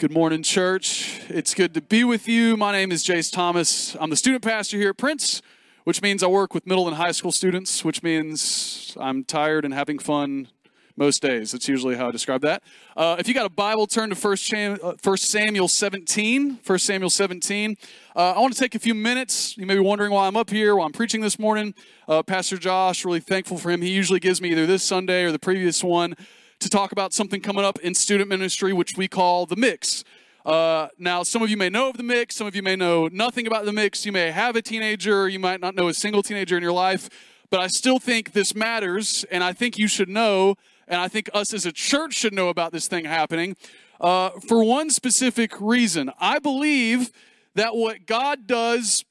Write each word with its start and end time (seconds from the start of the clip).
Good 0.00 0.12
morning, 0.12 0.42
church. 0.42 1.20
It's 1.28 1.52
good 1.52 1.74
to 1.74 1.82
be 1.82 2.04
with 2.04 2.26
you. 2.26 2.56
My 2.56 2.72
name 2.72 2.90
is 2.90 3.04
Jace 3.04 3.30
Thomas. 3.30 3.94
I'm 4.00 4.08
the 4.08 4.16
student 4.16 4.42
pastor 4.42 4.78
here 4.78 4.88
at 4.88 4.96
Prince, 4.96 5.42
which 5.84 6.00
means 6.00 6.22
I 6.22 6.26
work 6.26 6.54
with 6.54 6.66
middle 6.66 6.88
and 6.88 6.96
high 6.96 7.12
school 7.12 7.32
students, 7.32 7.84
which 7.84 8.02
means 8.02 8.96
I'm 8.98 9.24
tired 9.24 9.66
and 9.66 9.74
having 9.74 9.98
fun 9.98 10.48
most 10.96 11.20
days. 11.20 11.52
That's 11.52 11.68
usually 11.68 11.96
how 11.96 12.08
I 12.08 12.12
describe 12.12 12.40
that. 12.40 12.62
Uh, 12.96 13.16
if 13.18 13.28
you 13.28 13.34
got 13.34 13.44
a 13.44 13.50
Bible, 13.50 13.86
turn 13.86 14.08
to 14.08 14.16
1 14.16 14.78
uh, 14.82 15.16
Samuel 15.16 15.68
17. 15.68 16.60
1 16.66 16.78
Samuel 16.78 17.10
17. 17.10 17.76
Uh, 18.16 18.18
I 18.18 18.38
want 18.40 18.54
to 18.54 18.58
take 18.58 18.74
a 18.74 18.78
few 18.78 18.94
minutes. 18.94 19.58
You 19.58 19.66
may 19.66 19.74
be 19.74 19.80
wondering 19.80 20.12
why 20.12 20.26
I'm 20.26 20.36
up 20.38 20.48
here, 20.48 20.76
why 20.76 20.86
I'm 20.86 20.92
preaching 20.92 21.20
this 21.20 21.38
morning. 21.38 21.74
Uh, 22.08 22.22
pastor 22.22 22.56
Josh, 22.56 23.04
really 23.04 23.20
thankful 23.20 23.58
for 23.58 23.70
him. 23.70 23.82
He 23.82 23.90
usually 23.90 24.18
gives 24.18 24.40
me 24.40 24.52
either 24.52 24.64
this 24.64 24.82
Sunday 24.82 25.24
or 25.24 25.30
the 25.30 25.38
previous 25.38 25.84
one 25.84 26.16
to 26.60 26.68
talk 26.68 26.92
about 26.92 27.12
something 27.12 27.40
coming 27.40 27.64
up 27.64 27.78
in 27.80 27.94
student 27.94 28.28
ministry, 28.28 28.72
which 28.72 28.96
we 28.96 29.08
call 29.08 29.46
the 29.46 29.56
mix. 29.56 30.04
Uh, 30.44 30.88
now, 30.98 31.22
some 31.22 31.42
of 31.42 31.50
you 31.50 31.56
may 31.56 31.68
know 31.68 31.90
of 31.90 31.96
the 31.96 32.02
mix, 32.02 32.36
some 32.36 32.46
of 32.46 32.54
you 32.54 32.62
may 32.62 32.76
know 32.76 33.08
nothing 33.08 33.46
about 33.46 33.64
the 33.64 33.72
mix. 33.72 34.06
You 34.06 34.12
may 34.12 34.30
have 34.30 34.56
a 34.56 34.62
teenager, 34.62 35.28
you 35.28 35.38
might 35.38 35.60
not 35.60 35.74
know 35.74 35.88
a 35.88 35.94
single 35.94 36.22
teenager 36.22 36.56
in 36.56 36.62
your 36.62 36.72
life, 36.72 37.10
but 37.50 37.60
I 37.60 37.66
still 37.66 37.98
think 37.98 38.32
this 38.32 38.54
matters, 38.54 39.24
and 39.30 39.42
I 39.42 39.52
think 39.52 39.76
you 39.78 39.88
should 39.88 40.08
know, 40.08 40.54
and 40.86 41.00
I 41.00 41.08
think 41.08 41.28
us 41.34 41.52
as 41.52 41.66
a 41.66 41.72
church 41.72 42.14
should 42.14 42.32
know 42.32 42.48
about 42.48 42.72
this 42.72 42.88
thing 42.88 43.04
happening 43.04 43.56
uh, 44.00 44.30
for 44.46 44.64
one 44.64 44.90
specific 44.90 45.60
reason. 45.60 46.10
I 46.18 46.38
believe 46.38 47.10
that 47.54 47.74
what 47.74 48.06
God 48.06 48.46
does 48.46 49.04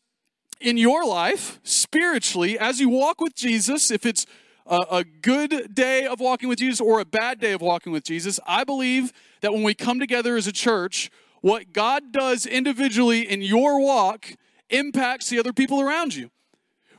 in 0.59 0.77
your 0.77 1.05
life 1.05 1.59
spiritually 1.63 2.57
as 2.57 2.79
you 2.79 2.90
walk 2.90 3.21
with 3.21 3.35
Jesus, 3.35 3.91
if 3.91 4.05
it's 4.05 4.26
a, 4.70 4.86
a 4.91 5.04
good 5.04 5.73
day 5.73 6.05
of 6.05 6.20
walking 6.20 6.48
with 6.48 6.59
Jesus 6.59 6.80
or 6.80 7.00
a 7.00 7.05
bad 7.05 7.40
day 7.40 7.52
of 7.52 7.62
walking 7.62 7.91
with 7.91 8.04
Jesus. 8.04 8.40
I 8.48 8.64
believe 8.64 9.12
that 9.41 9.52
when 9.52 9.64
we 9.64 9.73
come 9.73 10.00
together 10.00 10.38
as 10.38 10.48
a 10.48 10.52
church, 10.52 11.10
what 11.41 11.73
God 11.73 12.12
does 12.12 12.46
individually 12.46 13.30
in 13.30 13.41
your 13.41 13.82
walk 13.82 14.34
impacts 14.70 15.30
the 15.30 15.40
other 15.40 15.54
people 15.54 15.82
around 15.82 16.16
you. 16.16 16.30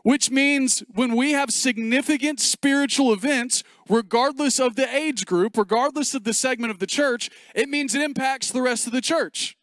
Which 0.03 0.31
means 0.31 0.83
when 0.95 1.15
we 1.15 1.33
have 1.33 1.51
significant 1.51 2.41
spiritual 2.41 3.13
events, 3.13 3.63
regardless 3.89 4.59
of 4.59 4.75
the 4.75 4.93
age 4.95 5.27
group, 5.27 5.59
regardless 5.59 6.15
of 6.15 6.25
the 6.25 6.33
segment 6.33 6.71
of 6.71 6.79
the 6.79 6.87
church, 6.87 7.29
it 7.55 7.69
means 7.69 7.95
it 7.95 8.01
impacts 8.01 8.51
the 8.51 8.63
rest 8.63 8.87
of 8.87 8.95
the 8.95 9.03
church. 9.03 9.59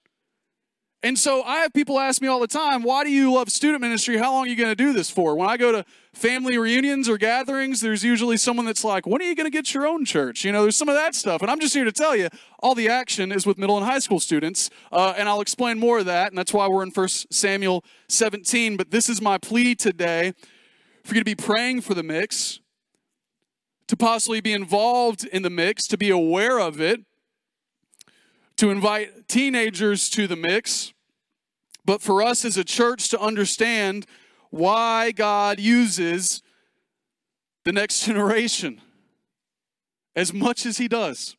And 1.03 1.17
so 1.17 1.43
I 1.43 1.57
have 1.57 1.73
people 1.73 1.99
ask 1.99 2.23
me 2.23 2.27
all 2.27 2.39
the 2.39 2.47
time, 2.47 2.81
why 2.81 3.03
do 3.03 3.11
you 3.11 3.31
love 3.31 3.49
student 3.49 3.81
ministry? 3.81 4.17
How 4.17 4.33
long 4.33 4.45
are 4.45 4.49
you 4.49 4.55
going 4.55 4.69
to 4.69 4.75
do 4.75 4.93
this 4.93 5.11
for? 5.11 5.35
When 5.35 5.47
I 5.47 5.55
go 5.55 5.71
to 5.71 5.85
family 6.11 6.57
reunions 6.57 7.07
or 7.07 7.19
gatherings, 7.19 7.81
there's 7.81 8.03
usually 8.03 8.35
someone 8.35 8.65
that's 8.65 8.83
like, 8.83 9.05
when 9.05 9.21
are 9.21 9.25
you 9.25 9.35
going 9.35 9.45
to 9.45 9.55
get 9.55 9.75
your 9.75 9.85
own 9.85 10.05
church? 10.05 10.43
You 10.43 10.51
know, 10.51 10.63
there's 10.63 10.75
some 10.75 10.89
of 10.89 10.95
that 10.95 11.13
stuff. 11.13 11.43
And 11.43 11.51
I'm 11.51 11.59
just 11.59 11.75
here 11.75 11.85
to 11.85 11.91
tell 11.91 12.15
you, 12.15 12.29
all 12.63 12.73
the 12.73 12.89
action 12.89 13.31
is 13.31 13.45
with 13.45 13.59
middle 13.59 13.77
and 13.77 13.85
high 13.85 13.99
school 13.99 14.19
students. 14.19 14.71
Uh, 14.91 15.13
and 15.15 15.29
I'll 15.29 15.41
explain 15.41 15.77
more 15.77 15.99
of 15.99 16.05
that. 16.05 16.29
And 16.29 16.37
that's 16.37 16.51
why 16.51 16.67
we're 16.67 16.81
in 16.81 16.89
1 16.89 17.07
Samuel 17.29 17.85
17. 18.09 18.75
But 18.75 18.89
this 18.89 19.07
is 19.07 19.21
my 19.21 19.37
plea 19.37 19.75
today 19.75 20.33
for 21.03 21.13
you 21.13 21.21
to 21.21 21.25
be 21.25 21.35
praying 21.35 21.81
for 21.81 21.93
the 21.93 22.03
mix, 22.03 22.59
to 23.87 23.95
possibly 23.95 24.41
be 24.41 24.51
involved 24.51 25.25
in 25.25 25.43
the 25.43 25.51
mix, 25.51 25.85
to 25.87 25.97
be 25.97 26.09
aware 26.09 26.59
of 26.59 26.81
it, 26.81 27.01
to 28.57 28.71
invite 28.71 29.27
teenagers 29.27 30.09
to 30.09 30.27
the 30.27 30.35
mix, 30.35 30.93
but 31.85 32.01
for 32.01 32.21
us 32.21 32.43
as 32.43 32.57
a 32.57 32.63
church 32.63 33.09
to 33.09 33.19
understand 33.19 34.05
why 34.49 35.11
God 35.11 35.59
uses 35.59 36.41
the 37.63 37.71
next 37.71 38.03
generation 38.05 38.81
as 40.15 40.33
much 40.33 40.65
as 40.65 40.77
He 40.77 40.87
does. 40.87 41.37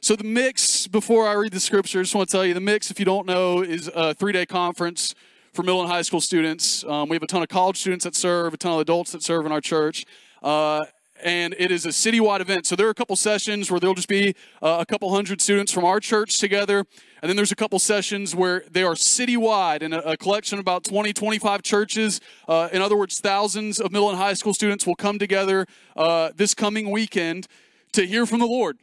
So, 0.00 0.14
the 0.14 0.24
mix, 0.24 0.86
before 0.86 1.26
I 1.26 1.32
read 1.32 1.52
the 1.52 1.60
scripture, 1.60 1.98
I 1.98 2.02
just 2.02 2.14
want 2.14 2.28
to 2.28 2.32
tell 2.32 2.46
you 2.46 2.54
the 2.54 2.60
mix, 2.60 2.90
if 2.90 3.00
you 3.00 3.04
don't 3.04 3.26
know, 3.26 3.62
is 3.62 3.90
a 3.92 4.14
three 4.14 4.32
day 4.32 4.46
conference 4.46 5.14
for 5.52 5.64
middle 5.64 5.80
and 5.80 5.90
high 5.90 6.02
school 6.02 6.20
students. 6.20 6.84
Um, 6.84 7.08
we 7.08 7.16
have 7.16 7.22
a 7.22 7.26
ton 7.26 7.42
of 7.42 7.48
college 7.48 7.78
students 7.78 8.04
that 8.04 8.14
serve, 8.14 8.54
a 8.54 8.56
ton 8.56 8.74
of 8.74 8.78
adults 8.78 9.10
that 9.10 9.24
serve 9.24 9.44
in 9.44 9.50
our 9.50 9.60
church. 9.60 10.04
Uh, 10.40 10.84
and 11.22 11.54
it 11.58 11.70
is 11.70 11.86
a 11.86 11.90
citywide 11.90 12.40
event. 12.40 12.66
So 12.66 12.76
there 12.76 12.86
are 12.86 12.90
a 12.90 12.94
couple 12.94 13.16
sessions 13.16 13.70
where 13.70 13.80
there'll 13.80 13.94
just 13.94 14.08
be 14.08 14.34
uh, 14.62 14.78
a 14.80 14.86
couple 14.86 15.12
hundred 15.12 15.40
students 15.40 15.72
from 15.72 15.84
our 15.84 16.00
church 16.00 16.38
together. 16.38 16.84
And 17.22 17.28
then 17.28 17.36
there's 17.36 17.52
a 17.52 17.56
couple 17.56 17.78
sessions 17.78 18.34
where 18.34 18.64
they 18.70 18.82
are 18.82 18.94
citywide 18.94 19.82
and 19.82 19.94
a, 19.94 20.10
a 20.10 20.16
collection 20.16 20.58
of 20.58 20.60
about 20.60 20.84
20, 20.84 21.12
25 21.12 21.62
churches. 21.62 22.20
Uh, 22.46 22.68
in 22.72 22.82
other 22.82 22.96
words, 22.96 23.20
thousands 23.20 23.80
of 23.80 23.92
middle 23.92 24.08
and 24.08 24.18
high 24.18 24.34
school 24.34 24.54
students 24.54 24.86
will 24.86 24.96
come 24.96 25.18
together 25.18 25.66
uh, 25.96 26.30
this 26.36 26.54
coming 26.54 26.90
weekend 26.90 27.46
to 27.92 28.06
hear 28.06 28.26
from 28.26 28.38
the 28.38 28.46
Lord 28.46 28.78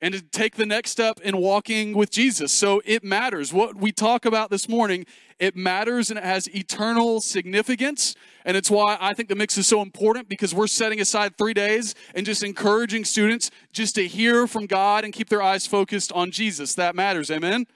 and 0.00 0.14
to 0.14 0.22
take 0.22 0.56
the 0.56 0.66
next 0.66 0.90
step 0.90 1.20
in 1.20 1.36
walking 1.38 1.94
with 1.94 2.10
Jesus. 2.10 2.52
So 2.52 2.80
it 2.84 3.02
matters. 3.02 3.52
What 3.52 3.76
we 3.76 3.90
talk 3.90 4.24
about 4.24 4.50
this 4.50 4.68
morning, 4.68 5.06
it 5.38 5.56
matters 5.56 6.10
and 6.10 6.18
it 6.18 6.24
has 6.24 6.48
eternal 6.54 7.20
significance. 7.20 8.14
And 8.44 8.56
it's 8.56 8.70
why 8.70 8.96
I 9.00 9.14
think 9.14 9.28
the 9.28 9.34
mix 9.34 9.58
is 9.58 9.66
so 9.66 9.82
important 9.82 10.28
because 10.28 10.54
we're 10.54 10.68
setting 10.68 11.00
aside 11.00 11.36
three 11.36 11.54
days 11.54 11.94
and 12.14 12.24
just 12.24 12.42
encouraging 12.42 13.04
students 13.04 13.50
just 13.72 13.96
to 13.96 14.06
hear 14.06 14.46
from 14.46 14.66
God 14.66 15.04
and 15.04 15.12
keep 15.12 15.28
their 15.28 15.42
eyes 15.42 15.66
focused 15.66 16.12
on 16.12 16.30
Jesus. 16.30 16.74
That 16.74 16.94
matters. 16.94 17.30
Amen. 17.30 17.66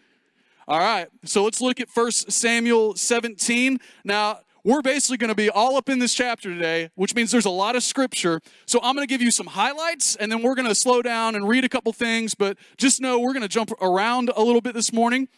All 0.69 0.79
right. 0.79 1.09
So 1.25 1.43
let's 1.43 1.61
look 1.61 1.81
at 1.81 1.89
First 1.89 2.31
Samuel 2.31 2.95
17. 2.95 3.81
Now, 4.05 4.39
we're 4.65 4.83
basically 4.83 5.17
going 5.17 5.29
to 5.29 5.35
be 5.35 5.51
all 5.51 5.77
up 5.77 5.89
in 5.89 5.99
this 5.99 6.15
chapter 6.15 6.53
today, 6.53 6.91
which 6.95 7.15
means 7.15 7.31
there's 7.31 7.47
a 7.47 7.51
lot 7.51 7.75
of 7.75 7.83
scripture. 7.83 8.41
So 8.67 8.79
I'm 8.83 8.95
going 8.95 9.07
to 9.07 9.13
give 9.13 9.23
you 9.23 9.31
some 9.31 9.47
highlights 9.47 10.15
and 10.17 10.31
then 10.31 10.43
we're 10.43 10.55
going 10.55 10.69
to 10.69 10.75
slow 10.75 11.03
down 11.03 11.35
and 11.35 11.49
read 11.49 11.65
a 11.65 11.69
couple 11.69 11.93
things, 11.93 12.35
but 12.35 12.57
just 12.77 13.01
know 13.01 13.19
we're 13.19 13.33
going 13.33 13.43
to 13.43 13.49
jump 13.49 13.73
around 13.81 14.31
a 14.37 14.43
little 14.43 14.61
bit 14.61 14.75
this 14.75 14.93
morning. 14.93 15.29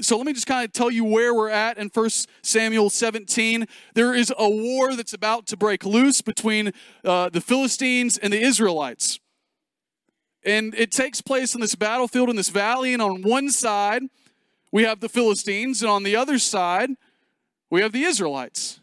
So 0.00 0.16
let 0.16 0.26
me 0.26 0.32
just 0.32 0.46
kind 0.46 0.64
of 0.64 0.72
tell 0.72 0.90
you 0.90 1.04
where 1.04 1.34
we're 1.34 1.50
at 1.50 1.76
in 1.76 1.90
1 1.92 2.10
Samuel 2.42 2.90
17. 2.90 3.66
There 3.94 4.14
is 4.14 4.32
a 4.36 4.48
war 4.48 4.96
that's 4.96 5.12
about 5.12 5.46
to 5.48 5.56
break 5.56 5.84
loose 5.84 6.22
between 6.22 6.72
uh, 7.04 7.28
the 7.28 7.40
Philistines 7.40 8.16
and 8.16 8.32
the 8.32 8.40
Israelites. 8.40 9.20
And 10.42 10.74
it 10.74 10.90
takes 10.90 11.20
place 11.20 11.54
in 11.54 11.60
this 11.60 11.74
battlefield 11.74 12.30
in 12.30 12.36
this 12.36 12.48
valley, 12.48 12.94
and 12.94 13.02
on 13.02 13.20
one 13.20 13.50
side, 13.50 14.04
we 14.72 14.84
have 14.84 15.00
the 15.00 15.08
Philistines, 15.10 15.82
and 15.82 15.90
on 15.90 16.02
the 16.02 16.16
other 16.16 16.38
side, 16.38 16.90
we 17.70 17.80
have 17.80 17.92
the 17.92 18.02
Israelites. 18.02 18.80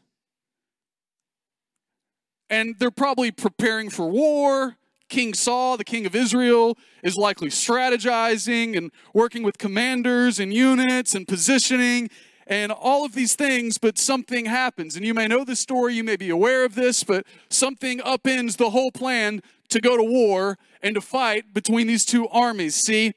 And 2.50 2.76
they're 2.80 2.92
probably 2.92 3.32
preparing 3.32 3.90
for 3.90 4.08
war. 4.08 4.78
King 5.10 5.34
Saul, 5.34 5.78
the 5.78 5.84
king 5.84 6.06
of 6.06 6.16
Israel, 6.16 6.78
is 7.04 7.16
likely 7.16 7.50
strategizing 7.50 8.78
and 8.78 8.92
working 9.14 9.44
with 9.44 9.58
commanders 9.58 10.40
and 10.40 10.54
units 10.54 11.14
and 11.16 11.28
positioning 11.28 12.10
and 12.48 12.72
all 12.72 13.06
of 13.06 13.14
these 13.14 13.36
things, 13.36 13.78
but 13.78 13.98
something 13.98 14.46
happens. 14.46 14.96
And 14.96 15.06
you 15.06 15.14
may 15.14 15.28
know 15.28 15.44
this 15.44 15.60
story, 15.60 15.94
you 15.96 16.04
may 16.04 16.16
be 16.16 16.30
aware 16.30 16.64
of 16.64 16.76
this, 16.76 17.04
but 17.04 17.26
something 17.50 18.00
upends 18.00 18.58
the 18.58 18.70
whole 18.70 18.92
plan 18.92 19.42
to 19.70 19.82
go 19.82 19.98
to 19.98 20.04
war 20.04 20.58
and 20.82 20.96
to 20.96 21.02
fight 21.02 21.54
between 21.54 21.88
these 21.88 22.06
two 22.06 22.28
armies. 22.30 22.76
See, 22.76 23.14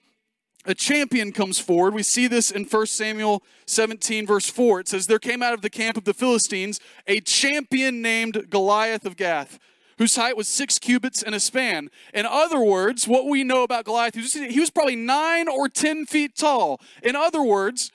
a 0.66 0.75
champion 0.75 1.32
comes 1.32 1.59
forward. 1.59 1.94
We 1.94 2.03
see 2.03 2.26
this 2.26 2.50
in 2.50 2.65
1 2.65 2.87
Samuel 2.87 3.43
17, 3.66 4.26
verse 4.26 4.48
4. 4.48 4.81
It 4.81 4.88
says, 4.88 5.06
There 5.06 5.19
came 5.19 5.43
out 5.43 5.54
of 5.54 5.62
the 5.62 5.71
camp 5.71 5.97
of 5.97 6.04
the 6.04 6.15
Philistines 6.15 6.81
a 7.06 7.21
champion 7.21 8.03
named 8.03 8.50
Goliath 8.50 9.06
of 9.06 9.16
Gath, 9.16 9.59
whose 9.98 10.16
height 10.16 10.37
was 10.37 10.48
six 10.48 10.78
cubits 10.78 11.22
and 11.22 11.34
a 11.34 11.41
span. 11.41 11.91
In 12.12 12.26
other 12.26 12.60
words, 12.60 13.09
what 13.09 13.26
we 13.26 13.43
know 13.43 13.62
about 13.62 13.84
Goliath, 13.84 14.15
he 14.15 14.60
was 14.60 14.71
probably 14.71 14.97
nine 14.97 15.48
or 15.48 15.69
10 15.69 16.06
feet 16.06 16.37
tall. 16.37 16.81
In 17.03 17.16
other 17.16 17.42
words, 17.42 17.91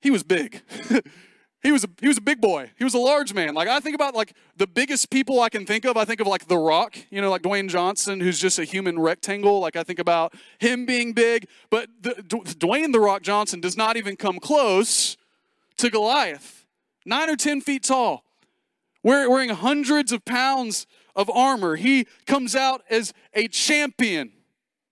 he 0.00 0.10
was 0.10 0.22
big. 0.22 0.62
He 1.62 1.70
was 1.70 1.84
a, 1.84 1.88
he 2.00 2.08
was 2.08 2.18
a 2.18 2.22
big 2.22 2.40
boy. 2.40 2.72
He 2.76 2.82
was 2.82 2.94
a 2.94 2.98
large 2.98 3.32
man. 3.32 3.54
Like 3.54 3.68
I 3.68 3.78
think 3.78 3.94
about 3.94 4.16
like 4.16 4.34
the 4.56 4.66
biggest 4.66 5.10
people 5.10 5.40
I 5.40 5.48
can 5.48 5.64
think 5.64 5.84
of. 5.84 5.96
I 5.96 6.04
think 6.04 6.20
of 6.20 6.26
like 6.26 6.48
The 6.48 6.56
Rock, 6.56 6.96
you 7.10 7.20
know, 7.20 7.30
like 7.30 7.42
Dwayne 7.42 7.68
Johnson, 7.68 8.18
who's 8.18 8.40
just 8.40 8.58
a 8.58 8.64
human 8.64 8.98
rectangle. 8.98 9.60
Like 9.60 9.76
I 9.76 9.84
think 9.84 10.00
about 10.00 10.34
him 10.58 10.86
being 10.86 11.12
big, 11.12 11.46
but 11.70 11.88
the, 12.00 12.14
Dwayne 12.14 12.92
The 12.92 12.98
Rock 12.98 13.22
Johnson 13.22 13.60
does 13.60 13.76
not 13.76 13.96
even 13.96 14.16
come 14.16 14.40
close 14.40 15.16
to 15.76 15.88
Goliath. 15.88 16.66
Nine 17.04 17.30
or 17.30 17.36
ten 17.36 17.60
feet 17.60 17.84
tall, 17.84 18.24
wearing 19.04 19.50
hundreds 19.50 20.10
of 20.10 20.24
pounds 20.24 20.86
of 21.14 21.30
armor. 21.30 21.76
He 21.76 22.06
comes 22.26 22.56
out 22.56 22.82
as 22.90 23.12
a 23.34 23.46
champion 23.46 24.32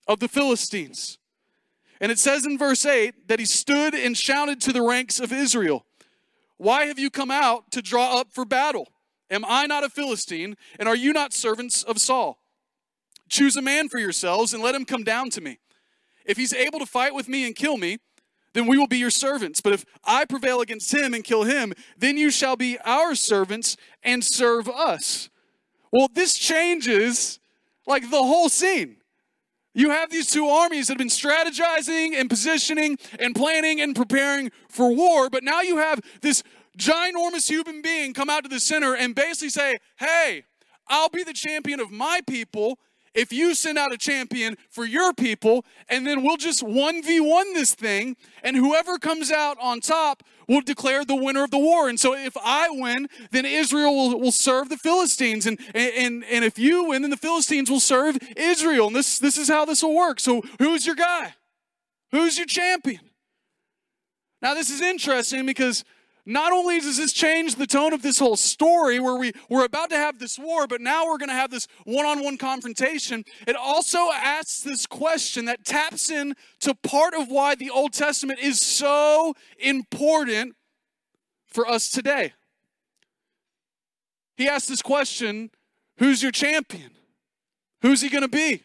of 0.07 0.21
the 0.21 0.29
Philistines. 0.29 1.19
And 2.01 2.11
it 2.11 2.19
says 2.19 2.47
in 2.47 2.57
verse 2.57 2.87
8 2.87 3.29
that 3.29 3.39
he 3.39 3.45
stood 3.45 3.95
and 3.95 4.17
shouted 4.17 4.61
to 4.63 4.73
the 4.73 4.83
ranks 4.83 5.21
of 5.21 5.33
Israel. 5.33 5.85
Why 6.61 6.85
have 6.85 6.99
you 6.99 7.09
come 7.09 7.31
out 7.31 7.71
to 7.71 7.81
draw 7.81 8.21
up 8.21 8.35
for 8.35 8.45
battle? 8.45 8.89
Am 9.31 9.47
I 9.49 9.65
not 9.65 9.83
a 9.83 9.89
Philistine, 9.89 10.59
and 10.79 10.91
are 10.91 10.95
you 10.95 11.15
not 11.15 11.33
servants 11.33 11.83
of 11.83 11.99
Saul? 11.99 12.39
Choose 13.31 13.57
a 13.57 13.63
man 13.63 13.89
for 13.89 13.99
yourselves 13.99 14.53
and 14.53 14.63
let 14.63 14.75
him 14.75 14.85
come 14.85 15.03
down 15.03 15.31
to 15.31 15.41
me. 15.41 15.59
If 16.27 16.37
he's 16.37 16.53
able 16.53 16.79
to 16.79 16.85
fight 16.85 17.15
with 17.15 17.31
me 17.31 17.47
and 17.47 17.57
kill 17.57 17.79
me, 17.79 17.97
then 18.53 18.67
we 18.67 18.77
will 18.77 18.87
be 18.87 18.99
your 18.99 19.09
servants. 19.09 19.63
But 19.63 19.73
if 19.73 19.87
I 20.05 20.27
prevail 20.27 20.61
against 20.61 20.93
him 20.93 21.15
and 21.15 21.25
kill 21.25 21.45
him, 21.45 21.73
then 21.97 22.19
you 22.19 22.31
shall 22.31 22.57
be 22.57 22.77
our 22.85 23.15
servants 23.15 23.79
and 24.03 24.23
serve 24.23 24.69
us. 24.69 25.31
Well, 25.91 26.09
this 26.13 26.37
changes 26.37 27.41
like 27.87 28.11
the 28.11 28.23
whole 28.23 28.51
scene. 28.51 28.99
You 29.73 29.91
have 29.91 30.11
these 30.11 30.31
two 30.31 30.47
armies 30.47 30.89
that 30.89 30.95
have 30.95 30.99
been 30.99 31.09
strategizing 31.09 32.15
and 32.15 32.29
positioning 32.29 32.99
and 33.19 33.35
planning 33.35 33.81
and 33.81 33.95
preparing 33.95 34.51
for 34.69 34.95
war, 34.95 35.31
but 35.31 35.45
now 35.45 35.61
you 35.61 35.77
have 35.77 36.01
this 36.23 36.43
ginormous 36.77 37.49
human 37.49 37.83
being 37.83 38.13
come 38.13 38.29
out 38.29 38.43
to 38.43 38.49
the 38.49 38.61
center 38.61 38.97
and 38.97 39.15
basically 39.15 39.51
say, 39.51 39.79
Hey, 39.97 40.45
I'll 40.89 41.09
be 41.09 41.23
the 41.23 41.33
champion 41.33 41.79
of 41.79 41.91
my 41.91 42.21
people 42.27 42.79
if 43.15 43.33
you 43.33 43.55
send 43.55 43.79
out 43.79 43.93
a 43.93 43.99
champion 43.99 44.57
for 44.71 44.85
your 44.85 45.13
people, 45.13 45.65
and 45.89 46.07
then 46.07 46.23
we'll 46.23 46.37
just 46.37 46.63
1v1 46.63 47.55
this 47.55 47.75
thing, 47.75 48.17
and 48.43 48.57
whoever 48.57 48.99
comes 48.99 49.33
out 49.33 49.57
on 49.61 49.81
top 49.81 50.23
will 50.51 50.61
declare 50.61 51.05
the 51.05 51.15
winner 51.15 51.45
of 51.45 51.53
the 51.53 51.59
war. 51.59 51.89
And 51.89 51.99
so 51.99 52.13
if 52.13 52.37
I 52.37 52.69
win, 52.71 53.09
then 53.31 53.47
Israel 53.47 53.95
will, 53.95 54.19
will 54.19 54.33
serve 54.33 54.69
the 54.69 54.77
Philistines. 54.77 55.47
And, 55.47 55.61
and, 55.75 56.25
and 56.25 56.45
if 56.45 56.59
you 56.59 56.87
win, 56.87 57.03
then 57.03 57.11
the 57.13 57.17
Philistines 57.17 57.71
will 57.71 57.79
serve 57.79 58.19
Israel. 58.37 58.89
And 58.89 58.97
this, 58.97 59.21
this 59.21 59.39
is 59.39 59.49
how 59.49 59.65
this 59.65 59.81
will 59.85 59.95
work. 59.95 60.19
So 60.19 60.43
who's 60.59 60.85
your 60.85 60.97
guy? 60.97 61.35
Who's 62.11 62.37
your 62.37 62.49
champion? 62.49 63.01
Now, 64.43 64.55
this 64.55 64.71
is 64.71 64.81
interesting 64.81 65.47
because 65.47 65.85
not 66.27 66.53
only 66.53 66.81
does 66.81 66.97
this 66.97 67.13
change 67.13 67.57
the 67.57 67.67
tone 67.67 67.93
of 67.93 68.03
this 68.03 68.19
whole 68.19 68.37
story 68.37 69.01
where 69.01 69.17
we, 69.17 69.33
we're 69.49 69.65
about 69.65 69.91
to 69.91 69.97
have 69.97 70.19
this 70.19 70.39
war, 70.39 70.67
but 70.67 70.81
now 70.81 71.07
we're 71.07 71.19
going 71.19 71.29
to 71.29 71.35
have 71.35 71.51
this 71.51 71.67
one 71.85 72.07
on 72.07 72.23
one 72.23 72.37
confrontation, 72.37 73.25
it 73.47 73.57
also 73.57 74.11
asks 74.13 74.61
this 74.61 74.87
question 74.87 75.47
that 75.47 75.65
taps 75.65 76.11
in 76.11 76.35
to 76.61 76.75
part 76.75 77.15
of 77.15 77.29
why 77.29 77.55
the 77.55 77.71
Old 77.71 77.93
Testament 77.93 78.39
is 78.41 78.61
so 78.61 79.35
important 79.59 80.55
for 81.47 81.69
us 81.69 81.91
today. 81.91 82.33
He 84.37 84.49
asks 84.49 84.69
this 84.69 84.83
question 84.83 85.51
Who's 85.99 86.23
your 86.23 86.33
champion? 86.33 86.93
Who's 87.83 88.01
he 88.01 88.09
going 88.09 88.23
to 88.23 88.29
be? 88.29 88.65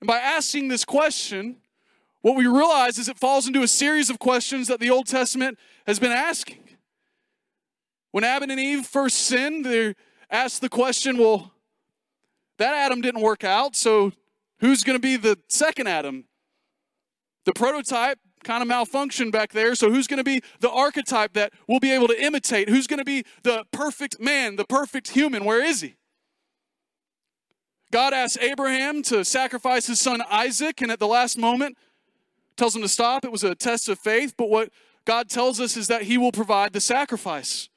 And 0.00 0.08
by 0.08 0.18
asking 0.18 0.66
this 0.66 0.84
question, 0.84 1.61
what 2.22 2.36
we 2.36 2.46
realize 2.46 2.98
is 2.98 3.08
it 3.08 3.18
falls 3.18 3.46
into 3.46 3.62
a 3.62 3.68
series 3.68 4.08
of 4.08 4.18
questions 4.18 4.68
that 4.68 4.80
the 4.80 4.90
Old 4.90 5.06
Testament 5.06 5.58
has 5.86 5.98
been 5.98 6.12
asking. 6.12 6.60
When 8.12 8.24
Adam 8.24 8.50
and 8.50 8.60
Eve 8.60 8.86
first 8.86 9.18
sinned, 9.18 9.64
they 9.64 9.94
asked 10.30 10.60
the 10.60 10.68
question, 10.68 11.18
well, 11.18 11.52
that 12.58 12.74
Adam 12.74 13.00
didn't 13.00 13.22
work 13.22 13.42
out, 13.42 13.74
so 13.74 14.12
who's 14.60 14.84
going 14.84 14.96
to 14.96 15.02
be 15.02 15.16
the 15.16 15.38
second 15.48 15.88
Adam? 15.88 16.24
The 17.44 17.52
prototype 17.52 18.18
kind 18.44 18.62
of 18.62 18.68
malfunctioned 18.68 19.32
back 19.32 19.52
there, 19.52 19.74
so 19.74 19.90
who's 19.90 20.06
going 20.06 20.18
to 20.18 20.24
be 20.24 20.42
the 20.60 20.70
archetype 20.70 21.32
that 21.32 21.52
we'll 21.66 21.80
be 21.80 21.92
able 21.92 22.08
to 22.08 22.22
imitate? 22.22 22.68
Who's 22.68 22.86
going 22.86 22.98
to 22.98 23.04
be 23.04 23.24
the 23.42 23.64
perfect 23.72 24.20
man, 24.20 24.56
the 24.56 24.64
perfect 24.64 25.10
human? 25.10 25.44
Where 25.44 25.64
is 25.64 25.80
he? 25.80 25.96
God 27.90 28.14
asked 28.14 28.38
Abraham 28.40 29.02
to 29.04 29.24
sacrifice 29.24 29.86
his 29.86 30.00
son 30.00 30.22
Isaac, 30.30 30.80
and 30.80 30.90
at 30.90 30.98
the 30.98 31.06
last 31.06 31.36
moment, 31.36 31.76
tells 32.56 32.76
him 32.76 32.82
to 32.82 32.88
stop. 32.88 33.24
It 33.24 33.32
was 33.32 33.44
a 33.44 33.54
test 33.54 33.88
of 33.88 33.98
faith, 33.98 34.34
but 34.36 34.48
what 34.48 34.70
God 35.04 35.28
tells 35.28 35.60
us 35.60 35.76
is 35.76 35.88
that 35.88 36.02
he 36.02 36.18
will 36.18 36.32
provide 36.32 36.72
the 36.72 36.80
sacrifice. 36.80 37.68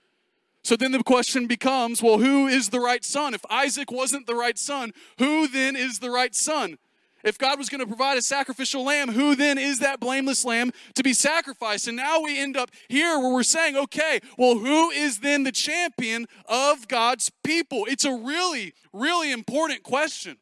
So 0.63 0.75
then 0.75 0.91
the 0.91 1.03
question 1.03 1.45
becomes 1.45 2.01
well, 2.01 2.17
who 2.17 2.47
is 2.47 2.69
the 2.69 2.79
right 2.79 3.03
son? 3.03 3.33
If 3.33 3.45
Isaac 3.49 3.91
wasn't 3.91 4.25
the 4.25 4.35
right 4.35 4.57
son, 4.57 4.93
who 5.19 5.47
then 5.47 5.75
is 5.75 5.99
the 5.99 6.09
right 6.09 6.33
son? 6.33 6.77
If 7.23 7.39
God 7.39 7.57
was 7.57 7.69
going 7.69 7.81
to 7.81 7.87
provide 7.87 8.19
a 8.19 8.21
sacrificial 8.21 8.83
lamb, 8.83 9.09
who 9.09 9.35
then 9.35 9.57
is 9.57 9.79
that 9.79 9.99
blameless 9.99 10.45
lamb 10.45 10.71
to 10.93 11.01
be 11.01 11.11
sacrificed? 11.11 11.87
And 11.87 11.97
now 11.97 12.21
we 12.21 12.39
end 12.39 12.55
up 12.55 12.69
here 12.87 13.17
where 13.17 13.33
we're 13.33 13.41
saying, 13.41 13.75
okay, 13.75 14.19
well, 14.37 14.59
who 14.59 14.91
is 14.91 15.19
then 15.19 15.43
the 15.43 15.51
champion 15.51 16.27
of 16.45 16.87
God's 16.87 17.31
people? 17.43 17.85
It's 17.89 18.05
a 18.05 18.13
really, 18.13 18.73
really 18.93 19.31
important 19.31 19.81
question. 19.81 20.37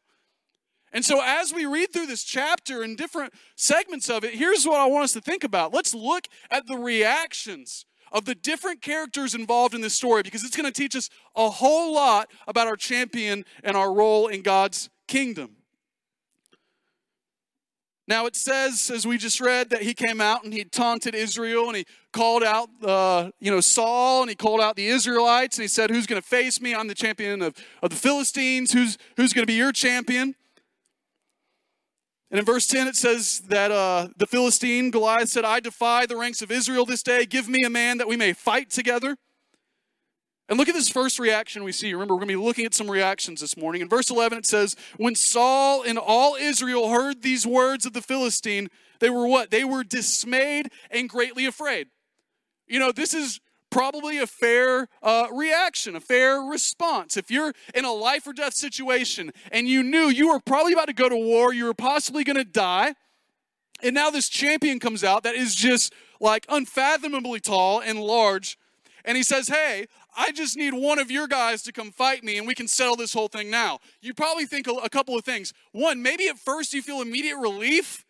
And 0.94 1.04
so, 1.04 1.20
as 1.22 1.52
we 1.52 1.66
read 1.66 1.92
through 1.92 2.06
this 2.06 2.22
chapter 2.22 2.82
and 2.82 2.96
different 2.96 3.34
segments 3.56 4.08
of 4.08 4.22
it, 4.22 4.34
here's 4.34 4.64
what 4.64 4.80
I 4.80 4.86
want 4.86 5.02
us 5.02 5.12
to 5.14 5.20
think 5.20 5.42
about. 5.42 5.74
Let's 5.74 5.92
look 5.92 6.28
at 6.52 6.68
the 6.68 6.76
reactions 6.76 7.84
of 8.12 8.26
the 8.26 8.34
different 8.36 8.80
characters 8.80 9.34
involved 9.34 9.74
in 9.74 9.80
this 9.80 9.94
story 9.94 10.22
because 10.22 10.44
it's 10.44 10.56
going 10.56 10.72
to 10.72 10.72
teach 10.72 10.94
us 10.94 11.10
a 11.34 11.50
whole 11.50 11.92
lot 11.92 12.30
about 12.46 12.68
our 12.68 12.76
champion 12.76 13.44
and 13.64 13.76
our 13.76 13.92
role 13.92 14.28
in 14.28 14.42
God's 14.42 14.88
kingdom. 15.08 15.56
Now 18.06 18.26
it 18.26 18.36
says, 18.36 18.88
as 18.88 19.04
we 19.04 19.18
just 19.18 19.40
read, 19.40 19.70
that 19.70 19.82
he 19.82 19.94
came 19.94 20.20
out 20.20 20.44
and 20.44 20.52
he 20.52 20.62
taunted 20.62 21.16
Israel 21.16 21.66
and 21.66 21.76
he 21.76 21.86
called 22.12 22.44
out, 22.44 22.68
uh, 22.84 23.30
you 23.40 23.50
know, 23.50 23.60
Saul 23.60 24.20
and 24.20 24.30
he 24.30 24.36
called 24.36 24.60
out 24.60 24.76
the 24.76 24.86
Israelites 24.86 25.56
and 25.56 25.62
he 25.62 25.68
said, 25.68 25.90
"Who's 25.90 26.06
going 26.06 26.20
to 26.20 26.28
face 26.28 26.60
me? 26.60 26.72
I'm 26.72 26.86
the 26.86 26.94
champion 26.94 27.42
of, 27.42 27.56
of 27.82 27.90
the 27.90 27.96
Philistines. 27.96 28.72
Who's 28.72 28.96
who's 29.16 29.32
going 29.32 29.42
to 29.42 29.50
be 29.50 29.54
your 29.54 29.72
champion?" 29.72 30.36
And 32.34 32.40
in 32.40 32.44
verse 32.46 32.66
10, 32.66 32.88
it 32.88 32.96
says 32.96 33.42
that 33.46 33.70
uh, 33.70 34.08
the 34.16 34.26
Philistine, 34.26 34.90
Goliath, 34.90 35.28
said, 35.28 35.44
I 35.44 35.60
defy 35.60 36.04
the 36.04 36.16
ranks 36.16 36.42
of 36.42 36.50
Israel 36.50 36.84
this 36.84 37.00
day. 37.00 37.26
Give 37.26 37.48
me 37.48 37.62
a 37.62 37.70
man 37.70 37.98
that 37.98 38.08
we 38.08 38.16
may 38.16 38.32
fight 38.32 38.70
together. 38.70 39.16
And 40.48 40.58
look 40.58 40.68
at 40.68 40.74
this 40.74 40.88
first 40.88 41.20
reaction 41.20 41.62
we 41.62 41.70
see. 41.70 41.92
Remember, 41.92 42.12
we're 42.12 42.22
going 42.22 42.30
to 42.30 42.36
be 42.36 42.44
looking 42.44 42.66
at 42.66 42.74
some 42.74 42.90
reactions 42.90 43.40
this 43.40 43.56
morning. 43.56 43.82
In 43.82 43.88
verse 43.88 44.10
11, 44.10 44.38
it 44.38 44.46
says, 44.46 44.74
When 44.96 45.14
Saul 45.14 45.84
and 45.84 45.96
all 45.96 46.34
Israel 46.34 46.88
heard 46.88 47.22
these 47.22 47.46
words 47.46 47.86
of 47.86 47.92
the 47.92 48.02
Philistine, 48.02 48.66
they 48.98 49.10
were 49.10 49.28
what? 49.28 49.52
They 49.52 49.62
were 49.62 49.84
dismayed 49.84 50.72
and 50.90 51.08
greatly 51.08 51.46
afraid. 51.46 51.86
You 52.66 52.80
know, 52.80 52.90
this 52.90 53.14
is 53.14 53.38
probably 53.74 54.18
a 54.18 54.26
fair 54.26 54.86
uh, 55.02 55.26
reaction, 55.32 55.96
a 55.96 56.00
fair 56.00 56.38
response. 56.38 57.16
If 57.16 57.28
you're 57.28 57.52
in 57.74 57.84
a 57.84 57.90
life 57.90 58.24
or 58.24 58.32
death 58.32 58.54
situation 58.54 59.32
and 59.50 59.66
you 59.66 59.82
knew 59.82 60.06
you 60.06 60.28
were 60.28 60.38
probably 60.38 60.74
about 60.74 60.86
to 60.86 60.92
go 60.92 61.08
to 61.08 61.16
war, 61.16 61.52
you 61.52 61.64
were 61.64 61.74
possibly 61.74 62.22
going 62.22 62.36
to 62.36 62.44
die, 62.44 62.94
and 63.82 63.92
now 63.92 64.10
this 64.10 64.28
champion 64.28 64.78
comes 64.78 65.02
out 65.02 65.24
that 65.24 65.34
is 65.34 65.56
just 65.56 65.92
like 66.20 66.46
unfathomably 66.48 67.40
tall 67.40 67.80
and 67.80 68.00
large, 68.00 68.56
and 69.04 69.16
he 69.16 69.24
says, 69.24 69.48
Hey, 69.48 69.88
I 70.16 70.30
just 70.30 70.56
need 70.56 70.72
one 70.72 71.00
of 71.00 71.10
your 71.10 71.26
guys 71.26 71.60
to 71.62 71.72
come 71.72 71.90
fight 71.90 72.22
me 72.22 72.38
and 72.38 72.46
we 72.46 72.54
can 72.54 72.68
settle 72.68 72.94
this 72.94 73.12
whole 73.12 73.26
thing 73.26 73.50
now. 73.50 73.80
You 74.00 74.14
probably 74.14 74.46
think 74.46 74.68
a, 74.68 74.88
couple 74.88 75.18
of 75.18 75.24
things. 75.24 75.52
One, 75.72 76.00
maybe 76.00 76.28
at 76.28 76.38
first 76.38 76.74
you 76.74 76.80
feel 76.80 77.02
immediate 77.02 77.38
relief 77.38 78.04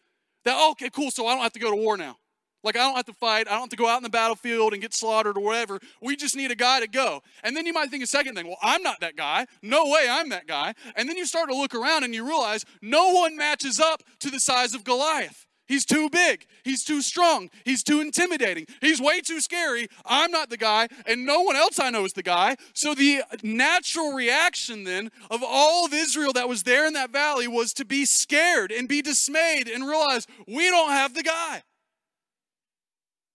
that, 0.44 0.72
okay, 0.72 0.90
cool, 0.90 1.10
so 1.10 1.26
I 1.26 1.32
don't 1.32 1.42
have 1.42 1.54
to 1.54 1.58
go 1.58 1.70
to 1.70 1.76
war 1.76 1.96
now. 1.96 2.18
Like, 2.64 2.76
I 2.76 2.80
don't 2.80 2.96
have 2.96 3.06
to 3.06 3.12
fight. 3.12 3.46
I 3.46 3.52
don't 3.52 3.60
have 3.60 3.68
to 3.68 3.76
go 3.76 3.86
out 3.86 3.98
in 3.98 4.02
the 4.02 4.10
battlefield 4.10 4.72
and 4.72 4.82
get 4.82 4.94
slaughtered 4.94 5.36
or 5.36 5.44
whatever. 5.44 5.78
We 6.00 6.16
just 6.16 6.34
need 6.34 6.50
a 6.50 6.56
guy 6.56 6.80
to 6.80 6.88
go. 6.88 7.22
And 7.42 7.56
then 7.56 7.66
you 7.66 7.72
might 7.72 7.90
think 7.90 8.02
a 8.02 8.06
second 8.06 8.34
thing, 8.34 8.46
well, 8.46 8.58
I'm 8.62 8.82
not 8.82 9.00
that 9.00 9.16
guy. 9.16 9.46
No 9.62 9.84
way 9.84 10.06
I'm 10.10 10.30
that 10.30 10.46
guy. 10.46 10.74
And 10.96 11.08
then 11.08 11.16
you 11.16 11.26
start 11.26 11.48
to 11.50 11.54
look 11.54 11.74
around 11.74 12.04
and 12.04 12.14
you 12.14 12.26
realize 12.26 12.64
no 12.80 13.12
one 13.12 13.36
matches 13.36 13.78
up 13.78 14.02
to 14.20 14.30
the 14.30 14.40
size 14.40 14.74
of 14.74 14.82
Goliath. 14.82 15.46
He's 15.66 15.86
too 15.86 16.10
big. 16.10 16.46
He's 16.62 16.84
too 16.84 17.00
strong. 17.00 17.48
He's 17.64 17.82
too 17.82 18.00
intimidating. 18.00 18.66
He's 18.80 19.00
way 19.00 19.20
too 19.20 19.40
scary. 19.40 19.88
I'm 20.04 20.30
not 20.30 20.50
the 20.50 20.58
guy, 20.58 20.88
and 21.06 21.24
no 21.24 21.40
one 21.40 21.56
else 21.56 21.78
I 21.78 21.88
know 21.88 22.04
is 22.04 22.12
the 22.12 22.22
guy. 22.22 22.56
So, 22.74 22.94
the 22.94 23.22
natural 23.42 24.12
reaction 24.12 24.84
then 24.84 25.10
of 25.30 25.42
all 25.42 25.86
of 25.86 25.94
Israel 25.94 26.34
that 26.34 26.48
was 26.48 26.64
there 26.64 26.86
in 26.86 26.92
that 26.94 27.10
valley 27.10 27.48
was 27.48 27.72
to 27.74 27.84
be 27.86 28.04
scared 28.04 28.72
and 28.72 28.86
be 28.86 29.00
dismayed 29.00 29.68
and 29.68 29.88
realize 29.88 30.26
we 30.46 30.68
don't 30.68 30.90
have 30.90 31.14
the 31.14 31.22
guy. 31.22 31.62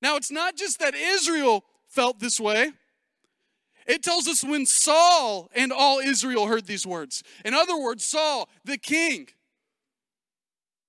Now, 0.02 0.16
it's 0.16 0.32
not 0.32 0.56
just 0.56 0.80
that 0.80 0.96
Israel 0.96 1.66
felt 1.88 2.20
this 2.20 2.40
way. 2.40 2.72
It 3.86 4.04
tells 4.04 4.28
us 4.28 4.44
when 4.44 4.66
Saul 4.66 5.50
and 5.56 5.72
all 5.72 6.00
Israel 6.00 6.46
heard 6.46 6.68
these 6.68 6.86
words. 6.86 7.24
In 7.44 7.54
other 7.54 7.78
words, 7.78 8.06
Saul, 8.06 8.48
the 8.64 8.78
king. 8.78 9.30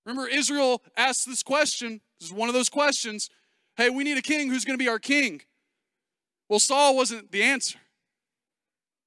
Remember, 0.04 0.28
Israel 0.28 0.82
asked 0.96 1.26
this 1.26 1.42
question. 1.42 2.00
This 2.20 2.28
is 2.28 2.34
one 2.34 2.48
of 2.48 2.54
those 2.54 2.68
questions. 2.68 3.30
Hey, 3.76 3.88
we 3.88 4.04
need 4.04 4.18
a 4.18 4.22
king. 4.22 4.50
Who's 4.50 4.64
going 4.64 4.78
to 4.78 4.82
be 4.82 4.88
our 4.88 4.98
king? 4.98 5.40
Well, 6.48 6.58
Saul 6.58 6.96
wasn't 6.96 7.32
the 7.32 7.42
answer. 7.42 7.78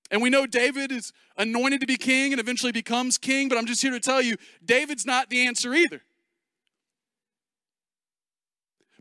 And 0.10 0.22
we 0.22 0.30
know 0.30 0.46
David 0.46 0.92
is 0.92 1.12
anointed 1.38 1.82
to 1.82 1.88
be 1.88 1.98
king 1.98 2.34
and 2.34 2.40
eventually 2.40 2.72
becomes 2.72 3.18
king, 3.18 3.50
but 3.50 3.58
I'm 3.58 3.66
just 3.66 3.82
here 3.82 3.92
to 3.92 4.00
tell 4.00 4.22
you 4.22 4.38
David's 4.64 5.06
not 5.06 5.30
the 5.30 5.46
answer 5.46 5.74
either. 5.74 6.02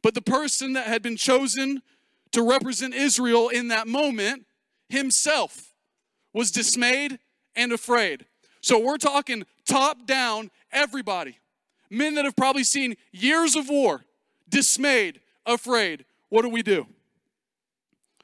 But 0.03 0.15
the 0.15 0.23
person 0.23 0.73
that 0.73 0.87
had 0.87 1.03
been 1.03 1.17
chosen 1.17 1.83
to 2.33 2.43
represent 2.43 2.95
Israel 2.95 3.49
in 3.49 3.69
that 3.69 3.87
moment 3.87 4.47
himself 4.89 5.73
was 6.33 6.51
dismayed 6.51 7.19
and 7.55 7.73
afraid. 7.73 8.27
So 8.61 8.79
we're 8.79 8.99
talking 8.99 9.45
top 9.67 10.07
down, 10.07 10.51
everybody. 10.73 11.39
Men 11.91 12.15
that 12.15 12.25
have 12.25 12.37
probably 12.37 12.65
seen 12.65 12.97
years 13.13 13.55
of 13.55 13.69
war, 13.69 14.05
dismayed, 14.49 15.21
afraid. 15.47 16.05
What 16.31 16.43
do 16.43 16.49
we 16.49 16.63
do? 16.63 16.87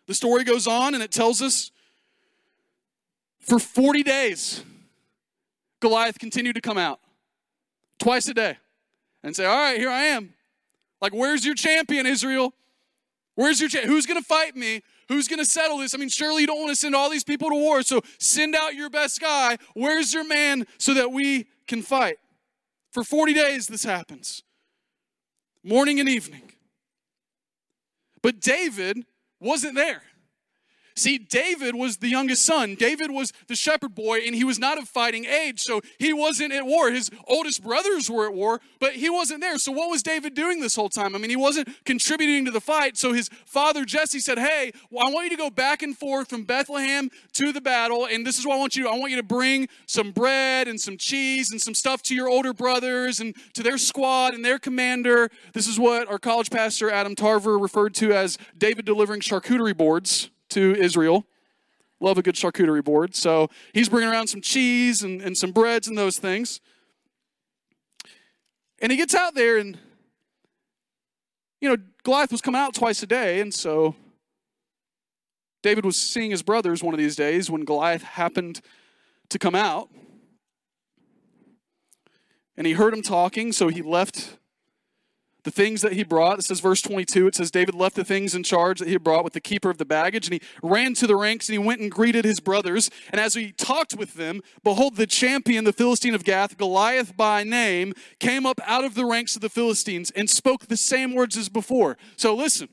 The 0.06 0.14
story 0.14 0.42
goes 0.44 0.66
on 0.66 0.94
and 0.94 1.02
it 1.02 1.12
tells 1.12 1.42
us 1.42 1.70
for 3.40 3.58
40 3.58 4.02
days, 4.02 4.62
Goliath 5.80 6.18
continued 6.18 6.54
to 6.54 6.60
come 6.60 6.78
out 6.78 7.00
twice 7.98 8.26
a 8.28 8.34
day 8.34 8.56
and 9.22 9.34
say, 9.36 9.44
All 9.44 9.56
right, 9.56 9.78
here 9.78 9.90
I 9.90 10.04
am. 10.04 10.34
Like, 11.00 11.12
where's 11.12 11.44
your 11.44 11.54
champion, 11.54 12.06
Israel? 12.06 12.52
Where's 13.34 13.60
your 13.60 13.68
champion? 13.68 13.92
Who's 13.92 14.06
going 14.06 14.20
to 14.20 14.26
fight 14.26 14.56
me? 14.56 14.82
who's 15.08 15.26
going 15.26 15.38
to 15.38 15.44
settle 15.44 15.78
this? 15.78 15.94
I 15.94 15.98
mean, 15.98 16.08
surely 16.08 16.42
you 16.42 16.46
don't 16.46 16.60
want 16.60 16.70
to 16.70 16.76
send 16.76 16.94
all 16.94 17.10
these 17.10 17.24
people 17.24 17.48
to 17.48 17.54
war, 17.54 17.82
so 17.82 18.02
send 18.18 18.54
out 18.54 18.74
your 18.74 18.90
best 18.90 19.20
guy. 19.20 19.56
Where's 19.74 20.14
your 20.14 20.24
man 20.24 20.66
so 20.76 20.94
that 20.94 21.10
we 21.10 21.46
can 21.66 21.82
fight? 21.82 22.18
For 22.92 23.02
40 23.02 23.34
days, 23.34 23.66
this 23.66 23.84
happens 23.84 24.42
morning 25.64 26.00
and 26.00 26.08
evening. 26.08 26.52
But 28.22 28.40
David 28.40 29.04
wasn't 29.40 29.74
there. 29.74 30.02
See, 30.98 31.16
David 31.16 31.76
was 31.76 31.98
the 31.98 32.08
youngest 32.08 32.44
son. 32.44 32.74
David 32.74 33.12
was 33.12 33.32
the 33.46 33.54
shepherd 33.54 33.94
boy, 33.94 34.18
and 34.26 34.34
he 34.34 34.42
was 34.42 34.58
not 34.58 34.78
of 34.78 34.88
fighting 34.88 35.26
age, 35.26 35.60
so 35.60 35.80
he 36.00 36.12
wasn't 36.12 36.52
at 36.52 36.66
war. 36.66 36.90
His 36.90 37.08
oldest 37.28 37.62
brothers 37.62 38.10
were 38.10 38.26
at 38.26 38.34
war, 38.34 38.60
but 38.80 38.94
he 38.94 39.08
wasn't 39.08 39.40
there. 39.40 39.58
So, 39.58 39.70
what 39.70 39.90
was 39.90 40.02
David 40.02 40.34
doing 40.34 40.60
this 40.60 40.74
whole 40.74 40.88
time? 40.88 41.14
I 41.14 41.18
mean, 41.18 41.30
he 41.30 41.36
wasn't 41.36 41.68
contributing 41.84 42.44
to 42.46 42.50
the 42.50 42.60
fight. 42.60 42.96
So, 42.96 43.12
his 43.12 43.30
father 43.46 43.84
Jesse 43.84 44.18
said, 44.18 44.40
Hey, 44.40 44.72
well, 44.90 45.06
I 45.06 45.10
want 45.10 45.26
you 45.26 45.30
to 45.30 45.36
go 45.36 45.50
back 45.50 45.84
and 45.84 45.96
forth 45.96 46.30
from 46.30 46.42
Bethlehem 46.42 47.10
to 47.34 47.52
the 47.52 47.60
battle, 47.60 48.04
and 48.04 48.26
this 48.26 48.36
is 48.36 48.44
what 48.44 48.56
I 48.56 48.58
want 48.58 48.74
you 48.74 48.82
to 48.82 48.88
I 48.88 48.98
want 48.98 49.12
you 49.12 49.18
to 49.18 49.22
bring 49.22 49.68
some 49.86 50.10
bread 50.10 50.66
and 50.66 50.80
some 50.80 50.96
cheese 50.96 51.52
and 51.52 51.60
some 51.60 51.74
stuff 51.74 52.02
to 52.04 52.14
your 52.14 52.28
older 52.28 52.52
brothers 52.52 53.20
and 53.20 53.36
to 53.54 53.62
their 53.62 53.78
squad 53.78 54.34
and 54.34 54.44
their 54.44 54.58
commander. 54.58 55.30
This 55.52 55.68
is 55.68 55.78
what 55.78 56.08
our 56.08 56.18
college 56.18 56.50
pastor 56.50 56.90
Adam 56.90 57.14
Tarver 57.14 57.56
referred 57.56 57.94
to 57.96 58.12
as 58.12 58.36
David 58.56 58.84
delivering 58.84 59.20
charcuterie 59.20 59.76
boards 59.76 60.30
to 60.50 60.74
Israel. 60.76 61.26
Love 62.00 62.18
a 62.18 62.22
good 62.22 62.34
charcuterie 62.34 62.84
board. 62.84 63.14
So 63.14 63.50
he's 63.72 63.88
bringing 63.88 64.10
around 64.10 64.28
some 64.28 64.40
cheese 64.40 65.02
and, 65.02 65.20
and 65.20 65.36
some 65.36 65.52
breads 65.52 65.88
and 65.88 65.98
those 65.98 66.18
things. 66.18 66.60
And 68.80 68.92
he 68.92 68.98
gets 68.98 69.14
out 69.14 69.34
there, 69.34 69.58
and, 69.58 69.76
you 71.60 71.68
know, 71.68 71.76
Goliath 72.04 72.30
was 72.30 72.40
coming 72.40 72.60
out 72.60 72.74
twice 72.74 73.02
a 73.02 73.06
day. 73.06 73.40
And 73.40 73.52
so 73.52 73.96
David 75.62 75.84
was 75.84 75.96
seeing 75.96 76.30
his 76.30 76.42
brothers 76.42 76.82
one 76.82 76.94
of 76.94 76.98
these 76.98 77.16
days 77.16 77.50
when 77.50 77.64
Goliath 77.64 78.02
happened 78.02 78.60
to 79.30 79.38
come 79.38 79.56
out. 79.56 79.90
And 82.56 82.66
he 82.66 82.74
heard 82.74 82.94
him 82.94 83.02
talking, 83.02 83.52
so 83.52 83.68
he 83.68 83.82
left 83.82 84.36
the 85.44 85.50
things 85.50 85.82
that 85.82 85.92
he 85.92 86.02
brought. 86.02 86.38
It 86.38 86.44
says, 86.44 86.60
verse 86.60 86.82
22, 86.82 87.28
it 87.28 87.34
says, 87.34 87.50
David 87.50 87.74
left 87.74 87.96
the 87.96 88.04
things 88.04 88.34
in 88.34 88.42
charge 88.42 88.80
that 88.80 88.86
he 88.86 88.92
had 88.92 89.04
brought 89.04 89.24
with 89.24 89.32
the 89.32 89.40
keeper 89.40 89.70
of 89.70 89.78
the 89.78 89.84
baggage, 89.84 90.26
and 90.26 90.34
he 90.34 90.40
ran 90.62 90.94
to 90.94 91.06
the 91.06 91.16
ranks 91.16 91.48
and 91.48 91.54
he 91.54 91.58
went 91.58 91.80
and 91.80 91.90
greeted 91.90 92.24
his 92.24 92.40
brothers. 92.40 92.90
And 93.10 93.20
as 93.20 93.34
he 93.34 93.52
talked 93.52 93.94
with 93.94 94.14
them, 94.14 94.40
behold, 94.62 94.96
the 94.96 95.06
champion, 95.06 95.64
the 95.64 95.72
Philistine 95.72 96.14
of 96.14 96.24
Gath, 96.24 96.58
Goliath 96.58 97.16
by 97.16 97.44
name, 97.44 97.94
came 98.18 98.46
up 98.46 98.60
out 98.66 98.84
of 98.84 98.94
the 98.94 99.04
ranks 99.04 99.36
of 99.36 99.42
the 99.42 99.48
Philistines 99.48 100.10
and 100.10 100.28
spoke 100.28 100.66
the 100.66 100.76
same 100.76 101.14
words 101.14 101.36
as 101.36 101.48
before. 101.48 101.96
So 102.16 102.34
listen. 102.34 102.68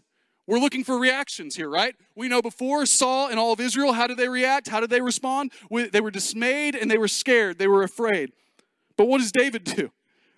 We're 0.48 0.60
looking 0.60 0.84
for 0.84 1.00
reactions 1.00 1.55
here, 1.55 1.67
right? 1.67 1.95
We 2.15 2.27
know 2.27 2.39
before 2.39 2.86
Saul 2.86 3.29
and 3.29 3.39
all 3.39 3.51
of 3.51 3.60
Israel, 3.60 3.93
how 3.93 4.05
did 4.05 4.17
they 4.17 4.29
react? 4.29 4.67
How 4.67 4.79
did 4.79 4.91
they 4.91 5.01
respond? 5.01 5.51
They 5.72 6.01
were 6.01 6.12
dismayed 6.12 6.75
and 6.75 6.91
they 6.91 7.00
were 7.00 7.07
scared. 7.07 7.57
They 7.57 7.67
were 7.67 7.81
afraid. 7.81 8.31
But 8.95 9.07
what 9.07 9.22
does 9.22 9.31
David 9.31 9.63
do? 9.63 9.89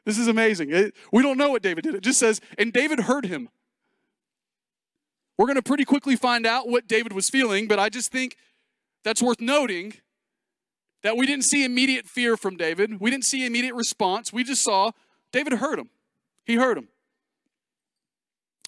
This 0.07 0.17
is 0.17 0.29
amazing. 0.29 0.69
It, 0.71 0.95
we 1.11 1.21
don't 1.21 1.37
know 1.37 1.49
what 1.49 1.61
David 1.61 1.83
did. 1.83 1.93
It 1.93 2.01
just 2.01 2.17
says, 2.17 2.39
and 2.57 2.71
David 2.71 3.01
heard 3.01 3.25
him. 3.25 3.49
We're 5.37 5.47
going 5.47 5.57
to 5.57 5.61
pretty 5.61 5.83
quickly 5.83 6.15
find 6.15 6.45
out 6.45 6.69
what 6.69 6.87
David 6.87 7.11
was 7.11 7.29
feeling, 7.29 7.67
but 7.67 7.77
I 7.77 7.89
just 7.89 8.09
think 8.09 8.37
that's 9.03 9.21
worth 9.21 9.41
noting 9.41 9.95
that 11.03 11.17
we 11.17 11.25
didn't 11.25 11.43
see 11.43 11.65
immediate 11.65 12.07
fear 12.07 12.37
from 12.37 12.55
David. 12.55 13.01
We 13.01 13.11
didn't 13.11 13.25
see 13.25 13.45
immediate 13.45 13.75
response. 13.75 14.31
We 14.31 14.45
just 14.45 14.63
saw 14.63 14.91
David 15.33 15.51
heard 15.55 15.77
him. 15.77 15.89
He 16.45 16.55
heard 16.55 16.77
him. 16.77 16.87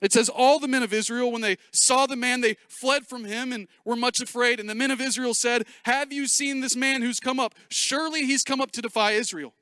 It 0.01 0.11
says, 0.11 0.27
All 0.27 0.59
the 0.59 0.67
men 0.67 0.83
of 0.83 0.91
Israel, 0.91 1.31
when 1.31 1.41
they 1.41 1.55
saw 1.71 2.05
the 2.05 2.17
man, 2.17 2.41
they 2.41 2.57
fled 2.67 3.07
from 3.07 3.23
him 3.23 3.53
and 3.53 3.69
were 3.85 3.95
much 3.95 4.19
afraid. 4.19 4.59
And 4.59 4.69
the 4.69 4.75
men 4.75 4.91
of 4.91 4.99
Israel 4.99 5.33
said, 5.33 5.65
Have 5.83 6.11
you 6.11 6.27
seen 6.27 6.59
this 6.59 6.75
man 6.75 7.01
who's 7.01 7.21
come 7.21 7.39
up? 7.39 7.55
Surely 7.69 8.25
he's 8.25 8.43
come 8.43 8.59
up 8.59 8.71
to 8.71 8.81
defy 8.81 9.11
Israel. 9.11 9.53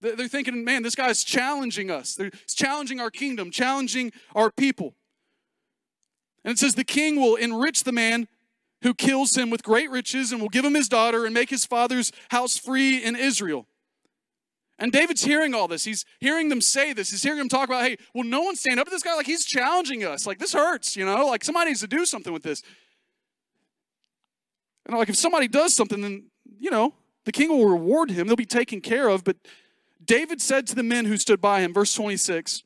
They're 0.00 0.28
thinking, 0.28 0.64
man, 0.64 0.82
this 0.82 0.94
guy's 0.94 1.24
challenging 1.24 1.90
us. 1.90 2.14
They're 2.14 2.30
challenging 2.48 3.00
our 3.00 3.10
kingdom, 3.10 3.50
challenging 3.50 4.12
our 4.34 4.50
people. 4.50 4.94
And 6.44 6.52
it 6.52 6.58
says, 6.58 6.74
the 6.74 6.84
king 6.84 7.16
will 7.16 7.34
enrich 7.36 7.84
the 7.84 7.92
man 7.92 8.28
who 8.82 8.94
kills 8.94 9.36
him 9.36 9.50
with 9.50 9.62
great 9.62 9.90
riches 9.90 10.32
and 10.32 10.40
will 10.40 10.48
give 10.48 10.64
him 10.64 10.74
his 10.74 10.88
daughter 10.88 11.24
and 11.24 11.34
make 11.34 11.50
his 11.50 11.64
father's 11.64 12.12
house 12.30 12.56
free 12.56 13.02
in 13.02 13.16
Israel. 13.16 13.66
And 14.78 14.92
David's 14.92 15.24
hearing 15.24 15.54
all 15.54 15.66
this. 15.66 15.84
He's 15.84 16.04
hearing 16.20 16.50
them 16.50 16.60
say 16.60 16.92
this. 16.92 17.10
He's 17.10 17.22
hearing 17.22 17.38
them 17.38 17.48
talk 17.48 17.68
about, 17.68 17.84
hey, 17.84 17.96
will 18.14 18.24
no 18.24 18.42
one 18.42 18.54
stand 18.54 18.78
up 18.78 18.86
to 18.86 18.90
this 18.90 19.02
guy? 19.02 19.14
Like, 19.14 19.26
he's 19.26 19.46
challenging 19.46 20.04
us. 20.04 20.26
Like, 20.26 20.38
this 20.38 20.52
hurts, 20.52 20.94
you 20.94 21.06
know? 21.06 21.26
Like, 21.26 21.42
somebody 21.42 21.70
needs 21.70 21.80
to 21.80 21.86
do 21.86 22.04
something 22.04 22.32
with 22.32 22.42
this. 22.42 22.62
And 24.84 24.96
like, 24.96 25.08
if 25.08 25.16
somebody 25.16 25.48
does 25.48 25.74
something, 25.74 26.02
then, 26.02 26.26
you 26.58 26.70
know, 26.70 26.94
the 27.24 27.32
king 27.32 27.48
will 27.48 27.66
reward 27.66 28.10
him. 28.10 28.26
They'll 28.26 28.36
be 28.36 28.44
taken 28.44 28.82
care 28.82 29.08
of. 29.08 29.24
But 29.24 29.36
David 30.06 30.40
said 30.40 30.66
to 30.68 30.74
the 30.74 30.82
men 30.82 31.04
who 31.06 31.16
stood 31.16 31.40
by 31.40 31.60
him, 31.60 31.74
verse 31.74 31.92
26, 31.94 32.62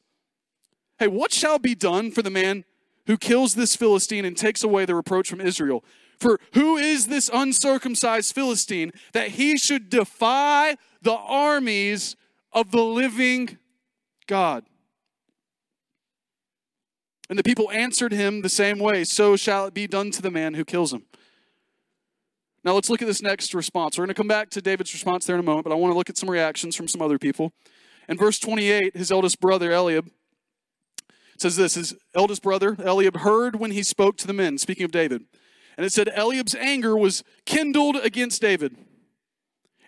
Hey, 0.99 1.09
what 1.09 1.33
shall 1.33 1.59
be 1.59 1.75
done 1.75 2.11
for 2.11 2.23
the 2.23 2.31
man 2.31 2.65
who 3.07 3.17
kills 3.17 3.55
this 3.55 3.75
Philistine 3.75 4.25
and 4.25 4.37
takes 4.37 4.63
away 4.63 4.85
the 4.85 4.95
reproach 4.95 5.29
from 5.29 5.41
Israel? 5.41 5.83
For 6.19 6.39
who 6.53 6.77
is 6.77 7.07
this 7.07 7.31
uncircumcised 7.33 8.35
Philistine 8.35 8.93
that 9.13 9.29
he 9.29 9.57
should 9.57 9.89
defy 9.89 10.77
the 11.01 11.17
armies 11.17 12.15
of 12.53 12.71
the 12.71 12.83
living 12.83 13.57
God? 14.27 14.65
And 17.31 17.39
the 17.39 17.43
people 17.43 17.71
answered 17.71 18.13
him 18.13 18.43
the 18.43 18.49
same 18.51 18.79
way 18.79 19.05
So 19.05 19.37
shall 19.37 19.67
it 19.67 19.73
be 19.73 19.87
done 19.87 20.11
to 20.11 20.21
the 20.21 20.31
man 20.31 20.55
who 20.55 20.65
kills 20.65 20.93
him. 20.93 21.05
Now 22.63 22.75
let's 22.75 22.91
look 22.91 23.01
at 23.01 23.09
this 23.09 23.23
next 23.23 23.55
response. 23.55 23.97
We're 23.97 24.05
going 24.05 24.15
to 24.15 24.19
come 24.19 24.29
back 24.29 24.51
to 24.51 24.61
David's 24.61 24.93
response 24.93 25.25
there 25.25 25.37
in 25.37 25.41
a 25.41 25.45
moment, 25.45 25.65
but 25.65 25.73
I 25.73 25.77
want 25.77 25.93
to 25.93 25.97
look 25.97 26.11
at 26.11 26.19
some 26.19 26.31
reactions 26.31 26.77
from 26.77 26.89
some 26.89 27.01
other 27.01 27.19
people. 27.19 27.53
In 28.09 28.19
verse 28.19 28.39
28, 28.39 28.97
his 28.97 29.11
eldest 29.11 29.41
brother 29.41 29.73
Eliab 29.73 30.11
says 31.39 31.57
this 31.57 31.75
His 31.75 31.95
eldest 32.15 32.43
brother 32.43 32.77
Eliab 32.85 33.19
heard 33.19 33.57
when 33.57 33.71
he 33.71 33.83
spoke 33.83 34.17
to 34.19 34.27
the 34.27 34.33
men, 34.33 34.59
speaking 34.59 34.85
of 34.85 34.91
David. 34.91 35.25
And 35.77 35.87
it 35.87 35.93
said, 35.93 36.11
Eliab's 36.15 36.55
anger 36.55 36.97
was 36.97 37.25
kindled 37.47 37.97
against 37.97 38.43
David. 38.43 38.77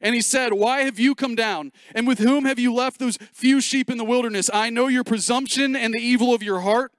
And 0.01 0.15
he 0.15 0.23
said, 0.23 0.55
Why 0.55 0.81
have 0.83 0.99
you 0.99 1.15
come 1.15 1.35
down? 1.35 1.73
And 1.95 2.07
with 2.07 2.19
whom 2.19 2.47
have 2.47 2.59
you 2.59 2.73
left 2.73 2.99
those 2.99 3.19
few 3.33 3.61
sheep 3.61 3.91
in 3.91 3.99
the 3.99 4.05
wilderness? 4.05 4.49
I 4.53 4.71
know 4.71 4.89
your 4.89 5.05
presumption 5.05 5.77
and 5.77 5.93
the 5.93 5.99
evil 5.99 6.33
of 6.33 6.43
your 6.43 6.61
heart, 6.61 6.93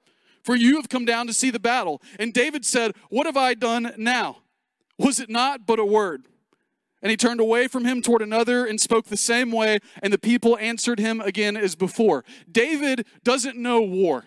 for 0.44 0.56
you 0.56 0.75
have 0.75 0.89
come 0.89 1.06
down 1.06 1.25
to 1.27 1.34
see 1.34 1.50
the 1.50 1.60
battle. 1.60 2.01
And 2.20 2.32
David 2.32 2.63
said, 2.63 2.94
What 3.10 3.25
have 3.25 3.38
I 3.38 3.56
done 3.56 3.94
now? 3.98 4.42
Was 4.97 5.19
it 5.19 5.29
not 5.29 5.65
but 5.65 5.79
a 5.79 5.85
word? 5.85 6.23
And 7.01 7.09
he 7.09 7.17
turned 7.17 7.41
away 7.41 7.67
from 7.67 7.83
him 7.83 8.01
toward 8.01 8.21
another 8.21 8.65
and 8.65 8.79
spoke 8.79 9.07
the 9.07 9.17
same 9.17 9.51
way, 9.51 9.79
and 10.01 10.13
the 10.13 10.17
people 10.17 10.57
answered 10.57 11.00
him 11.00 11.19
again 11.19 11.57
as 11.57 11.75
before. 11.75 12.23
David 12.50 13.05
doesn't 13.23 13.57
know 13.57 13.81
war. 13.81 14.23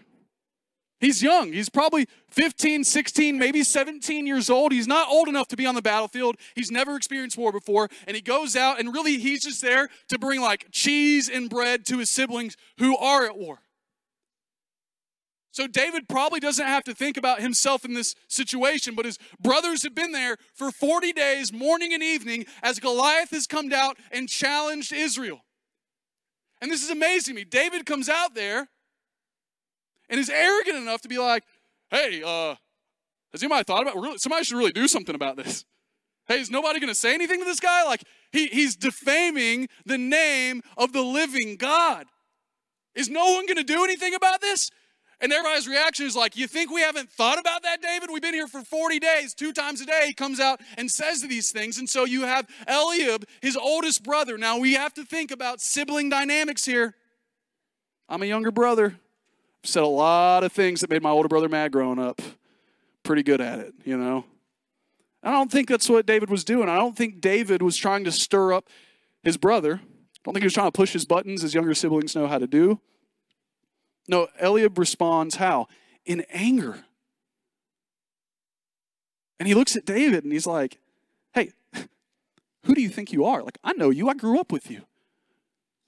He's 1.01 1.23
young. 1.23 1.53
He's 1.53 1.69
probably 1.69 2.07
15, 2.31 2.85
16, 2.85 3.39
maybe 3.39 3.63
17 3.63 4.27
years 4.27 4.49
old. 4.49 4.73
He's 4.73 4.87
not 4.87 5.09
old 5.09 5.29
enough 5.29 5.49
to 5.49 5.57
be 5.57 5.67
on 5.67 5.75
the 5.75 5.83
battlefield. 5.83 6.37
He's 6.55 6.71
never 6.71 6.97
experienced 6.97 7.37
war 7.37 7.53
before. 7.53 7.89
And 8.07 8.15
he 8.15 8.23
goes 8.23 8.57
out, 8.57 8.81
and 8.81 8.93
really, 8.93 9.19
he's 9.19 9.45
just 9.45 9.61
there 9.61 9.89
to 10.09 10.19
bring 10.19 10.41
like 10.41 10.69
cheese 10.71 11.29
and 11.29 11.51
bread 11.51 11.85
to 11.87 11.99
his 11.99 12.11
siblings 12.11 12.57
who 12.79 12.97
are 12.97 13.27
at 13.27 13.37
war. 13.37 13.61
So 15.57 15.67
David 15.67 16.07
probably 16.07 16.39
doesn't 16.39 16.67
have 16.67 16.85
to 16.85 16.93
think 16.93 17.17
about 17.17 17.41
himself 17.41 17.87
in 17.87 17.95
this 17.95 18.15
situation, 18.29 18.95
but 18.95 19.07
his 19.07 19.19
brothers 19.41 19.85
have 19.85 19.95
been 19.95 20.13
there 20.13 20.37
for 20.53 20.71
40 20.71 21.15
days, 21.15 21.51
morning 21.51 21.95
and 21.95 22.03
evening, 22.03 22.45
as 22.63 22.79
Goliath 22.79 23.31
has 23.31 23.47
come 23.47 23.73
out 23.73 23.97
and 24.13 24.29
challenged 24.29 24.93
Israel. 24.93 25.41
And 26.61 26.71
this 26.71 26.83
is 26.83 26.91
amazing 26.91 27.37
me. 27.37 27.45
David 27.45 27.87
comes 27.87 28.11
out 28.11 28.35
there 28.35 28.69
and 30.11 30.21
is 30.21 30.29
arrogant 30.29 30.77
enough 30.77 31.01
to 31.01 31.09
be 31.09 31.17
like, 31.17 31.43
hey, 31.91 32.23
uh, 32.23 32.57
has 33.33 33.43
anybody 33.43 33.65
thought 33.65 33.81
about 33.81 33.97
really, 33.97 34.19
somebody 34.19 34.45
should 34.45 34.59
really 34.59 34.73
do 34.73 34.87
something 34.87 35.15
about 35.15 35.39
this? 35.39 35.65
Hey, 36.29 36.39
is 36.39 36.51
nobody 36.51 36.81
gonna 36.81 36.95
say 36.95 37.15
anything 37.15 37.39
to 37.39 37.47
this 37.47 37.61
guy? 37.61 37.83
Like 37.85 38.05
he, 38.31 38.49
he's 38.49 38.77
defaming 38.77 39.69
the 39.87 39.97
name 39.97 40.61
of 40.77 40.93
the 40.93 41.01
living 41.01 41.57
God. 41.57 42.05
Is 42.95 43.09
no 43.09 43.33
one 43.33 43.47
gonna 43.47 43.65
do 43.65 43.85
anything 43.85 44.13
about 44.13 44.43
this? 44.43 44.71
And 45.21 45.33
everybody's 45.33 45.67
reaction 45.67 46.07
is 46.07 46.15
like, 46.15 46.37
You 46.37 46.47
think 46.47 46.71
we 46.71 46.83
haven't 46.83 47.11
thought 47.11 47.39
about 47.39 47.63
that, 47.63 47.81
David? 47.81 48.11
We've 48.13 48.23
been 48.23 48.35
here 48.35 48.49
for 48.49 48.63
40 48.63 48.99
days, 48.99 49.35
two 49.35 49.53
times 49.53 49.81
a 49.81 49.87
day. 49.87 50.05
He 50.07 50.15
comes 50.15 50.41
out 50.41 50.61
and 50.77 50.91
says 50.91 51.23
these 51.23 51.51
things. 51.51 51.79
And 51.79 51.89
so 51.89 52.05
you 52.05 52.23
have 52.23 52.47
Eliab, 52.69 53.25
his 53.41 53.57
oldest 53.57 54.03
brother. 54.03 54.37
Now 54.37 54.59
we 54.59 54.75
have 54.75 54.93
to 54.95 55.05
think 55.05 55.31
about 55.31 55.61
sibling 55.61 56.11
dynamics 56.11 56.65
here. 56.65 56.95
I'm 58.09 58.23
a 58.23 58.27
younger 58.27 58.51
brother. 58.51 58.97
I've 59.65 59.71
said 59.71 59.83
a 59.83 59.89
lot 59.89 60.45
of 60.45 60.53
things 60.53 60.81
that 60.83 60.91
made 60.91 61.03
my 61.03 61.11
older 61.11 61.29
brother 61.29 61.49
mad 61.49 61.73
growing 61.73 61.99
up. 61.99 62.21
Pretty 63.03 63.23
good 63.23 63.41
at 63.41 63.59
it, 63.59 63.75
you 63.85 63.97
know. 63.97 64.25
I 65.23 65.33
don't 65.33 65.51
think 65.51 65.69
that's 65.69 65.89
what 65.89 66.07
David 66.07 66.31
was 66.31 66.45
doing. 66.45 66.69
I 66.69 66.77
don't 66.77 66.97
think 66.97 67.21
David 67.21 67.63
was 67.63 67.77
trying 67.77 68.05
to 68.05 68.13
stir 68.13 68.53
up 68.53 68.69
his 69.25 69.37
brother. 69.37 69.81
I 69.83 70.19
don't 70.25 70.35
think 70.35 70.43
he 70.43 70.47
was 70.47 70.55
trying 70.55 70.69
to 70.69 70.77
push 70.77 70.93
his 70.93 71.05
buttons 71.05 71.43
as 71.43 71.55
younger 71.55 71.75
siblings 71.75 72.15
know 72.15 72.29
how 72.29 72.39
to 72.39 72.47
do. 72.47 72.81
No, 74.09 74.29
Eliab 74.41 74.79
responds 74.79 75.37
how? 75.37 75.69
In 76.05 76.25
anger. 76.31 76.85
And 79.39 79.49
he 79.49 79.55
looks 79.55 79.77
at 79.77 79.85
David 79.85 80.25
and 80.25 80.33
he's 80.33 80.47
like, 80.47 80.79
Hey, 81.33 81.53
who 82.65 82.75
do 82.75 82.81
you 82.81 82.89
think 82.89 83.13
you 83.13 83.25
are? 83.25 83.43
Like, 83.43 83.59
I 83.63 83.73
know 83.75 83.91
you, 83.91 84.09
I 84.09 84.15
grew 84.15 84.41
up 84.41 84.53
with 84.53 84.71
you. 84.71 84.83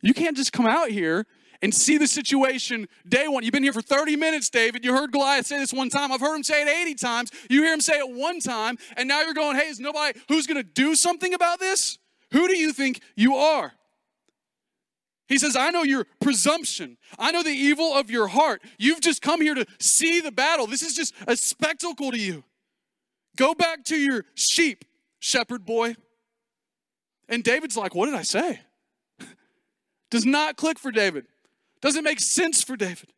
You 0.03 0.15
can't 0.15 0.37
just 0.37 0.53
come 0.53 0.67
out 0.67 0.91
here 0.91 1.27
and 1.61 1.75
see 1.75 1.99
the 1.99 2.07
situation 2.07 2.89
day 3.09 3.27
one. 3.27 3.43
You've 3.43 3.53
been 3.53 3.65
here 3.65 3.73
for 3.73 3.83
30 3.83 4.17
minutes, 4.17 4.49
David. 4.49 4.85
You 4.85 4.95
heard 4.95 5.11
Goliath 5.11 5.47
say 5.47 5.59
this 5.59 5.73
one 5.73 5.91
time. 5.91 6.13
I've 6.13 6.21
heard 6.21 6.37
him 6.37 6.45
say 6.45 6.63
it 6.63 6.69
80 6.69 6.95
times. 6.95 7.31
You 7.51 7.63
hear 7.63 7.73
him 7.73 7.81
say 7.81 7.99
it 7.99 8.09
one 8.09 8.41
time, 8.41 8.79
and 8.97 9.09
now 9.09 9.23
you're 9.23 9.35
going, 9.35 9.57
hey, 9.57 9.67
is 9.67 9.81
nobody 9.81 10.19
who's 10.29 10.47
going 10.47 10.57
to 10.57 10.63
do 10.63 10.95
something 10.95 11.35
about 11.35 11.59
this? 11.59 11.99
Who 12.33 12.47
do 12.47 12.57
you 12.57 12.73
think 12.73 13.01
you 13.17 13.37
are? 13.37 13.73
He 15.29 15.37
says, 15.37 15.57
I 15.57 15.71
know 15.71 15.83
your 15.83 16.07
presumption. 16.21 16.97
I 17.19 17.31
know 17.33 17.43
the 17.43 17.51
evil 17.51 17.93
of 17.93 18.11
your 18.11 18.29
heart. 18.29 18.63
You've 18.79 19.03
just 19.03 19.21
come 19.21 19.43
here 19.43 19.55
to 19.55 19.67
see 19.79 20.21
the 20.21 20.33
battle. 20.33 20.67
This 20.67 20.83
is 20.83 20.95
just 20.95 21.15
a 21.27 21.37
spectacle 21.37 22.11
to 22.11 22.19
you. 22.19 22.45
Go 23.37 23.55
back 23.55 23.85
to 23.85 23.97
your 23.97 24.25
sheep, 24.35 24.85
shepherd 25.19 25.67
boy. 25.67 25.95
And 27.29 27.45
David's 27.45 27.77
like, 27.77 27.95
What 27.95 28.07
did 28.07 28.15
I 28.15 28.23
say? 28.23 28.61
Does 30.11 30.25
not 30.25 30.57
click 30.57 30.79
for 30.79 30.91
David. 30.91 31.27
Doesn't 31.83 32.05
make 32.05 32.21
sense 32.21 32.65
for 32.65 32.77
David. 32.77 33.13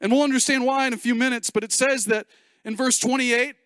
And 0.00 0.12
we'll 0.12 0.22
understand 0.22 0.64
why 0.64 0.86
in 0.86 0.92
a 0.92 0.98
few 0.98 1.16
minutes, 1.16 1.50
but 1.50 1.64
it 1.64 1.72
says 1.72 2.04
that 2.06 2.26
in 2.64 2.76
verse 2.76 2.98
28, 3.00 3.56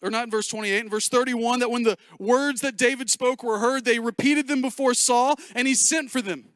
or 0.00 0.10
not 0.10 0.24
in 0.24 0.30
verse 0.30 0.46
28, 0.46 0.84
in 0.84 0.88
verse 0.88 1.08
31, 1.08 1.58
that 1.58 1.70
when 1.70 1.82
the 1.82 1.98
words 2.20 2.60
that 2.60 2.76
David 2.76 3.10
spoke 3.10 3.42
were 3.42 3.58
heard, 3.58 3.84
they 3.84 3.98
repeated 3.98 4.46
them 4.46 4.62
before 4.62 4.94
Saul, 4.94 5.34
and 5.54 5.66
he 5.66 5.74
sent 5.74 6.12
for 6.12 6.22
them. 6.22 6.46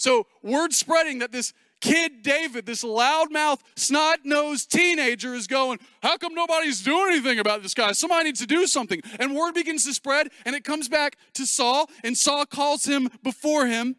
So, 0.00 0.26
word 0.42 0.72
spreading 0.72 1.18
that 1.18 1.30
this 1.30 1.52
kid 1.82 2.22
David, 2.22 2.64
this 2.64 2.82
loudmouth, 2.82 3.60
snot 3.76 4.20
nosed 4.24 4.72
teenager, 4.72 5.34
is 5.34 5.46
going, 5.46 5.78
How 6.02 6.16
come 6.16 6.34
nobody's 6.34 6.82
doing 6.82 7.12
anything 7.12 7.38
about 7.38 7.62
this 7.62 7.74
guy? 7.74 7.92
Somebody 7.92 8.24
needs 8.24 8.40
to 8.40 8.46
do 8.46 8.66
something. 8.66 9.02
And 9.18 9.36
word 9.36 9.52
begins 9.52 9.84
to 9.84 9.92
spread, 9.92 10.28
and 10.46 10.56
it 10.56 10.64
comes 10.64 10.88
back 10.88 11.18
to 11.34 11.44
Saul, 11.44 11.90
and 12.02 12.16
Saul 12.16 12.46
calls 12.46 12.84
him 12.84 13.10
before 13.22 13.66
him. 13.66 13.96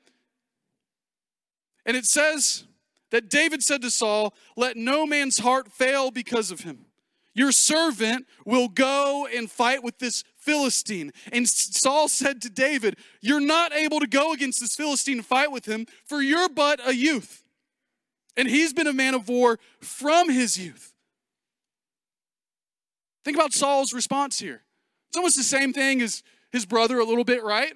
And 1.85 1.95
it 1.95 2.05
says 2.05 2.63
that 3.11 3.29
David 3.29 3.61
said 3.61 3.83
to 3.83 3.91
Saul, 3.91 4.33
Let 4.57 4.77
no 4.77 5.05
man's 5.05 5.37
heart 5.37 5.71
fail 5.71 6.09
because 6.09 6.49
of 6.49 6.61
him. 6.61 6.87
Your 7.33 7.51
servant 7.51 8.27
will 8.45 8.67
go 8.67 9.27
and 9.33 9.49
fight 9.49 9.83
with 9.83 9.99
this 9.99 10.23
Philistine. 10.37 11.11
And 11.31 11.47
Saul 11.47 12.07
said 12.07 12.41
to 12.41 12.49
David, 12.49 12.97
You're 13.21 13.39
not 13.39 13.73
able 13.73 13.99
to 13.99 14.07
go 14.07 14.33
against 14.33 14.59
this 14.59 14.75
Philistine 14.75 15.19
and 15.19 15.25
fight 15.25 15.51
with 15.51 15.65
him, 15.65 15.85
for 16.05 16.21
you're 16.21 16.49
but 16.49 16.85
a 16.85 16.93
youth. 16.93 17.43
And 18.35 18.47
he's 18.47 18.73
been 18.73 18.87
a 18.87 18.93
man 18.93 19.13
of 19.13 19.29
war 19.29 19.59
from 19.79 20.29
his 20.29 20.57
youth. 20.57 20.93
Think 23.23 23.37
about 23.37 23.53
Saul's 23.53 23.93
response 23.93 24.39
here. 24.39 24.63
It's 25.09 25.17
almost 25.17 25.37
the 25.37 25.43
same 25.43 25.73
thing 25.73 26.01
as 26.01 26.23
his 26.51 26.65
brother, 26.65 26.99
a 26.99 27.05
little 27.05 27.23
bit, 27.23 27.43
right? 27.43 27.73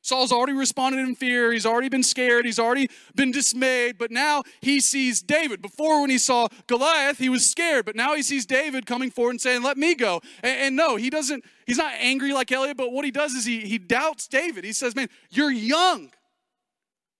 Saul's 0.00 0.32
already 0.32 0.52
responded 0.52 1.00
in 1.00 1.14
fear. 1.14 1.52
He's 1.52 1.66
already 1.66 1.88
been 1.88 2.02
scared. 2.02 2.44
He's 2.44 2.58
already 2.58 2.88
been 3.14 3.30
dismayed. 3.30 3.98
But 3.98 4.10
now 4.10 4.44
he 4.60 4.80
sees 4.80 5.20
David. 5.20 5.60
Before, 5.60 6.00
when 6.00 6.10
he 6.10 6.18
saw 6.18 6.48
Goliath, 6.66 7.18
he 7.18 7.28
was 7.28 7.48
scared. 7.48 7.84
But 7.84 7.96
now 7.96 8.14
he 8.14 8.22
sees 8.22 8.46
David 8.46 8.86
coming 8.86 9.10
forward 9.10 9.32
and 9.32 9.40
saying, 9.40 9.62
Let 9.62 9.76
me 9.76 9.94
go. 9.94 10.20
And, 10.42 10.60
and 10.60 10.76
no, 10.76 10.96
he 10.96 11.10
doesn't, 11.10 11.44
he's 11.66 11.78
not 11.78 11.92
angry 11.98 12.32
like 12.32 12.50
Eliab, 12.50 12.76
but 12.76 12.92
what 12.92 13.04
he 13.04 13.10
does 13.10 13.34
is 13.34 13.44
he, 13.44 13.60
he 13.60 13.78
doubts 13.78 14.28
David. 14.28 14.64
He 14.64 14.72
says, 14.72 14.94
Man, 14.94 15.08
you're 15.30 15.50
young. 15.50 16.10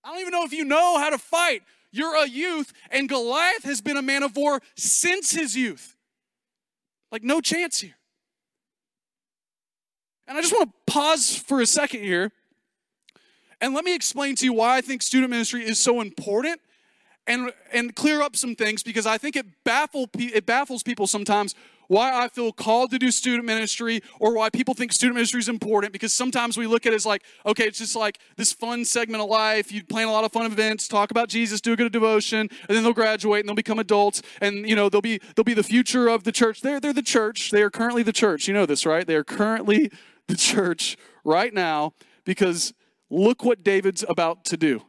I 0.03 0.11
don't 0.11 0.21
even 0.21 0.31
know 0.31 0.45
if 0.45 0.53
you 0.53 0.63
know 0.63 0.97
how 0.97 1.09
to 1.09 1.17
fight. 1.17 1.63
You're 1.91 2.15
a 2.15 2.27
youth, 2.27 2.71
and 2.91 3.09
Goliath 3.09 3.63
has 3.63 3.81
been 3.81 3.97
a 3.97 4.01
man 4.01 4.23
of 4.23 4.35
war 4.37 4.61
since 4.75 5.31
his 5.31 5.57
youth. 5.57 5.95
Like, 7.11 7.23
no 7.23 7.41
chance 7.41 7.81
here. 7.81 7.95
And 10.27 10.37
I 10.37 10.41
just 10.41 10.53
want 10.53 10.69
to 10.69 10.93
pause 10.93 11.35
for 11.35 11.59
a 11.59 11.65
second 11.65 12.03
here 12.03 12.31
and 13.61 13.73
let 13.73 13.83
me 13.83 13.95
explain 13.95 14.35
to 14.35 14.45
you 14.45 14.53
why 14.53 14.77
I 14.77 14.81
think 14.81 15.01
student 15.01 15.31
ministry 15.31 15.63
is 15.63 15.79
so 15.79 16.01
important 16.01 16.61
and, 17.27 17.51
and 17.71 17.95
clear 17.95 18.21
up 18.21 18.35
some 18.35 18.55
things 18.55 18.83
because 18.83 19.05
I 19.05 19.17
think 19.17 19.35
it, 19.35 19.45
baffle, 19.63 20.09
it 20.17 20.45
baffles 20.45 20.83
people 20.83 21.07
sometimes 21.07 21.55
why 21.89 22.13
I 22.23 22.27
feel 22.27 22.51
called 22.51 22.91
to 22.91 22.99
do 22.99 23.09
student 23.09 23.45
ministry 23.45 24.01
or 24.19 24.35
why 24.35 24.51
people 24.51 24.75
think 24.75 24.93
student 24.93 25.15
ministry 25.15 25.39
is 25.39 25.49
important 25.49 25.91
because 25.91 26.13
sometimes 26.13 26.55
we 26.55 26.67
look 26.67 26.85
at 26.85 26.93
it 26.93 26.95
as 26.95 27.05
like, 27.05 27.23
okay, 27.47 27.65
it's 27.65 27.79
just 27.79 27.95
like 27.95 28.19
this 28.37 28.53
fun 28.53 28.85
segment 28.85 29.23
of 29.23 29.29
life. 29.29 29.71
You 29.71 29.83
plan 29.83 30.07
a 30.07 30.11
lot 30.11 30.23
of 30.23 30.31
fun 30.31 30.45
events, 30.45 30.87
talk 30.87 31.09
about 31.09 31.29
Jesus, 31.29 31.61
do 31.61 31.73
a 31.73 31.75
good 31.75 31.91
devotion, 31.91 32.41
and 32.41 32.77
then 32.77 32.83
they'll 32.83 32.93
graduate 32.93 33.39
and 33.39 33.49
they'll 33.49 33.55
become 33.55 33.79
adults 33.79 34.21
and 34.39 34.69
you 34.69 34.75
know 34.75 34.87
they'll 34.87 35.01
be 35.01 35.19
they'll 35.35 35.43
be 35.43 35.55
the 35.55 35.63
future 35.63 36.07
of 36.07 36.25
the 36.25 36.31
church. 36.31 36.61
They're 36.61 36.79
they're 36.79 36.93
the 36.93 37.01
church. 37.01 37.49
They 37.49 37.63
are 37.63 37.71
currently 37.71 38.03
the 38.03 38.13
church. 38.13 38.47
You 38.47 38.53
know 38.53 38.67
this, 38.67 38.85
right? 38.85 39.05
They 39.05 39.15
are 39.15 39.23
currently 39.23 39.91
the 40.27 40.35
church 40.37 40.95
right 41.23 41.53
now 41.53 41.93
because 42.23 42.73
Look 43.09 43.43
what 43.43 43.63
David's 43.63 44.05
about 44.07 44.45
to 44.45 44.57
do. 44.57 44.83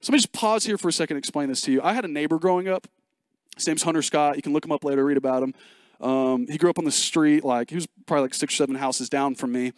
So 0.00 0.10
let 0.10 0.14
me 0.14 0.18
just 0.18 0.32
pause 0.32 0.64
here 0.64 0.76
for 0.76 0.88
a 0.88 0.92
second 0.92 1.16
and 1.16 1.22
explain 1.22 1.48
this 1.48 1.60
to 1.62 1.72
you. 1.72 1.80
I 1.82 1.92
had 1.92 2.04
a 2.04 2.08
neighbor 2.08 2.38
growing 2.38 2.68
up. 2.68 2.88
His 3.56 3.66
name's 3.66 3.82
Hunter 3.82 4.02
Scott. 4.02 4.36
You 4.36 4.42
can 4.42 4.52
look 4.52 4.64
him 4.64 4.72
up 4.72 4.84
later, 4.84 5.04
read 5.04 5.16
about 5.16 5.42
him. 5.42 5.54
Um, 6.00 6.46
he 6.48 6.58
grew 6.58 6.68
up 6.68 6.78
on 6.78 6.84
the 6.84 6.90
street, 6.90 7.44
like 7.44 7.70
he 7.70 7.76
was 7.76 7.86
probably 8.06 8.22
like 8.22 8.34
six 8.34 8.54
or 8.54 8.56
seven 8.56 8.74
houses 8.74 9.08
down 9.08 9.36
from 9.36 9.52
me. 9.52 9.72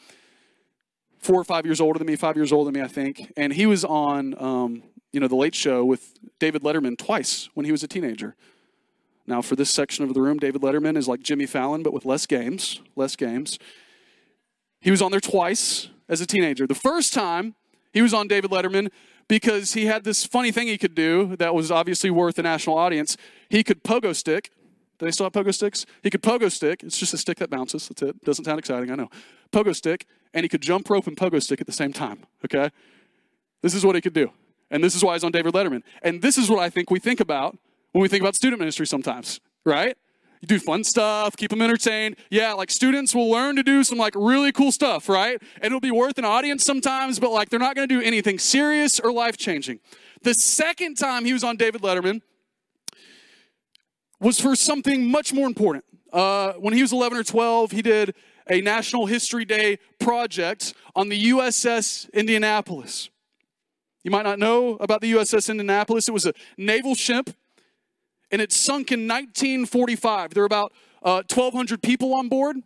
Four 1.18 1.40
or 1.40 1.44
five 1.44 1.66
years 1.66 1.80
older 1.80 1.98
than 1.98 2.06
me, 2.06 2.16
five 2.16 2.36
years 2.36 2.52
older 2.52 2.70
than 2.70 2.80
me, 2.80 2.84
I 2.84 2.88
think. 2.88 3.32
And 3.36 3.52
he 3.52 3.66
was 3.66 3.84
on, 3.84 4.34
um, 4.42 4.82
you 5.12 5.20
know, 5.20 5.28
the 5.28 5.36
Late 5.36 5.54
Show 5.54 5.84
with 5.84 6.14
David 6.38 6.62
Letterman 6.62 6.96
twice 6.96 7.50
when 7.54 7.66
he 7.66 7.72
was 7.72 7.82
a 7.82 7.88
teenager. 7.88 8.34
Now, 9.26 9.42
for 9.42 9.56
this 9.56 9.70
section 9.70 10.04
of 10.04 10.14
the 10.14 10.20
room, 10.20 10.38
David 10.38 10.62
Letterman 10.62 10.96
is 10.96 11.08
like 11.08 11.20
Jimmy 11.20 11.46
Fallon, 11.46 11.82
but 11.82 11.92
with 11.92 12.04
less 12.04 12.26
games, 12.26 12.80
less 12.96 13.16
games. 13.16 13.58
He 14.84 14.90
was 14.90 15.00
on 15.00 15.10
there 15.10 15.20
twice 15.20 15.88
as 16.10 16.20
a 16.20 16.26
teenager. 16.26 16.66
The 16.66 16.74
first 16.74 17.14
time 17.14 17.54
he 17.94 18.02
was 18.02 18.12
on 18.12 18.28
David 18.28 18.50
Letterman 18.50 18.90
because 19.28 19.72
he 19.72 19.86
had 19.86 20.04
this 20.04 20.26
funny 20.26 20.52
thing 20.52 20.68
he 20.68 20.76
could 20.76 20.94
do 20.94 21.36
that 21.36 21.54
was 21.54 21.70
obviously 21.70 22.10
worth 22.10 22.38
a 22.38 22.42
national 22.42 22.76
audience. 22.76 23.16
He 23.48 23.64
could 23.64 23.82
pogo 23.82 24.14
stick. 24.14 24.50
Do 24.98 25.06
they 25.06 25.10
still 25.10 25.24
have 25.24 25.32
pogo 25.32 25.54
sticks? 25.54 25.86
He 26.02 26.10
could 26.10 26.22
pogo 26.22 26.52
stick. 26.52 26.82
It's 26.82 26.98
just 26.98 27.14
a 27.14 27.18
stick 27.18 27.38
that 27.38 27.48
bounces. 27.48 27.88
That's 27.88 28.02
it. 28.02 28.24
Doesn't 28.24 28.44
sound 28.44 28.58
exciting, 28.58 28.90
I 28.90 28.94
know. 28.94 29.08
Pogo 29.50 29.74
stick, 29.74 30.06
and 30.34 30.44
he 30.44 30.50
could 30.50 30.60
jump 30.60 30.90
rope 30.90 31.06
and 31.06 31.16
pogo 31.16 31.42
stick 31.42 31.62
at 31.62 31.66
the 31.66 31.72
same 31.72 31.94
time. 31.94 32.18
Okay? 32.44 32.68
This 33.62 33.74
is 33.74 33.86
what 33.86 33.94
he 33.94 34.02
could 34.02 34.12
do. 34.12 34.32
And 34.70 34.84
this 34.84 34.94
is 34.94 35.02
why 35.02 35.14
he's 35.14 35.24
on 35.24 35.32
David 35.32 35.54
Letterman. 35.54 35.82
And 36.02 36.20
this 36.20 36.36
is 36.36 36.50
what 36.50 36.58
I 36.58 36.68
think 36.68 36.90
we 36.90 36.98
think 36.98 37.20
about 37.20 37.56
when 37.92 38.02
we 38.02 38.08
think 38.08 38.20
about 38.20 38.36
student 38.36 38.60
ministry 38.60 38.86
sometimes, 38.86 39.40
right? 39.64 39.96
Do 40.46 40.58
fun 40.58 40.84
stuff, 40.84 41.36
keep 41.36 41.50
them 41.50 41.62
entertained. 41.62 42.16
Yeah, 42.30 42.52
like 42.52 42.70
students 42.70 43.14
will 43.14 43.30
learn 43.30 43.56
to 43.56 43.62
do 43.62 43.84
some 43.84 43.98
like 43.98 44.14
really 44.14 44.52
cool 44.52 44.72
stuff, 44.72 45.08
right? 45.08 45.40
And 45.56 45.64
it'll 45.64 45.80
be 45.80 45.90
worth 45.90 46.18
an 46.18 46.24
audience 46.24 46.64
sometimes, 46.64 47.18
but 47.18 47.30
like 47.30 47.48
they're 47.48 47.58
not 47.58 47.76
going 47.76 47.88
to 47.88 47.94
do 47.94 48.00
anything 48.00 48.38
serious 48.38 49.00
or 49.00 49.12
life 49.12 49.36
changing. 49.36 49.80
The 50.22 50.34
second 50.34 50.96
time 50.96 51.24
he 51.24 51.32
was 51.32 51.44
on 51.44 51.56
David 51.56 51.82
Letterman 51.82 52.20
was 54.20 54.40
for 54.40 54.56
something 54.56 55.10
much 55.10 55.32
more 55.32 55.46
important. 55.46 55.84
Uh, 56.12 56.52
when 56.54 56.74
he 56.74 56.82
was 56.82 56.92
11 56.92 57.18
or 57.18 57.24
12, 57.24 57.70
he 57.72 57.82
did 57.82 58.14
a 58.48 58.60
National 58.60 59.06
History 59.06 59.44
Day 59.44 59.78
project 59.98 60.74
on 60.94 61.08
the 61.08 61.30
USS 61.30 62.12
Indianapolis. 62.12 63.10
You 64.02 64.10
might 64.10 64.22
not 64.22 64.38
know 64.38 64.76
about 64.80 65.00
the 65.00 65.12
USS 65.12 65.50
Indianapolis. 65.50 66.08
It 66.08 66.12
was 66.12 66.26
a 66.26 66.34
naval 66.58 66.94
ship 66.94 67.30
and 68.34 68.42
it 68.42 68.50
sunk 68.50 68.90
in 68.90 69.06
1945. 69.06 70.34
There 70.34 70.42
are 70.42 70.46
about 70.46 70.72
uh, 71.04 71.22
1,200 71.32 71.80
people 71.80 72.12
on 72.14 72.28
board, 72.28 72.56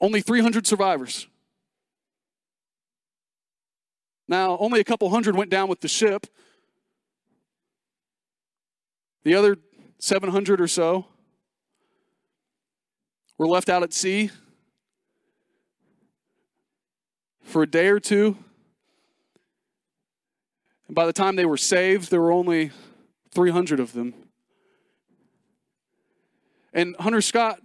only 0.00 0.20
300 0.20 0.66
survivors. 0.66 1.28
Now, 4.26 4.58
only 4.58 4.80
a 4.80 4.84
couple 4.84 5.08
hundred 5.10 5.36
went 5.36 5.48
down 5.48 5.68
with 5.68 5.80
the 5.80 5.86
ship. 5.86 6.26
The 9.22 9.36
other 9.36 9.56
700 10.00 10.60
or 10.60 10.66
so 10.66 11.06
were 13.38 13.46
left 13.46 13.68
out 13.68 13.84
at 13.84 13.92
sea 13.92 14.32
for 17.44 17.62
a 17.62 17.66
day 17.70 17.86
or 17.86 18.00
two 18.00 18.36
and 20.86 20.94
by 20.94 21.06
the 21.06 21.12
time 21.12 21.36
they 21.36 21.46
were 21.46 21.56
saved, 21.56 22.10
there 22.10 22.20
were 22.20 22.32
only 22.32 22.70
300 23.32 23.80
of 23.80 23.92
them. 23.92 24.14
And 26.72 26.96
Hunter 26.98 27.20
Scott 27.20 27.60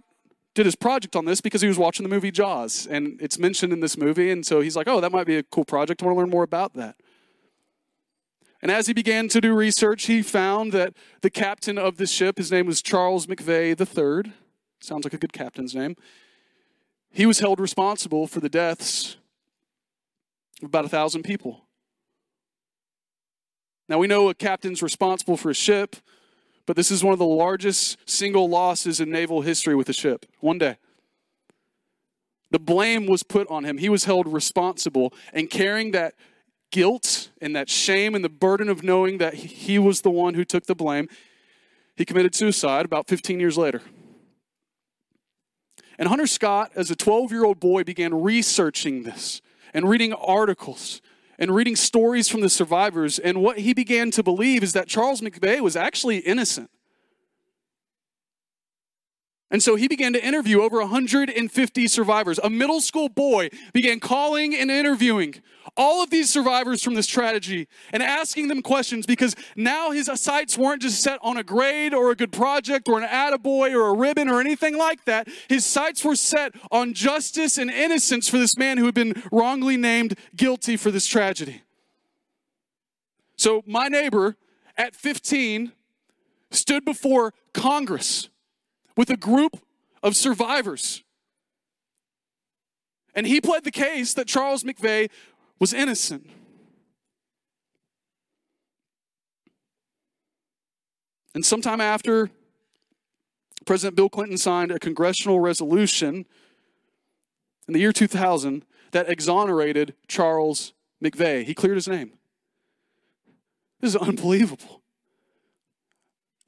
did 0.54 0.66
his 0.66 0.76
project 0.76 1.16
on 1.16 1.24
this 1.24 1.40
because 1.40 1.60
he 1.60 1.68
was 1.68 1.78
watching 1.78 2.02
the 2.02 2.08
movie 2.08 2.30
Jaws, 2.30 2.86
and 2.86 3.20
it's 3.20 3.38
mentioned 3.38 3.72
in 3.72 3.80
this 3.80 3.96
movie. 3.96 4.30
And 4.30 4.44
so 4.44 4.60
he's 4.60 4.76
like, 4.76 4.88
oh, 4.88 5.00
that 5.00 5.12
might 5.12 5.26
be 5.26 5.36
a 5.36 5.42
cool 5.42 5.64
project. 5.64 6.02
I 6.02 6.06
want 6.06 6.16
to 6.16 6.20
learn 6.20 6.30
more 6.30 6.42
about 6.42 6.74
that. 6.74 6.96
And 8.62 8.70
as 8.70 8.86
he 8.86 8.92
began 8.92 9.28
to 9.28 9.40
do 9.40 9.54
research, 9.54 10.04
he 10.04 10.22
found 10.22 10.72
that 10.72 10.94
the 11.22 11.30
captain 11.30 11.78
of 11.78 11.96
the 11.96 12.06
ship, 12.06 12.36
his 12.36 12.52
name 12.52 12.66
was 12.66 12.82
Charles 12.82 13.26
McVay 13.26 13.78
III, 13.78 14.32
sounds 14.80 15.04
like 15.04 15.14
a 15.14 15.18
good 15.18 15.32
captain's 15.32 15.74
name, 15.74 15.96
he 17.10 17.26
was 17.26 17.40
held 17.40 17.58
responsible 17.58 18.26
for 18.26 18.40
the 18.40 18.48
deaths 18.48 19.16
of 20.62 20.68
about 20.68 20.84
a 20.84 20.88
thousand 20.88 21.22
people. 21.22 21.66
Now 23.90 23.98
we 23.98 24.06
know 24.06 24.30
a 24.30 24.34
captain's 24.34 24.82
responsible 24.82 25.36
for 25.36 25.50
a 25.50 25.54
ship 25.54 25.96
but 26.70 26.76
this 26.76 26.92
is 26.92 27.02
one 27.02 27.12
of 27.12 27.18
the 27.18 27.24
largest 27.24 27.96
single 28.08 28.48
losses 28.48 29.00
in 29.00 29.10
naval 29.10 29.40
history 29.40 29.74
with 29.74 29.88
a 29.88 29.92
ship. 29.92 30.24
One 30.38 30.56
day. 30.56 30.76
The 32.52 32.60
blame 32.60 33.06
was 33.06 33.24
put 33.24 33.48
on 33.48 33.64
him. 33.64 33.78
He 33.78 33.88
was 33.88 34.04
held 34.04 34.32
responsible 34.32 35.12
and 35.32 35.50
carrying 35.50 35.90
that 35.90 36.14
guilt 36.70 37.30
and 37.40 37.56
that 37.56 37.68
shame 37.68 38.14
and 38.14 38.24
the 38.24 38.28
burden 38.28 38.68
of 38.68 38.84
knowing 38.84 39.18
that 39.18 39.34
he 39.34 39.80
was 39.80 40.02
the 40.02 40.12
one 40.12 40.34
who 40.34 40.44
took 40.44 40.66
the 40.66 40.76
blame. 40.76 41.08
He 41.96 42.04
committed 42.04 42.36
suicide 42.36 42.84
about 42.84 43.08
15 43.08 43.40
years 43.40 43.58
later. 43.58 43.82
And 45.98 46.06
Hunter 46.08 46.28
Scott, 46.28 46.70
as 46.76 46.88
a 46.88 46.94
12 46.94 47.32
year 47.32 47.44
old 47.44 47.58
boy, 47.58 47.82
began 47.82 48.22
researching 48.22 49.02
this 49.02 49.42
and 49.74 49.88
reading 49.88 50.12
articles 50.12 51.02
and 51.40 51.54
reading 51.54 51.74
stories 51.74 52.28
from 52.28 52.42
the 52.42 52.50
survivors. 52.50 53.18
And 53.18 53.42
what 53.42 53.58
he 53.58 53.72
began 53.72 54.10
to 54.12 54.22
believe 54.22 54.62
is 54.62 54.74
that 54.74 54.86
Charles 54.86 55.22
McVay 55.22 55.60
was 55.60 55.74
actually 55.74 56.18
innocent. 56.18 56.70
And 59.52 59.60
so 59.60 59.74
he 59.74 59.88
began 59.88 60.12
to 60.12 60.24
interview 60.24 60.62
over 60.62 60.78
150 60.78 61.88
survivors. 61.88 62.38
A 62.38 62.48
middle 62.48 62.80
school 62.80 63.08
boy 63.08 63.50
began 63.72 63.98
calling 63.98 64.54
and 64.54 64.70
interviewing 64.70 65.34
all 65.76 66.02
of 66.02 66.10
these 66.10 66.30
survivors 66.30 66.82
from 66.82 66.94
this 66.94 67.06
tragedy 67.06 67.66
and 67.92 68.02
asking 68.02 68.46
them 68.46 68.62
questions 68.62 69.06
because 69.06 69.34
now 69.56 69.90
his 69.90 70.08
sights 70.14 70.56
weren't 70.56 70.82
just 70.82 71.02
set 71.02 71.18
on 71.22 71.36
a 71.36 71.42
grade 71.42 71.92
or 71.92 72.10
a 72.10 72.16
good 72.16 72.30
project 72.30 72.88
or 72.88 73.00
an 73.00 73.08
attaboy 73.08 73.74
or 73.74 73.88
a 73.88 73.94
ribbon 73.94 74.28
or 74.28 74.40
anything 74.40 74.78
like 74.78 75.04
that. 75.04 75.28
His 75.48 75.66
sights 75.66 76.04
were 76.04 76.16
set 76.16 76.54
on 76.70 76.94
justice 76.94 77.58
and 77.58 77.70
innocence 77.70 78.28
for 78.28 78.38
this 78.38 78.56
man 78.56 78.78
who 78.78 78.86
had 78.86 78.94
been 78.94 79.20
wrongly 79.32 79.76
named 79.76 80.16
guilty 80.36 80.76
for 80.76 80.92
this 80.92 81.06
tragedy. 81.06 81.62
So 83.36 83.62
my 83.66 83.88
neighbor 83.88 84.36
at 84.76 84.94
15 84.94 85.72
stood 86.50 86.84
before 86.84 87.34
Congress 87.52 88.29
with 89.00 89.08
a 89.08 89.16
group 89.16 89.58
of 90.02 90.14
survivors. 90.14 91.02
And 93.14 93.26
he 93.26 93.40
pled 93.40 93.64
the 93.64 93.70
case 93.70 94.12
that 94.12 94.26
Charles 94.26 94.62
McVay 94.62 95.08
was 95.58 95.72
innocent. 95.72 96.28
And 101.34 101.46
sometime 101.46 101.80
after, 101.80 102.28
President 103.64 103.96
Bill 103.96 104.10
Clinton 104.10 104.36
signed 104.36 104.70
a 104.70 104.78
congressional 104.78 105.40
resolution 105.40 106.26
in 107.66 107.72
the 107.72 107.80
year 107.80 107.94
2000 107.94 108.66
that 108.90 109.08
exonerated 109.08 109.94
Charles 110.08 110.74
McVay. 111.02 111.44
He 111.44 111.54
cleared 111.54 111.78
his 111.78 111.88
name. 111.88 112.12
This 113.80 113.94
is 113.94 113.96
unbelievable. 113.96 114.82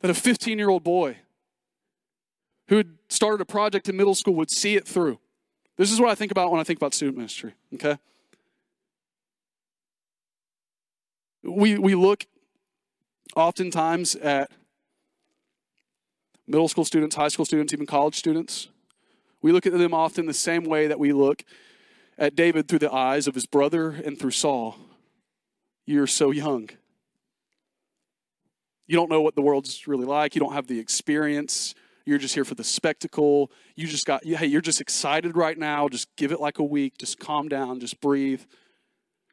That 0.00 0.10
a 0.10 0.14
15 0.14 0.58
year 0.58 0.68
old 0.68 0.84
boy 0.84 1.16
who 2.72 2.82
started 3.10 3.42
a 3.42 3.44
project 3.44 3.90
in 3.90 3.96
middle 3.98 4.14
school 4.14 4.34
would 4.34 4.50
see 4.50 4.76
it 4.76 4.88
through. 4.88 5.18
This 5.76 5.92
is 5.92 6.00
what 6.00 6.08
I 6.08 6.14
think 6.14 6.32
about 6.32 6.50
when 6.50 6.58
I 6.58 6.64
think 6.64 6.78
about 6.78 6.94
student 6.94 7.18
ministry, 7.18 7.52
okay? 7.74 7.98
We, 11.42 11.76
we 11.76 11.94
look 11.94 12.24
oftentimes 13.36 14.14
at 14.16 14.50
middle 16.46 16.66
school 16.66 16.86
students, 16.86 17.14
high 17.14 17.28
school 17.28 17.44
students, 17.44 17.74
even 17.74 17.84
college 17.84 18.14
students. 18.14 18.68
We 19.42 19.52
look 19.52 19.66
at 19.66 19.74
them 19.74 19.92
often 19.92 20.24
the 20.24 20.32
same 20.32 20.64
way 20.64 20.86
that 20.86 20.98
we 20.98 21.12
look 21.12 21.44
at 22.16 22.34
David 22.34 22.68
through 22.68 22.78
the 22.78 22.92
eyes 22.92 23.26
of 23.26 23.34
his 23.34 23.44
brother 23.44 23.90
and 23.90 24.18
through 24.18 24.30
Saul. 24.30 24.78
You're 25.84 26.06
so 26.06 26.30
young. 26.30 26.70
You 28.86 28.96
don't 28.96 29.10
know 29.10 29.20
what 29.20 29.34
the 29.34 29.42
world's 29.42 29.86
really 29.86 30.06
like. 30.06 30.34
You 30.34 30.40
don't 30.40 30.54
have 30.54 30.68
the 30.68 30.78
experience. 30.78 31.74
You're 32.04 32.18
just 32.18 32.34
here 32.34 32.44
for 32.44 32.54
the 32.54 32.64
spectacle. 32.64 33.50
You 33.76 33.86
just 33.86 34.06
got, 34.06 34.24
hey, 34.24 34.46
you're 34.46 34.60
just 34.60 34.80
excited 34.80 35.36
right 35.36 35.58
now. 35.58 35.88
Just 35.88 36.14
give 36.16 36.32
it 36.32 36.40
like 36.40 36.58
a 36.58 36.64
week. 36.64 36.98
Just 36.98 37.18
calm 37.18 37.48
down. 37.48 37.80
Just 37.80 38.00
breathe. 38.00 38.42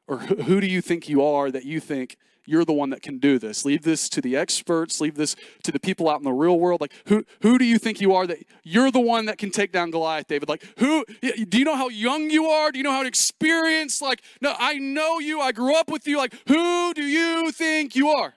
Or 0.08 0.18
who 0.18 0.60
do 0.60 0.68
you 0.68 0.82
think 0.82 1.08
you 1.08 1.24
are 1.24 1.52
that 1.52 1.66
you 1.66 1.80
think 1.80 2.18
you're 2.48 2.66
the 2.66 2.74
one 2.74 2.90
that 2.90 3.04
can 3.04 3.20
do 3.20 3.38
this? 3.38 3.64
Leave 3.64 3.84
this 3.84 4.10
to 4.10 4.22
the 4.22 4.36
experts. 4.36 5.00
Leave 5.00 5.16
this 5.16 5.36
to 5.64 5.72
the 5.72 5.80
people 5.80 6.10
out 6.10 6.18
in 6.18 6.24
the 6.24 6.32
real 6.32 6.60
world. 6.60 6.82
Like, 6.82 6.94
who, 7.06 7.24
who 7.42 7.60
do 7.60 7.66
you 7.66 7.78
think 7.78 8.02
you 8.02 8.16
are 8.16 8.26
that 8.26 8.40
you're 8.64 8.90
the 8.90 9.00
one 9.00 9.26
that 9.26 9.38
can 9.38 9.52
take 9.52 9.72
down 9.72 9.92
Goliath, 9.92 10.28
David? 10.28 10.50
Like, 10.50 10.66
who, 10.80 11.06
do 11.22 11.60
you 11.60 11.64
know 11.66 11.76
how 11.76 11.90
young 11.90 12.32
you 12.32 12.48
are? 12.48 12.72
Do 12.72 12.80
you 12.80 12.84
know 12.84 12.92
how 12.92 13.06
experienced? 13.06 14.02
Like, 14.02 14.24
no, 14.42 14.56
I 14.58 14.80
know 14.80 15.20
you. 15.20 15.42
I 15.42 15.52
grew 15.52 15.76
up 15.76 15.92
with 15.92 16.08
you. 16.08 16.18
Like, 16.18 16.34
who 16.48 16.94
do 16.96 17.04
you 17.04 17.52
think 17.52 17.96
you 17.96 18.10
are? 18.10 18.34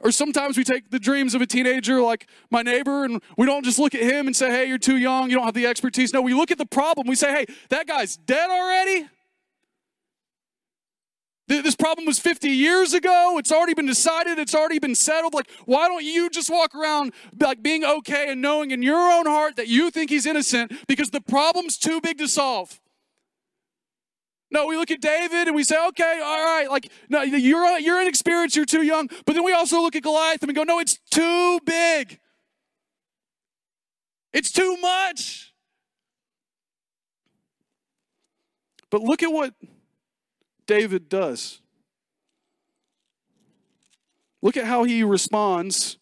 Or 0.00 0.10
sometimes 0.10 0.56
we 0.56 0.64
take 0.64 0.90
the 0.90 0.98
dreams 0.98 1.34
of 1.34 1.42
a 1.42 1.46
teenager 1.46 2.00
like 2.00 2.26
my 2.50 2.62
neighbor 2.62 3.04
and 3.04 3.22
we 3.36 3.44
don't 3.44 3.64
just 3.64 3.78
look 3.78 3.94
at 3.94 4.02
him 4.02 4.26
and 4.26 4.34
say, 4.34 4.50
hey, 4.50 4.66
you're 4.66 4.78
too 4.78 4.96
young, 4.96 5.28
you 5.28 5.36
don't 5.36 5.44
have 5.44 5.54
the 5.54 5.66
expertise. 5.66 6.12
No, 6.12 6.22
we 6.22 6.32
look 6.32 6.50
at 6.50 6.58
the 6.58 6.66
problem. 6.66 7.06
We 7.06 7.16
say, 7.16 7.30
hey, 7.32 7.46
that 7.68 7.86
guy's 7.86 8.16
dead 8.16 8.50
already. 8.50 9.06
This 11.48 11.74
problem 11.74 12.06
was 12.06 12.20
50 12.20 12.48
years 12.48 12.94
ago. 12.94 13.36
It's 13.36 13.50
already 13.50 13.74
been 13.74 13.86
decided. 13.86 14.38
It's 14.38 14.54
already 14.54 14.78
been 14.78 14.94
settled. 14.94 15.34
Like, 15.34 15.50
why 15.64 15.88
don't 15.88 16.04
you 16.04 16.30
just 16.30 16.48
walk 16.48 16.76
around 16.76 17.12
like 17.40 17.60
being 17.60 17.84
okay 17.84 18.30
and 18.30 18.40
knowing 18.40 18.70
in 18.70 18.82
your 18.82 19.10
own 19.10 19.26
heart 19.26 19.56
that 19.56 19.66
you 19.66 19.90
think 19.90 20.10
he's 20.10 20.26
innocent 20.26 20.72
because 20.86 21.10
the 21.10 21.20
problem's 21.20 21.76
too 21.76 22.00
big 22.00 22.18
to 22.18 22.28
solve? 22.28 22.80
No, 24.50 24.66
we 24.66 24.76
look 24.76 24.90
at 24.90 25.00
David 25.00 25.46
and 25.46 25.54
we 25.54 25.62
say, 25.62 25.76
okay, 25.88 26.20
all 26.22 26.44
right, 26.44 26.68
like, 26.68 26.90
no, 27.08 27.22
you're, 27.22 27.78
you're 27.78 28.00
inexperienced, 28.00 28.56
you're 28.56 28.64
too 28.64 28.82
young. 28.82 29.08
But 29.24 29.34
then 29.34 29.44
we 29.44 29.52
also 29.52 29.80
look 29.80 29.94
at 29.94 30.02
Goliath 30.02 30.42
and 30.42 30.48
we 30.48 30.54
go, 30.54 30.64
no, 30.64 30.80
it's 30.80 30.98
too 31.10 31.60
big. 31.64 32.18
It's 34.32 34.50
too 34.50 34.76
much. 34.80 35.52
But 38.90 39.02
look 39.02 39.22
at 39.22 39.32
what 39.32 39.54
David 40.66 41.08
does. 41.08 41.60
Look 44.42 44.56
at 44.56 44.64
how 44.64 44.84
he 44.84 45.04
responds 45.04 45.98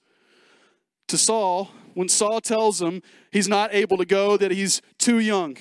to 1.08 1.18
Saul 1.18 1.70
when 1.94 2.08
Saul 2.08 2.40
tells 2.40 2.80
him 2.80 3.02
he's 3.32 3.48
not 3.48 3.74
able 3.74 3.96
to 3.98 4.06
go, 4.06 4.36
that 4.36 4.52
he's 4.52 4.80
too 4.98 5.18
young. 5.18 5.56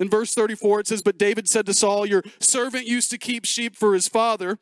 In 0.00 0.08
verse 0.08 0.32
34, 0.34 0.80
it 0.80 0.88
says, 0.88 1.02
But 1.02 1.18
David 1.18 1.46
said 1.48 1.66
to 1.66 1.74
Saul, 1.74 2.06
Your 2.06 2.24
servant 2.40 2.86
used 2.86 3.10
to 3.10 3.18
keep 3.18 3.44
sheep 3.44 3.76
for 3.76 3.92
his 3.92 4.08
father. 4.08 4.58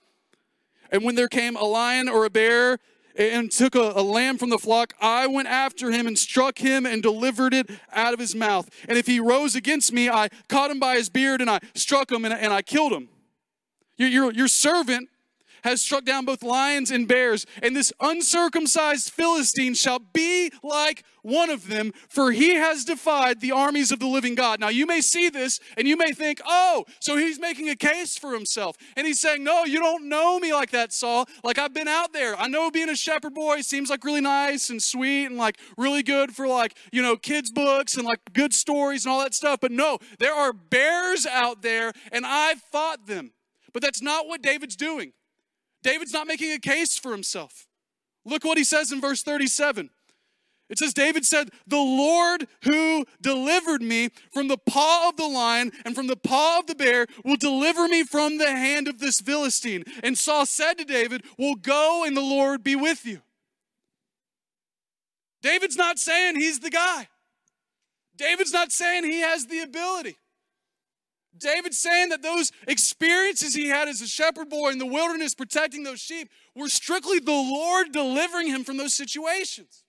And 0.90 1.05
when 1.05 1.14
there 1.14 1.29
came 1.29 1.57
a 1.57 1.64
lion 1.64 2.09
or 2.09 2.24
a 2.24 2.31
bear 2.31 2.79
and 3.16 3.51
took 3.51 3.77
a, 3.77 3.92
a, 3.94 4.03
lamb 4.03 4.37
from 4.37 4.51
the 4.51 4.59
flock, 4.59 4.94
I 5.01 5.29
went 5.29 5.46
after 5.46 5.92
him 5.92 6.09
and 6.09 6.18
struck 6.18 6.59
him 6.59 6.85
and 6.85 7.03
delivered 7.03 7.55
it 7.55 7.70
out 7.92 8.14
of 8.14 8.20
his 8.20 8.35
mouth. 8.35 8.68
And 8.88 8.98
if 8.98 9.07
he 9.07 9.20
rose 9.20 9.55
against 9.55 9.92
me, 9.92 10.09
I 10.09 10.29
caught 10.48 10.70
him 10.70 10.81
by 10.81 10.96
his 10.96 11.09
beard 11.09 11.40
and 11.40 11.48
I 11.48 11.61
struck 11.74 12.11
him 12.11 12.24
and, 12.24 12.35
and 12.35 12.53
I 12.53 12.62
killed 12.62 12.92
him. 12.92 13.09
Your, 13.96 14.09
your, 14.09 14.33
your 14.33 14.48
servant 14.48 15.09
has 15.64 15.81
struck 15.81 16.05
down 16.05 16.25
both 16.25 16.42
lions 16.42 16.90
and 16.90 17.07
bears, 17.09 17.47
and 17.62 17.77
this 17.77 17.92
uncircumcised 18.01 19.11
Philistine 19.11 19.75
shall 19.75 19.99
be 19.99 20.51
like 20.62 21.05
one 21.23 21.51
of 21.51 21.68
them, 21.68 21.92
for 22.09 22.33
he 22.33 22.55
has 22.55 22.85
defied 22.85 23.40
the 23.40 23.53
armies 23.53 23.92
of 23.92 23.99
the 23.99 24.07
living 24.07 24.35
God. 24.35 24.61
Now, 24.61 24.68
you 24.68 24.87
may 24.87 25.01
see 25.01 25.29
this 25.29 25.61
and 25.77 25.87
you 25.87 25.97
may 25.97 26.12
think, 26.12 26.40
oh, 26.47 26.85
so 27.01 27.16
he's 27.16 27.38
making 27.38 27.68
a 27.68 27.77
case 27.77 28.16
for 28.16 28.33
himself. 28.33 28.77
And 28.97 29.07
he's 29.07 29.21
saying, 29.21 29.44
no, 29.44 29.64
you 29.64 29.79
don't 29.79 30.09
know 30.09 30.38
me 30.38 30.53
like 30.53 30.71
that, 30.71 30.92
Saul. 30.92 31.27
Like, 31.44 31.59
I've 31.59 31.75
been 31.75 31.88
out 31.88 32.12
there. 32.12 32.38
I 32.38 32.49
know 32.49 32.71
being 32.71 32.88
a 32.88 32.97
shepherd 32.97 33.35
boy 33.35 33.61
seems 33.61 33.90
like 33.90 34.05
really 34.05 34.21
nice 34.21 34.71
and 34.71 34.83
sweet 34.83 35.27
and 35.27 35.37
like 35.37 35.59
really 35.77 36.03
good 36.03 36.35
for 36.35 36.47
like, 36.47 36.77
you 36.92 37.03
know, 37.03 37.16
kids' 37.16 37.51
books 37.51 37.97
and 37.97 38.07
like 38.07 38.21
good 38.33 38.55
stories 38.55 39.05
and 39.05 39.12
all 39.12 39.21
that 39.21 39.35
stuff. 39.35 39.61
But 39.61 39.73
no, 39.73 39.99
there 40.18 40.35
are 40.35 40.53
bears 40.53 41.27
out 41.27 41.62
there 41.62 41.92
and 42.11 42.25
I've 42.25 42.61
fought 42.61 43.07
them. 43.07 43.33
But 43.73 43.83
that's 43.83 44.01
not 44.01 44.27
what 44.27 44.42
David's 44.42 44.77
doing. 44.77 45.12
David's 45.82 46.12
not 46.12 46.26
making 46.26 46.52
a 46.52 46.58
case 46.58 46.98
for 46.98 47.12
himself. 47.12 47.66
Look 48.24 48.44
what 48.44 48.58
he 48.58 48.64
says 48.64 48.92
in 48.92 49.00
verse 49.00 49.22
37. 49.22 49.90
It 50.68 50.78
says, 50.78 50.92
David 50.92 51.24
said, 51.24 51.50
The 51.66 51.76
Lord 51.76 52.46
who 52.64 53.06
delivered 53.22 53.80
me 53.80 54.10
from 54.32 54.48
the 54.48 54.58
paw 54.58 55.08
of 55.08 55.16
the 55.16 55.26
lion 55.26 55.72
and 55.84 55.94
from 55.94 56.08
the 56.08 56.16
paw 56.16 56.58
of 56.58 56.66
the 56.66 56.74
bear 56.74 57.06
will 57.24 57.36
deliver 57.36 57.88
me 57.88 58.04
from 58.04 58.36
the 58.36 58.50
hand 58.50 58.86
of 58.86 58.98
this 58.98 59.20
Philistine. 59.20 59.84
And 60.02 60.18
Saul 60.18 60.44
said 60.44 60.74
to 60.74 60.84
David, 60.84 61.24
Well, 61.38 61.54
go 61.54 62.04
and 62.06 62.16
the 62.16 62.20
Lord 62.22 62.62
be 62.62 62.76
with 62.76 63.06
you. 63.06 63.22
David's 65.40 65.76
not 65.76 65.98
saying 65.98 66.36
he's 66.36 66.60
the 66.60 66.70
guy. 66.70 67.08
David's 68.16 68.52
not 68.52 68.72
saying 68.72 69.04
he 69.04 69.20
has 69.20 69.46
the 69.46 69.60
ability. 69.60 70.16
David's 71.38 71.79
saying 71.79 72.11
that 72.11 72.22
those 72.22 72.53
experiences 72.66 73.55
he 73.55 73.68
had 73.68 73.88
as 73.88 74.01
a 74.01 74.07
shepherd 74.07 74.51
boy 74.51 74.70
in 74.70 74.79
the 74.79 74.87
wilderness 74.87 75.35
protecting 75.35 75.83
those 75.83 76.01
sheep 76.01 76.31
were 76.55 76.68
strictly 76.68 77.18
the 77.18 77.31
Lord 77.31 77.92
delivering 77.92 78.48
him 78.48 78.64
from 78.64 78.77
those 78.77 78.94
situations. 78.94 79.85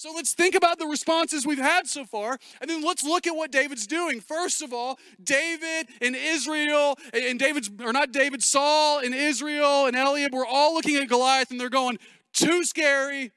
So 0.00 0.12
let's 0.14 0.32
think 0.32 0.54
about 0.54 0.78
the 0.78 0.86
responses 0.86 1.46
we've 1.46 1.58
had 1.58 1.86
so 1.86 2.06
far, 2.06 2.38
and 2.62 2.70
then 2.70 2.82
let's 2.82 3.04
look 3.04 3.26
at 3.26 3.36
what 3.36 3.52
David's 3.52 3.86
doing. 3.86 4.22
First 4.22 4.62
of 4.62 4.72
all, 4.72 4.98
David 5.22 5.88
and 6.00 6.16
Israel, 6.16 6.96
and 7.12 7.38
David's, 7.38 7.70
or 7.84 7.92
not 7.92 8.10
David, 8.10 8.42
Saul 8.42 9.00
and 9.00 9.14
Israel 9.14 9.84
and 9.84 9.94
Eliab, 9.94 10.32
we're 10.32 10.46
all 10.46 10.72
looking 10.72 10.96
at 10.96 11.06
Goliath 11.06 11.50
and 11.50 11.60
they're 11.60 11.68
going, 11.68 11.98
too 12.32 12.64
scary, 12.64 13.32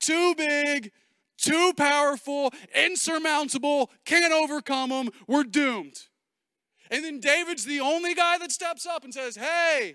too 0.00 0.34
big, 0.34 0.92
too 1.38 1.72
powerful, 1.76 2.52
insurmountable, 2.74 3.90
can't 4.04 4.32
overcome 4.32 4.90
them, 4.90 5.10
we're 5.26 5.44
doomed. 5.44 5.96
And 6.90 7.04
then 7.04 7.20
David's 7.20 7.64
the 7.64 7.80
only 7.80 8.14
guy 8.14 8.38
that 8.38 8.52
steps 8.52 8.86
up 8.86 9.04
and 9.04 9.14
says, 9.14 9.36
hey, 9.36 9.94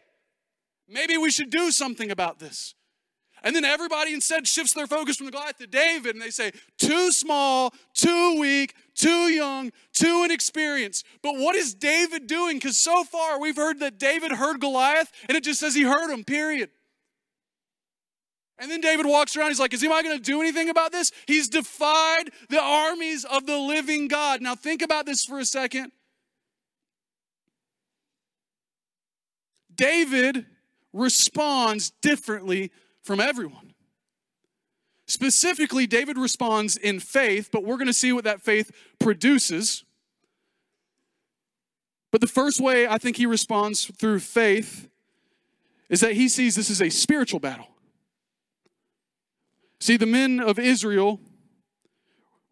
maybe 0.88 1.18
we 1.18 1.32
should 1.32 1.50
do 1.50 1.72
something 1.72 2.12
about 2.12 2.40
this. 2.40 2.76
And 3.46 3.54
then 3.54 3.66
everybody 3.66 4.14
instead 4.14 4.48
shifts 4.48 4.74
their 4.74 4.88
focus 4.88 5.18
from 5.18 5.30
Goliath 5.30 5.58
to 5.58 5.68
David, 5.68 6.16
and 6.16 6.22
they 6.22 6.30
say, 6.30 6.52
too 6.80 7.12
small, 7.12 7.74
too 7.94 8.40
weak, 8.40 8.74
too 8.96 9.28
young, 9.28 9.72
too 9.94 10.24
inexperienced. 10.24 11.06
But 11.22 11.34
what 11.36 11.54
is 11.56 11.74
David 11.74 12.28
doing? 12.28 12.56
Because 12.56 12.78
so 12.78 13.04
far 13.04 13.42
we've 13.42 13.58
heard 13.58 13.82
that 13.82 14.00
David 14.00 14.32
heard 14.32 14.62
Goliath, 14.62 15.12
and 15.28 15.36
it 15.38 15.44
just 15.44 15.60
says 15.60 15.76
he 15.76 15.84
heard 15.84 16.10
him, 16.10 16.24
period. 16.24 16.70
And 18.60 18.70
then 18.70 18.82
David 18.82 19.06
walks 19.06 19.36
around, 19.36 19.50
he's 19.50 19.60
like, 19.60 19.74
Is 19.74 19.84
anybody 19.84 20.08
going 20.08 20.18
to 20.18 20.24
do 20.24 20.42
anything 20.42 20.70
about 20.70 20.92
this? 20.92 21.12
He's 21.28 21.50
defied 21.50 22.30
the 22.50 22.62
armies 22.62 23.26
of 23.26 23.46
the 23.46 23.58
living 23.58 24.08
God. 24.08 24.42
Now, 24.42 24.56
think 24.56 24.82
about 24.82 25.06
this 25.06 25.26
for 25.26 25.40
a 25.40 25.46
second. 25.46 25.92
David 29.76 30.46
responds 30.94 31.90
differently 32.02 32.72
from 33.02 33.20
everyone. 33.20 33.74
Specifically, 35.08 35.86
David 35.86 36.18
responds 36.18 36.78
in 36.78 37.00
faith, 37.00 37.50
but 37.52 37.64
we're 37.64 37.78
going 37.78 37.88
to 37.88 37.94
see 37.94 38.14
what 38.14 38.24
that 38.24 38.42
faith 38.42 38.72
produces. 39.00 39.84
But 42.12 42.22
the 42.22 42.28
first 42.28 42.62
way 42.62 42.88
I 42.88 43.00
think 43.00 43.18
he 43.18 43.26
responds 43.26 43.86
through 43.86 44.20
faith 44.20 44.88
is 45.90 46.00
that 46.02 46.14
he 46.14 46.30
sees 46.30 46.56
this 46.56 46.70
is 46.70 46.82
a 46.82 46.90
spiritual 46.90 47.40
battle. 47.40 47.73
See, 49.84 49.98
the 49.98 50.06
men 50.06 50.40
of 50.40 50.60
Israel 50.60 51.20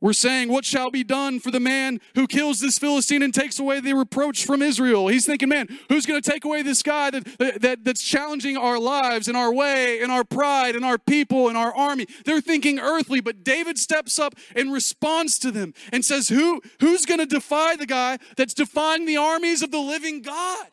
were 0.01 0.11
saying, 0.11 0.49
What 0.49 0.65
shall 0.65 0.91
be 0.91 1.01
done 1.01 1.39
for 1.39 1.49
the 1.49 1.61
man 1.61 2.01
who 2.13 2.27
kills 2.27 2.59
this 2.59 2.77
Philistine 2.77 3.23
and 3.23 3.33
takes 3.33 3.57
away 3.57 3.79
the 3.79 3.93
reproach 3.93 4.45
from 4.45 4.61
Israel? 4.61 5.07
He's 5.07 5.25
thinking, 5.25 5.47
Man, 5.47 5.69
who's 5.87 6.05
going 6.05 6.21
to 6.21 6.29
take 6.29 6.43
away 6.43 6.61
this 6.61 6.83
guy 6.83 7.09
that, 7.09 7.23
that, 7.61 7.85
that's 7.85 8.03
challenging 8.03 8.57
our 8.57 8.77
lives 8.77 9.29
and 9.29 9.37
our 9.37 9.53
way 9.53 10.01
and 10.01 10.11
our 10.11 10.25
pride 10.25 10.75
and 10.75 10.83
our 10.83 10.97
people 10.97 11.47
and 11.47 11.55
our 11.55 11.73
army? 11.73 12.05
They're 12.25 12.41
thinking 12.41 12.79
earthly, 12.79 13.21
but 13.21 13.45
David 13.45 13.79
steps 13.79 14.19
up 14.19 14.35
and 14.53 14.73
responds 14.73 15.39
to 15.39 15.51
them 15.51 15.73
and 15.93 16.03
says, 16.03 16.27
Who, 16.27 16.61
Who's 16.81 17.05
going 17.05 17.21
to 17.21 17.25
defy 17.25 17.77
the 17.77 17.85
guy 17.85 18.17
that's 18.35 18.53
defying 18.53 19.05
the 19.05 19.15
armies 19.15 19.61
of 19.61 19.71
the 19.71 19.79
living 19.79 20.21
God? 20.21 20.67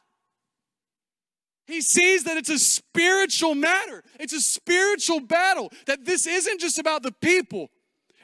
He 1.68 1.82
sees 1.82 2.24
that 2.24 2.38
it's 2.38 2.48
a 2.48 2.58
spiritual 2.58 3.54
matter. 3.54 4.02
It's 4.18 4.32
a 4.32 4.40
spiritual 4.40 5.20
battle. 5.20 5.70
That 5.86 6.06
this 6.06 6.26
isn't 6.26 6.60
just 6.60 6.78
about 6.78 7.02
the 7.02 7.12
people. 7.12 7.68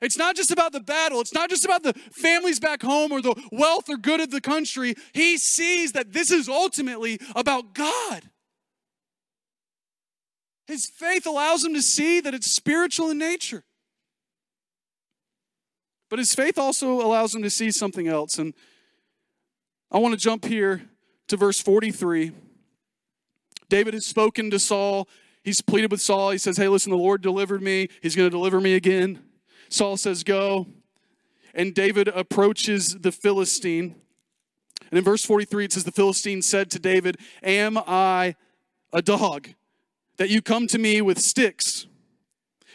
It's 0.01 0.17
not 0.17 0.35
just 0.35 0.51
about 0.51 0.73
the 0.73 0.81
battle. 0.81 1.21
It's 1.21 1.35
not 1.35 1.51
just 1.51 1.65
about 1.65 1.83
the 1.83 1.93
families 2.11 2.59
back 2.59 2.83
home 2.83 3.13
or 3.13 3.21
the 3.21 3.35
wealth 3.53 3.91
or 3.91 3.99
good 3.99 4.21
of 4.21 4.31
the 4.31 4.41
country. 4.41 4.95
He 5.13 5.37
sees 5.37 5.93
that 5.93 6.15
this 6.15 6.31
is 6.31 6.49
ultimately 6.49 7.21
about 7.37 7.75
God. 7.75 8.23
His 10.67 10.87
faith 10.87 11.27
allows 11.27 11.63
him 11.63 11.75
to 11.75 11.83
see 11.83 12.21
that 12.21 12.33
it's 12.33 12.51
spiritual 12.51 13.11
in 13.11 13.19
nature. 13.19 13.63
But 16.09 16.19
his 16.19 16.35
faith 16.35 16.59
also 16.59 17.03
allows 17.03 17.35
him 17.35 17.43
to 17.43 17.51
see 17.51 17.71
something 17.71 18.09
else. 18.09 18.39
And 18.39 18.55
I 19.91 19.99
want 19.99 20.15
to 20.15 20.21
jump 20.21 20.47
here 20.47 20.89
to 21.29 21.37
verse 21.37 21.61
43. 21.61 22.33
David 23.75 23.95
has 23.95 24.07
spoken 24.07 24.53
to 24.53 24.59
Saul. 24.61 25.09
He's 25.43 25.61
pleaded 25.61 25.91
with 25.91 26.01
Saul. 26.01 26.31
He 26.31 26.39
says, 26.39 26.57
Hey, 26.57 26.69
listen, 26.69 26.93
the 26.93 26.97
Lord 26.97 27.23
delivered 27.23 27.61
me. 27.61 27.89
He's 28.03 28.15
going 28.15 28.27
to 28.27 28.31
deliver 28.31 28.61
me 28.61 28.77
again. 28.77 29.19
Saul 29.69 29.97
says, 29.97 30.23
Go. 30.23 30.69
And 31.55 31.75
David 31.75 32.07
approaches 32.07 32.97
the 33.01 33.11
Philistine. 33.11 33.97
And 34.91 34.99
in 34.99 35.03
verse 35.03 35.25
43, 35.25 35.65
it 35.65 35.73
says, 35.73 35.83
The 35.83 35.91
Philistine 35.91 36.41
said 36.41 36.71
to 36.71 36.79
David, 36.79 37.17
Am 37.43 37.77
I 37.77 38.37
a 38.93 39.03
dog 39.03 39.49
that 40.19 40.31
you 40.31 40.41
come 40.41 40.69
to 40.69 40.79
me 40.79 41.03
with 41.03 41.19
sticks? 41.19 41.89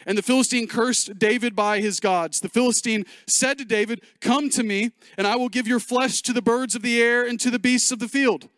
And 0.04 0.18
the 0.18 0.22
Philistine 0.22 0.66
cursed 0.66 1.18
David 1.18 1.56
by 1.56 1.80
his 1.80 1.98
gods. 1.98 2.40
The 2.40 2.50
Philistine 2.50 3.06
said 3.26 3.56
to 3.56 3.64
David, 3.64 4.02
Come 4.20 4.50
to 4.50 4.62
me, 4.62 4.90
and 5.16 5.26
I 5.26 5.36
will 5.36 5.48
give 5.48 5.66
your 5.66 5.80
flesh 5.80 6.20
to 6.20 6.34
the 6.34 6.42
birds 6.42 6.74
of 6.74 6.82
the 6.82 7.00
air 7.00 7.26
and 7.26 7.40
to 7.40 7.50
the 7.50 7.58
beasts 7.58 7.90
of 7.90 8.00
the 8.00 8.08
field. 8.08 8.50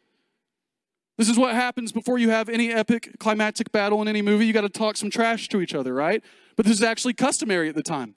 This 1.22 1.28
is 1.28 1.38
what 1.38 1.54
happens 1.54 1.92
before 1.92 2.18
you 2.18 2.30
have 2.30 2.48
any 2.48 2.72
epic 2.72 3.14
climactic 3.20 3.70
battle 3.70 4.02
in 4.02 4.08
any 4.08 4.22
movie. 4.22 4.44
You 4.44 4.52
got 4.52 4.62
to 4.62 4.68
talk 4.68 4.96
some 4.96 5.08
trash 5.08 5.48
to 5.50 5.60
each 5.60 5.72
other, 5.72 5.94
right? 5.94 6.20
But 6.56 6.66
this 6.66 6.74
is 6.74 6.82
actually 6.82 7.12
customary 7.12 7.68
at 7.68 7.76
the 7.76 7.82
time. 7.84 8.16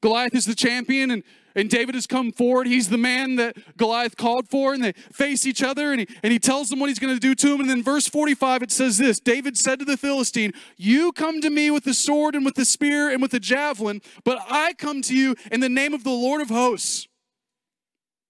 Goliath 0.00 0.34
is 0.34 0.44
the 0.44 0.56
champion, 0.56 1.12
and, 1.12 1.22
and 1.54 1.70
David 1.70 1.94
has 1.94 2.08
come 2.08 2.32
forward. 2.32 2.66
He's 2.66 2.88
the 2.88 2.98
man 2.98 3.36
that 3.36 3.76
Goliath 3.76 4.16
called 4.16 4.48
for, 4.48 4.74
and 4.74 4.82
they 4.82 4.90
face 5.12 5.46
each 5.46 5.62
other, 5.62 5.92
and 5.92 6.00
he, 6.00 6.08
and 6.24 6.32
he 6.32 6.40
tells 6.40 6.68
them 6.68 6.80
what 6.80 6.88
he's 6.88 6.98
going 6.98 7.14
to 7.14 7.20
do 7.20 7.32
to 7.32 7.54
him. 7.54 7.60
And 7.60 7.70
then, 7.70 7.80
verse 7.80 8.08
45, 8.08 8.64
it 8.64 8.72
says 8.72 8.98
this 8.98 9.20
David 9.20 9.56
said 9.56 9.78
to 9.78 9.84
the 9.84 9.96
Philistine, 9.96 10.54
You 10.76 11.12
come 11.12 11.40
to 11.42 11.48
me 11.48 11.70
with 11.70 11.84
the 11.84 11.94
sword 11.94 12.34
and 12.34 12.44
with 12.44 12.56
the 12.56 12.64
spear 12.64 13.08
and 13.08 13.22
with 13.22 13.30
the 13.30 13.38
javelin, 13.38 14.02
but 14.24 14.40
I 14.50 14.72
come 14.72 15.00
to 15.02 15.16
you 15.16 15.36
in 15.52 15.60
the 15.60 15.68
name 15.68 15.94
of 15.94 16.02
the 16.02 16.10
Lord 16.10 16.42
of 16.42 16.48
hosts, 16.48 17.06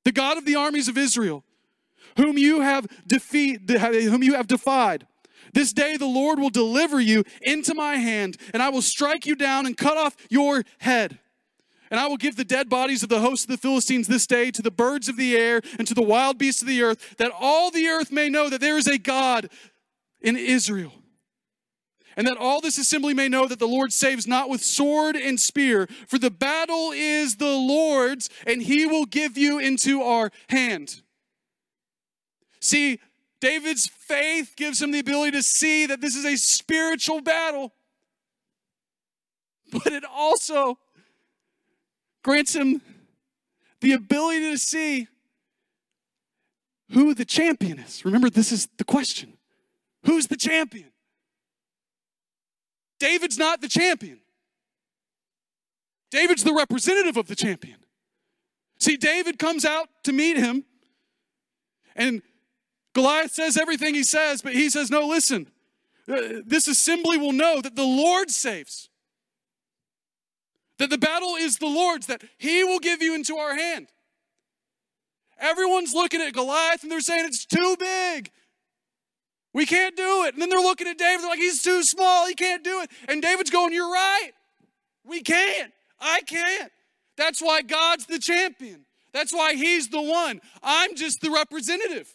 the 0.04 0.12
God 0.12 0.36
of 0.36 0.44
the 0.44 0.56
armies 0.56 0.88
of 0.88 0.98
Israel 0.98 1.46
whom 2.16 2.38
you 2.38 2.60
have 2.60 2.86
defeat, 3.06 3.68
whom 3.70 4.22
you 4.22 4.34
have 4.34 4.46
defied. 4.46 5.06
This 5.52 5.72
day 5.72 5.96
the 5.96 6.06
Lord 6.06 6.38
will 6.38 6.50
deliver 6.50 7.00
you 7.00 7.24
into 7.42 7.74
my 7.74 7.96
hand, 7.96 8.36
and 8.54 8.62
I 8.62 8.70
will 8.70 8.82
strike 8.82 9.26
you 9.26 9.34
down 9.34 9.66
and 9.66 9.76
cut 9.76 9.98
off 9.98 10.16
your 10.30 10.64
head. 10.78 11.18
And 11.90 12.00
I 12.00 12.06
will 12.06 12.16
give 12.16 12.36
the 12.36 12.44
dead 12.44 12.70
bodies 12.70 13.02
of 13.02 13.10
the 13.10 13.20
host 13.20 13.44
of 13.44 13.50
the 13.50 13.58
Philistines 13.58 14.08
this 14.08 14.26
day 14.26 14.50
to 14.50 14.62
the 14.62 14.70
birds 14.70 15.10
of 15.10 15.18
the 15.18 15.36
air 15.36 15.60
and 15.78 15.86
to 15.86 15.92
the 15.92 16.00
wild 16.00 16.38
beasts 16.38 16.62
of 16.62 16.68
the 16.68 16.82
earth, 16.82 17.16
that 17.18 17.32
all 17.38 17.70
the 17.70 17.86
earth 17.86 18.10
may 18.10 18.30
know 18.30 18.48
that 18.48 18.62
there 18.62 18.78
is 18.78 18.86
a 18.86 18.96
God 18.96 19.50
in 20.22 20.36
Israel. 20.36 20.94
And 22.16 22.26
that 22.26 22.38
all 22.38 22.62
this 22.62 22.78
assembly 22.78 23.12
may 23.12 23.28
know 23.28 23.46
that 23.46 23.58
the 23.58 23.68
Lord 23.68 23.92
saves 23.92 24.26
not 24.26 24.48
with 24.48 24.62
sword 24.62 25.16
and 25.16 25.38
spear, 25.38 25.86
for 26.06 26.18
the 26.18 26.30
battle 26.30 26.92
is 26.92 27.36
the 27.36 27.52
Lord's, 27.52 28.30
and 28.46 28.62
he 28.62 28.86
will 28.86 29.04
give 29.04 29.36
you 29.36 29.58
into 29.58 30.02
our 30.02 30.30
hand. 30.48 31.01
See, 32.62 33.00
David's 33.40 33.88
faith 33.88 34.54
gives 34.56 34.80
him 34.80 34.92
the 34.92 35.00
ability 35.00 35.32
to 35.32 35.42
see 35.42 35.84
that 35.86 36.00
this 36.00 36.14
is 36.14 36.24
a 36.24 36.36
spiritual 36.36 37.20
battle, 37.20 37.72
but 39.72 39.88
it 39.88 40.04
also 40.04 40.78
grants 42.22 42.54
him 42.54 42.80
the 43.80 43.92
ability 43.94 44.52
to 44.52 44.58
see 44.58 45.08
who 46.92 47.14
the 47.14 47.24
champion 47.24 47.80
is. 47.80 48.04
Remember, 48.04 48.30
this 48.30 48.52
is 48.52 48.68
the 48.78 48.84
question 48.84 49.36
who's 50.04 50.28
the 50.28 50.36
champion? 50.36 50.92
David's 53.00 53.38
not 53.38 53.60
the 53.60 53.68
champion. 53.68 54.20
David's 56.12 56.44
the 56.44 56.54
representative 56.54 57.16
of 57.16 57.26
the 57.26 57.34
champion. 57.34 57.78
See, 58.78 58.96
David 58.96 59.40
comes 59.40 59.64
out 59.64 59.88
to 60.04 60.12
meet 60.12 60.36
him, 60.36 60.64
and 61.96 62.22
Goliath 62.94 63.32
says 63.32 63.56
everything 63.56 63.94
he 63.94 64.02
says, 64.02 64.42
but 64.42 64.52
he 64.52 64.68
says, 64.68 64.90
No, 64.90 65.06
listen, 65.06 65.48
uh, 66.08 66.40
this 66.44 66.68
assembly 66.68 67.16
will 67.18 67.32
know 67.32 67.60
that 67.60 67.76
the 67.76 67.84
Lord 67.84 68.30
saves. 68.30 68.88
That 70.78 70.90
the 70.90 70.98
battle 70.98 71.36
is 71.36 71.58
the 71.58 71.68
Lord's, 71.68 72.06
that 72.06 72.22
he 72.38 72.64
will 72.64 72.80
give 72.80 73.02
you 73.02 73.14
into 73.14 73.36
our 73.36 73.54
hand. 73.54 73.86
Everyone's 75.38 75.94
looking 75.94 76.20
at 76.20 76.32
Goliath 76.32 76.82
and 76.82 76.90
they're 76.90 77.00
saying 77.00 77.26
it's 77.26 77.44
too 77.44 77.76
big. 77.78 78.30
We 79.54 79.66
can't 79.66 79.96
do 79.96 80.24
it. 80.24 80.34
And 80.34 80.42
then 80.42 80.48
they're 80.48 80.60
looking 80.60 80.86
at 80.86 80.98
David, 80.98 81.22
they're 81.22 81.30
like, 81.30 81.38
he's 81.38 81.62
too 81.62 81.82
small, 81.82 82.26
he 82.26 82.34
can't 82.34 82.64
do 82.64 82.80
it. 82.80 82.90
And 83.08 83.20
David's 83.20 83.50
going, 83.50 83.72
You're 83.72 83.90
right. 83.90 84.30
We 85.04 85.20
can't. 85.20 85.72
I 86.00 86.20
can't. 86.22 86.70
That's 87.16 87.40
why 87.40 87.62
God's 87.62 88.06
the 88.06 88.18
champion. 88.18 88.84
That's 89.12 89.32
why 89.32 89.54
he's 89.54 89.88
the 89.88 90.00
one. 90.00 90.40
I'm 90.62 90.94
just 90.94 91.20
the 91.20 91.30
representative. 91.30 92.14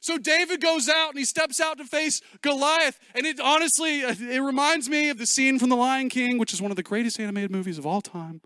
So 0.00 0.16
David 0.16 0.60
goes 0.60 0.88
out 0.88 1.10
and 1.10 1.18
he 1.18 1.24
steps 1.24 1.60
out 1.60 1.78
to 1.78 1.84
face 1.84 2.20
Goliath. 2.40 2.98
And 3.14 3.26
it 3.26 3.40
honestly, 3.40 4.00
it 4.00 4.42
reminds 4.42 4.88
me 4.88 5.10
of 5.10 5.18
the 5.18 5.26
scene 5.26 5.58
from 5.58 5.70
The 5.70 5.76
Lion 5.76 6.08
King, 6.08 6.38
which 6.38 6.52
is 6.52 6.62
one 6.62 6.70
of 6.70 6.76
the 6.76 6.82
greatest 6.82 7.18
animated 7.18 7.50
movies 7.50 7.78
of 7.78 7.86
all 7.86 8.00
time. 8.00 8.40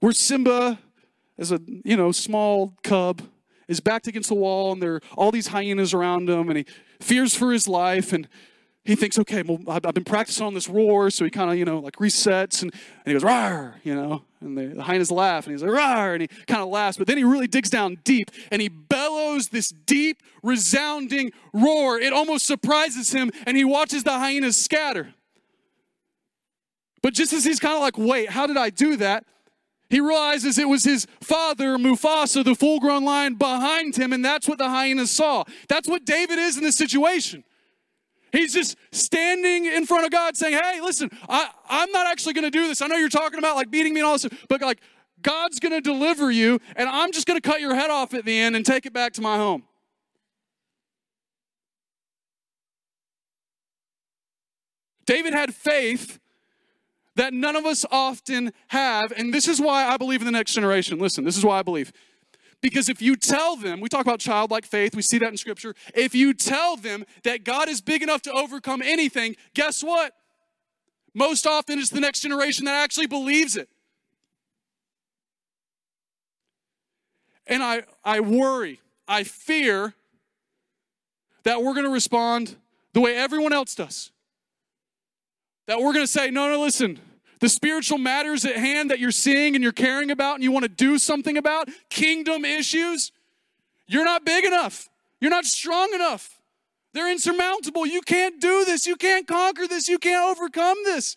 Where 0.00 0.12
Simba, 0.12 0.80
as 1.38 1.52
a 1.52 1.60
you 1.66 1.96
know 1.96 2.10
small 2.10 2.74
cub, 2.82 3.22
is 3.68 3.80
backed 3.80 4.06
against 4.08 4.28
the 4.28 4.34
wall, 4.34 4.72
and 4.72 4.82
there 4.82 4.94
are 4.94 5.00
all 5.16 5.30
these 5.30 5.48
hyenas 5.48 5.94
around 5.94 6.28
him, 6.28 6.48
and 6.48 6.58
he 6.58 6.66
fears 7.00 7.34
for 7.34 7.52
his 7.52 7.68
life. 7.68 8.12
And 8.12 8.28
he 8.84 8.96
thinks, 8.96 9.16
okay, 9.16 9.42
well, 9.42 9.60
I've 9.68 9.94
been 9.94 10.02
practicing 10.02 10.44
on 10.44 10.54
this 10.54 10.68
roar, 10.68 11.08
so 11.10 11.24
he 11.24 11.30
kind 11.30 11.50
of, 11.50 11.56
you 11.56 11.64
know, 11.64 11.78
like 11.78 11.96
resets 11.96 12.62
and, 12.62 12.72
and 12.72 13.06
he 13.06 13.12
goes, 13.12 13.22
rawr, 13.22 13.74
you 13.84 13.94
know, 13.94 14.24
and 14.40 14.58
the, 14.58 14.66
the 14.66 14.82
hyenas 14.82 15.10
laugh, 15.12 15.46
and 15.46 15.54
he's 15.54 15.62
like, 15.62 15.70
rawr, 15.70 16.14
and 16.14 16.22
he 16.22 16.28
kind 16.46 16.62
of 16.62 16.68
laughs, 16.68 16.96
but 16.96 17.06
then 17.06 17.16
he 17.16 17.22
really 17.22 17.46
digs 17.46 17.70
down 17.70 17.98
deep 18.02 18.30
and 18.50 18.60
he 18.60 18.68
bellows 18.68 19.48
this 19.48 19.68
deep, 19.68 20.20
resounding 20.42 21.30
roar. 21.52 22.00
It 22.00 22.12
almost 22.12 22.44
surprises 22.44 23.12
him, 23.12 23.30
and 23.46 23.56
he 23.56 23.64
watches 23.64 24.02
the 24.02 24.18
hyenas 24.18 24.56
scatter. 24.56 25.14
But 27.02 27.14
just 27.14 27.32
as 27.32 27.44
he's 27.44 27.60
kind 27.60 27.74
of 27.74 27.80
like, 27.80 27.96
wait, 27.98 28.30
how 28.30 28.46
did 28.46 28.56
I 28.56 28.70
do 28.70 28.96
that? 28.96 29.24
He 29.90 30.00
realizes 30.00 30.58
it 30.58 30.68
was 30.68 30.84
his 30.84 31.06
father, 31.20 31.76
Mufasa, 31.76 32.42
the 32.42 32.54
full 32.54 32.80
grown 32.80 33.04
lion, 33.04 33.34
behind 33.34 33.94
him, 33.94 34.12
and 34.12 34.24
that's 34.24 34.48
what 34.48 34.58
the 34.58 34.68
hyenas 34.70 35.10
saw. 35.10 35.44
That's 35.68 35.86
what 35.86 36.04
David 36.04 36.38
is 36.38 36.56
in 36.56 36.64
this 36.64 36.76
situation. 36.76 37.44
He's 38.32 38.52
just 38.54 38.76
standing 38.90 39.66
in 39.66 39.86
front 39.86 40.06
of 40.06 40.10
God 40.10 40.36
saying, 40.36 40.54
Hey, 40.54 40.80
listen, 40.80 41.10
I, 41.28 41.50
I'm 41.68 41.92
not 41.92 42.06
actually 42.06 42.32
going 42.32 42.44
to 42.44 42.50
do 42.50 42.66
this. 42.66 42.82
I 42.82 42.86
know 42.86 42.96
you're 42.96 43.08
talking 43.08 43.38
about 43.38 43.56
like 43.56 43.70
beating 43.70 43.94
me 43.94 44.00
and 44.00 44.06
all 44.06 44.14
this, 44.14 44.26
but 44.48 44.60
like 44.60 44.80
God's 45.20 45.60
going 45.60 45.72
to 45.72 45.80
deliver 45.80 46.30
you, 46.30 46.58
and 46.74 46.88
I'm 46.88 47.12
just 47.12 47.26
going 47.26 47.40
to 47.40 47.46
cut 47.46 47.60
your 47.60 47.74
head 47.74 47.90
off 47.90 48.14
at 48.14 48.24
the 48.24 48.36
end 48.36 48.56
and 48.56 48.66
take 48.66 48.86
it 48.86 48.92
back 48.92 49.12
to 49.14 49.20
my 49.20 49.36
home. 49.36 49.62
David 55.04 55.34
had 55.34 55.54
faith 55.54 56.18
that 57.16 57.34
none 57.34 57.56
of 57.56 57.66
us 57.66 57.84
often 57.90 58.52
have. 58.68 59.12
And 59.16 59.32
this 59.34 59.48
is 59.48 59.60
why 59.60 59.86
I 59.86 59.96
believe 59.96 60.20
in 60.20 60.26
the 60.26 60.32
next 60.32 60.54
generation. 60.54 60.98
Listen, 60.98 61.24
this 61.24 61.36
is 61.36 61.44
why 61.44 61.58
I 61.58 61.62
believe. 61.62 61.92
Because 62.62 62.88
if 62.88 63.02
you 63.02 63.16
tell 63.16 63.56
them, 63.56 63.80
we 63.80 63.88
talk 63.88 64.02
about 64.02 64.20
childlike 64.20 64.64
faith, 64.64 64.94
we 64.94 65.02
see 65.02 65.18
that 65.18 65.28
in 65.28 65.36
scripture. 65.36 65.74
If 65.94 66.14
you 66.14 66.32
tell 66.32 66.76
them 66.76 67.04
that 67.24 67.44
God 67.44 67.68
is 67.68 67.80
big 67.80 68.02
enough 68.02 68.22
to 68.22 68.32
overcome 68.32 68.80
anything, 68.80 69.36
guess 69.52 69.82
what? 69.82 70.14
Most 71.12 71.46
often 71.46 71.78
it's 71.78 71.90
the 71.90 72.00
next 72.00 72.20
generation 72.20 72.64
that 72.64 72.82
actually 72.82 73.08
believes 73.08 73.56
it. 73.56 73.68
And 77.46 77.62
I, 77.62 77.82
I 78.04 78.20
worry, 78.20 78.80
I 79.06 79.24
fear 79.24 79.94
that 81.42 81.62
we're 81.62 81.74
going 81.74 81.84
to 81.84 81.90
respond 81.90 82.56
the 82.92 83.00
way 83.00 83.16
everyone 83.16 83.52
else 83.52 83.74
does 83.74 84.12
that 85.66 85.80
we're 85.80 85.92
going 85.92 86.04
to 86.04 86.10
say, 86.10 86.30
no, 86.30 86.48
no, 86.48 86.60
listen, 86.60 86.98
the 87.42 87.48
spiritual 87.48 87.98
matters 87.98 88.44
at 88.44 88.54
hand 88.54 88.92
that 88.92 89.00
you're 89.00 89.10
seeing 89.10 89.56
and 89.56 89.64
you're 89.64 89.72
caring 89.72 90.12
about 90.12 90.36
and 90.36 90.44
you 90.44 90.52
want 90.52 90.62
to 90.62 90.68
do 90.68 90.96
something 90.96 91.36
about, 91.36 91.68
kingdom 91.90 92.44
issues, 92.44 93.10
you're 93.88 94.04
not 94.04 94.24
big 94.24 94.44
enough. 94.44 94.88
You're 95.20 95.32
not 95.32 95.44
strong 95.44 95.92
enough. 95.92 96.38
They're 96.92 97.10
insurmountable. 97.10 97.84
You 97.84 98.00
can't 98.00 98.40
do 98.40 98.64
this. 98.64 98.86
You 98.86 98.94
can't 98.94 99.26
conquer 99.26 99.66
this. 99.66 99.88
You 99.88 99.98
can't 99.98 100.24
overcome 100.24 100.76
this. 100.84 101.16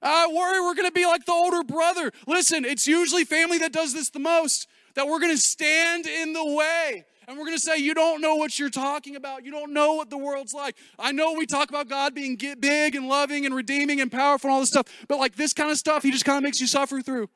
I 0.00 0.28
worry 0.28 0.60
we're 0.60 0.76
going 0.76 0.88
to 0.88 0.92
be 0.92 1.06
like 1.06 1.26
the 1.26 1.32
older 1.32 1.64
brother. 1.64 2.12
Listen, 2.28 2.64
it's 2.64 2.86
usually 2.86 3.24
family 3.24 3.58
that 3.58 3.72
does 3.72 3.92
this 3.94 4.10
the 4.10 4.20
most, 4.20 4.68
that 4.94 5.08
we're 5.08 5.18
going 5.18 5.34
to 5.34 5.42
stand 5.42 6.06
in 6.06 6.34
the 6.34 6.54
way 6.54 7.04
and 7.26 7.38
we're 7.38 7.44
going 7.44 7.56
to 7.56 7.62
say, 7.62 7.78
You 7.78 7.94
don't 7.94 8.20
know 8.20 8.36
what 8.36 8.58
you're 8.58 8.70
talking 8.70 9.16
about. 9.16 9.44
You 9.44 9.50
don't 9.50 9.72
know 9.72 9.94
what 9.94 10.10
the 10.10 10.18
world's 10.18 10.54
like. 10.54 10.76
I 10.98 11.12
know 11.12 11.32
we 11.32 11.46
talk 11.46 11.68
about 11.68 11.88
God 11.88 12.14
being 12.14 12.36
big 12.36 12.94
and 12.94 13.08
loving 13.08 13.46
and 13.46 13.54
redeeming 13.54 14.00
and 14.00 14.10
powerful 14.10 14.48
and 14.48 14.54
all 14.54 14.60
this 14.60 14.70
stuff, 14.70 14.86
but 15.08 15.18
like 15.18 15.36
this 15.36 15.52
kind 15.52 15.70
of 15.70 15.78
stuff, 15.78 16.02
He 16.02 16.10
just 16.10 16.24
kind 16.24 16.36
of 16.36 16.42
makes 16.42 16.60
you 16.60 16.66
suffer 16.66 17.00
through. 17.00 17.28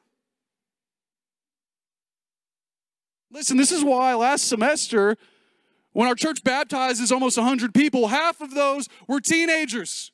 Listen, 3.31 3.57
this 3.57 3.73
is 3.73 3.85
why 3.85 4.15
last 4.15 4.49
semester, 4.49 5.17
when 5.93 6.09
our 6.09 6.15
church 6.15 6.43
baptizes 6.43 7.13
almost 7.13 7.37
100 7.37 7.75
people, 7.75 8.09
half 8.09 8.41
of 8.41 8.55
those 8.55 8.89
were 9.07 9.21
teenagers. 9.21 10.13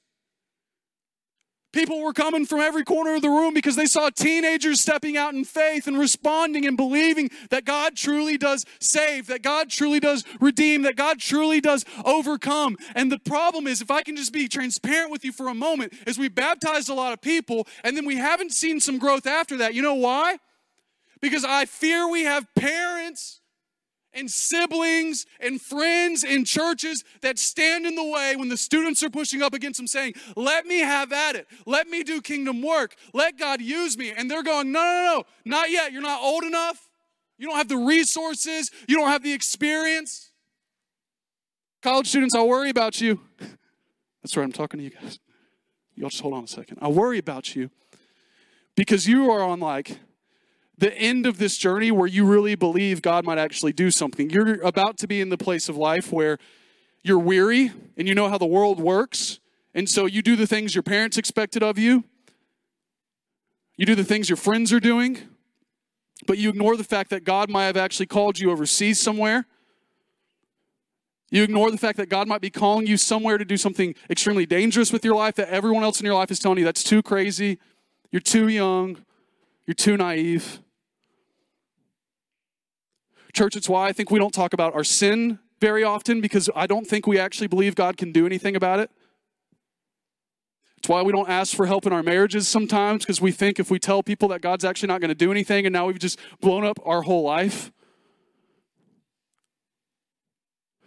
People 1.74 2.00
were 2.00 2.12
coming 2.12 2.46
from 2.46 2.60
every 2.60 2.84
corner 2.84 3.16
of 3.16 3.22
the 3.22 3.28
room 3.28 3.52
because 3.52 3.74
they 3.74 3.87
saw 3.87 4.08
teenagers 4.08 4.80
stepping 4.80 5.16
out 5.16 5.34
in 5.34 5.44
faith 5.44 5.88
and 5.88 5.98
responding 5.98 6.64
and 6.66 6.76
believing 6.76 7.30
that 7.50 7.64
God 7.64 7.96
truly 7.96 8.38
does 8.38 8.64
save, 8.78 9.26
that 9.26 9.42
God 9.42 9.70
truly 9.70 9.98
does 9.98 10.22
redeem, 10.40 10.82
that 10.82 10.94
God 10.94 11.18
truly 11.18 11.60
does 11.60 11.84
overcome. 12.04 12.76
And 12.94 13.10
the 13.10 13.18
problem 13.18 13.66
is, 13.66 13.82
if 13.82 13.90
I 13.90 14.02
can 14.02 14.14
just 14.14 14.32
be 14.32 14.46
transparent 14.46 15.10
with 15.10 15.24
you 15.24 15.32
for 15.32 15.48
a 15.48 15.54
moment, 15.54 15.94
is 16.06 16.16
we 16.16 16.28
baptized 16.28 16.88
a 16.90 16.94
lot 16.94 17.12
of 17.12 17.20
people 17.20 17.66
and 17.82 17.96
then 17.96 18.04
we 18.04 18.18
haven't 18.18 18.52
seen 18.52 18.78
some 18.78 18.98
growth 18.98 19.26
after 19.26 19.56
that. 19.56 19.74
You 19.74 19.82
know 19.82 19.94
why? 19.94 20.38
Because 21.20 21.44
I 21.44 21.64
fear 21.64 22.08
we 22.08 22.22
have 22.22 22.46
parents 22.54 23.40
and 24.14 24.31
siblings 24.31 25.27
and 25.40 25.61
friends 25.61 26.24
and 26.24 26.46
churches 26.46 27.05
that 27.20 27.38
stand 27.38 27.87
in 27.87 27.94
the 27.94 28.05
way 28.05 28.37
when 28.37 28.48
the 28.48 28.57
students 28.57 29.03
are 29.03 29.11
pushing 29.11 29.42
up 29.42 29.55
against 29.55 29.79
them 29.79 29.87
saying, 29.87 30.14
Let 30.37 30.66
me 30.66 30.81
have 30.81 31.12
at 31.12 31.37
it. 31.37 31.46
Let 31.66 31.88
me 31.88 32.03
do 32.03 32.20
kingdom 32.20 32.62
work. 32.62 32.96
Let 33.12 33.38
God 33.38 33.61
use 33.61 33.98
me. 33.98 34.12
And 34.12 34.31
they're 34.31 34.42
going, 34.42 34.72
No, 34.72 34.81
no, 34.81 35.05
no, 35.05 35.24
not 35.44 35.70
yet. 35.70 35.92
You're 35.92 36.03
not 36.03 36.22
old 36.22 36.44
enough. 36.44 36.88
You 37.38 37.48
don't 37.48 37.57
have 37.57 37.68
the 37.68 37.77
resources. 37.77 38.70
You 38.88 38.96
don't 38.96 39.09
have 39.09 39.22
the 39.22 39.33
experience. 39.33 40.31
College 41.83 42.09
students, 42.09 42.35
I 42.35 42.42
worry 42.42 42.70
about 42.70 43.00
you. 43.00 43.20
That's 44.22 44.37
right, 44.37 44.44
I'm 44.44 44.53
talking 44.53 44.79
to 44.79 44.85
you 44.85 44.90
guys. 44.90 45.18
Y'all 45.94 46.09
just 46.09 46.22
hold 46.22 46.35
on 46.35 46.44
a 46.44 46.48
second. 46.48 46.79
I 46.81 46.88
worry 46.88 47.18
about 47.18 47.55
you 47.55 47.70
because 48.74 49.07
you 49.07 49.31
are 49.31 49.42
on 49.42 49.61
like 49.61 49.98
the 50.78 50.96
end 50.96 51.26
of 51.26 51.38
this 51.38 51.56
journey 51.56 51.90
where 51.90 52.06
you 52.06 52.26
really 52.26 52.54
believe 52.54 53.00
God 53.00 53.24
might 53.24 53.38
actually 53.38 53.72
do 53.72 53.90
something. 53.90 54.30
You're 54.30 54.60
about 54.62 54.98
to 54.98 55.06
be 55.06 55.20
in 55.20 55.28
the 55.28 55.38
place 55.38 55.68
of 55.68 55.76
life 55.76 56.12
where 56.12 56.38
you're 57.02 57.18
weary 57.18 57.70
and 57.96 58.08
you 58.08 58.14
know 58.14 58.28
how 58.28 58.38
the 58.38 58.46
world 58.46 58.80
works. 58.80 59.38
And 59.74 59.88
so 59.88 60.06
you 60.06 60.22
do 60.22 60.37
the 60.37 60.46
things 60.46 60.74
your 60.74 60.82
parents 60.82 61.16
expected 61.16 61.62
of 61.62 61.78
you. 61.78 62.04
You 63.76 63.87
do 63.87 63.94
the 63.94 64.04
things 64.04 64.28
your 64.28 64.37
friends 64.37 64.72
are 64.72 64.80
doing, 64.80 65.18
but 66.26 66.38
you 66.38 66.48
ignore 66.48 66.76
the 66.76 66.84
fact 66.84 67.10
that 67.10 67.24
God 67.24 67.50
might 67.50 67.64
have 67.64 67.76
actually 67.76 68.06
called 68.06 68.38
you 68.38 68.50
overseas 68.50 69.00
somewhere. 69.00 69.46
You 71.30 71.42
ignore 71.42 71.72
the 71.72 71.78
fact 71.78 71.98
that 71.98 72.08
God 72.08 72.28
might 72.28 72.40
be 72.40 72.50
calling 72.50 72.87
you 72.87 72.96
somewhere 72.96 73.38
to 73.38 73.44
do 73.44 73.56
something 73.56 73.96
extremely 74.08 74.46
dangerous 74.46 74.92
with 74.92 75.04
your 75.04 75.16
life 75.16 75.34
that 75.34 75.48
everyone 75.48 75.82
else 75.82 75.98
in 75.98 76.06
your 76.06 76.14
life 76.14 76.30
is 76.30 76.38
telling 76.38 76.58
you 76.58 76.64
that's 76.64 76.84
too 76.84 77.02
crazy, 77.02 77.58
you're 78.12 78.20
too 78.20 78.48
young, 78.48 78.98
you're 79.66 79.74
too 79.74 79.96
naive. 79.96 80.60
Church, 83.35 83.57
it's 83.57 83.68
why 83.68 83.88
I 83.88 83.92
think 83.92 84.12
we 84.12 84.20
don't 84.20 84.33
talk 84.33 84.53
about 84.53 84.75
our 84.75 84.85
sin 84.85 85.40
very 85.61 85.83
often 85.83 86.20
because 86.20 86.49
I 86.55 86.68
don't 86.68 86.87
think 86.87 87.07
we 87.07 87.18
actually 87.18 87.49
believe 87.49 87.75
God 87.75 87.97
can 87.97 88.12
do 88.12 88.27
anything 88.27 88.55
about 88.55 88.79
it. 88.79 88.90
It's 90.79 90.88
why 90.88 91.03
we 91.03 91.12
don't 91.12 91.29
ask 91.29 91.57
for 91.57 91.66
help 91.66 91.85
in 91.85 91.92
our 91.92 92.03
marriages 92.03 92.47
sometimes 92.47 93.05
because 93.05 93.20
we 93.20 93.33
think 93.33 93.59
if 93.59 93.70
we 93.73 93.81
tell 93.81 94.05
people 94.05 94.29
that 94.29 94.40
God's 94.40 94.64
actually 94.64 94.87
not 94.87 95.01
going 95.01 95.09
to 95.09 95.16
do 95.16 95.33
anything 95.33 95.66
and 95.66 95.73
now 95.73 95.87
we've 95.87 95.99
just 95.99 96.18
blown 96.40 96.64
up 96.64 96.79
our 96.85 97.03
whole 97.03 97.25
life. 97.25 97.73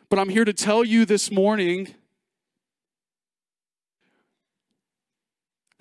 But 0.09 0.19
I'm 0.19 0.29
here 0.29 0.45
to 0.45 0.53
tell 0.53 0.85
you 0.85 1.03
this 1.03 1.29
morning 1.29 1.95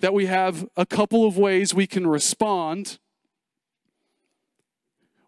that 0.01 0.13
we 0.13 0.25
have 0.25 0.67
a 0.75 0.85
couple 0.85 1.25
of 1.25 1.37
ways 1.37 1.73
we 1.73 1.87
can 1.87 2.05
respond 2.05 2.99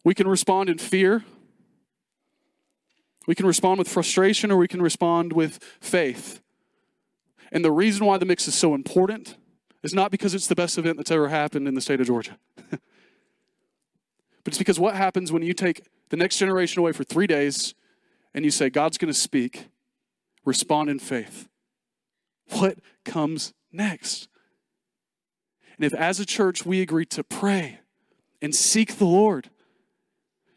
we 0.03 0.13
can 0.13 0.27
respond 0.27 0.69
in 0.69 0.77
fear. 0.77 1.23
We 3.27 3.35
can 3.35 3.45
respond 3.45 3.79
with 3.79 3.88
frustration 3.88 4.51
or 4.51 4.57
we 4.57 4.67
can 4.67 4.81
respond 4.81 5.33
with 5.33 5.59
faith. 5.79 6.41
And 7.51 7.63
the 7.65 7.71
reason 7.71 8.05
why 8.05 8.17
the 8.17 8.25
mix 8.25 8.47
is 8.47 8.55
so 8.55 8.73
important 8.73 9.35
is 9.83 9.93
not 9.93 10.12
because 10.12 10.33
it's 10.33 10.47
the 10.47 10.55
best 10.55 10.77
event 10.77 10.97
that's 10.97 11.12
ever 11.12 11.29
happened 11.29 11.67
in 11.67 11.73
the 11.73 11.81
state 11.81 12.01
of 12.01 12.07
Georgia, 12.07 12.38
but 12.71 12.79
it's 14.45 14.57
because 14.57 14.79
what 14.79 14.95
happens 14.95 15.31
when 15.31 15.41
you 15.41 15.53
take 15.53 15.88
the 16.09 16.17
next 16.17 16.38
generation 16.38 16.79
away 16.79 16.91
for 16.91 17.03
three 17.03 17.27
days 17.27 17.73
and 18.33 18.45
you 18.45 18.51
say, 18.51 18.69
God's 18.69 18.97
going 18.97 19.12
to 19.12 19.19
speak, 19.19 19.69
respond 20.45 20.89
in 20.89 20.99
faith. 20.99 21.47
What 22.49 22.79
comes 23.05 23.53
next? 23.71 24.27
And 25.77 25.85
if 25.85 25.93
as 25.93 26.19
a 26.19 26.25
church 26.25 26.65
we 26.65 26.81
agree 26.81 27.05
to 27.05 27.23
pray 27.23 27.79
and 28.41 28.53
seek 28.53 28.97
the 28.97 29.05
Lord, 29.05 29.49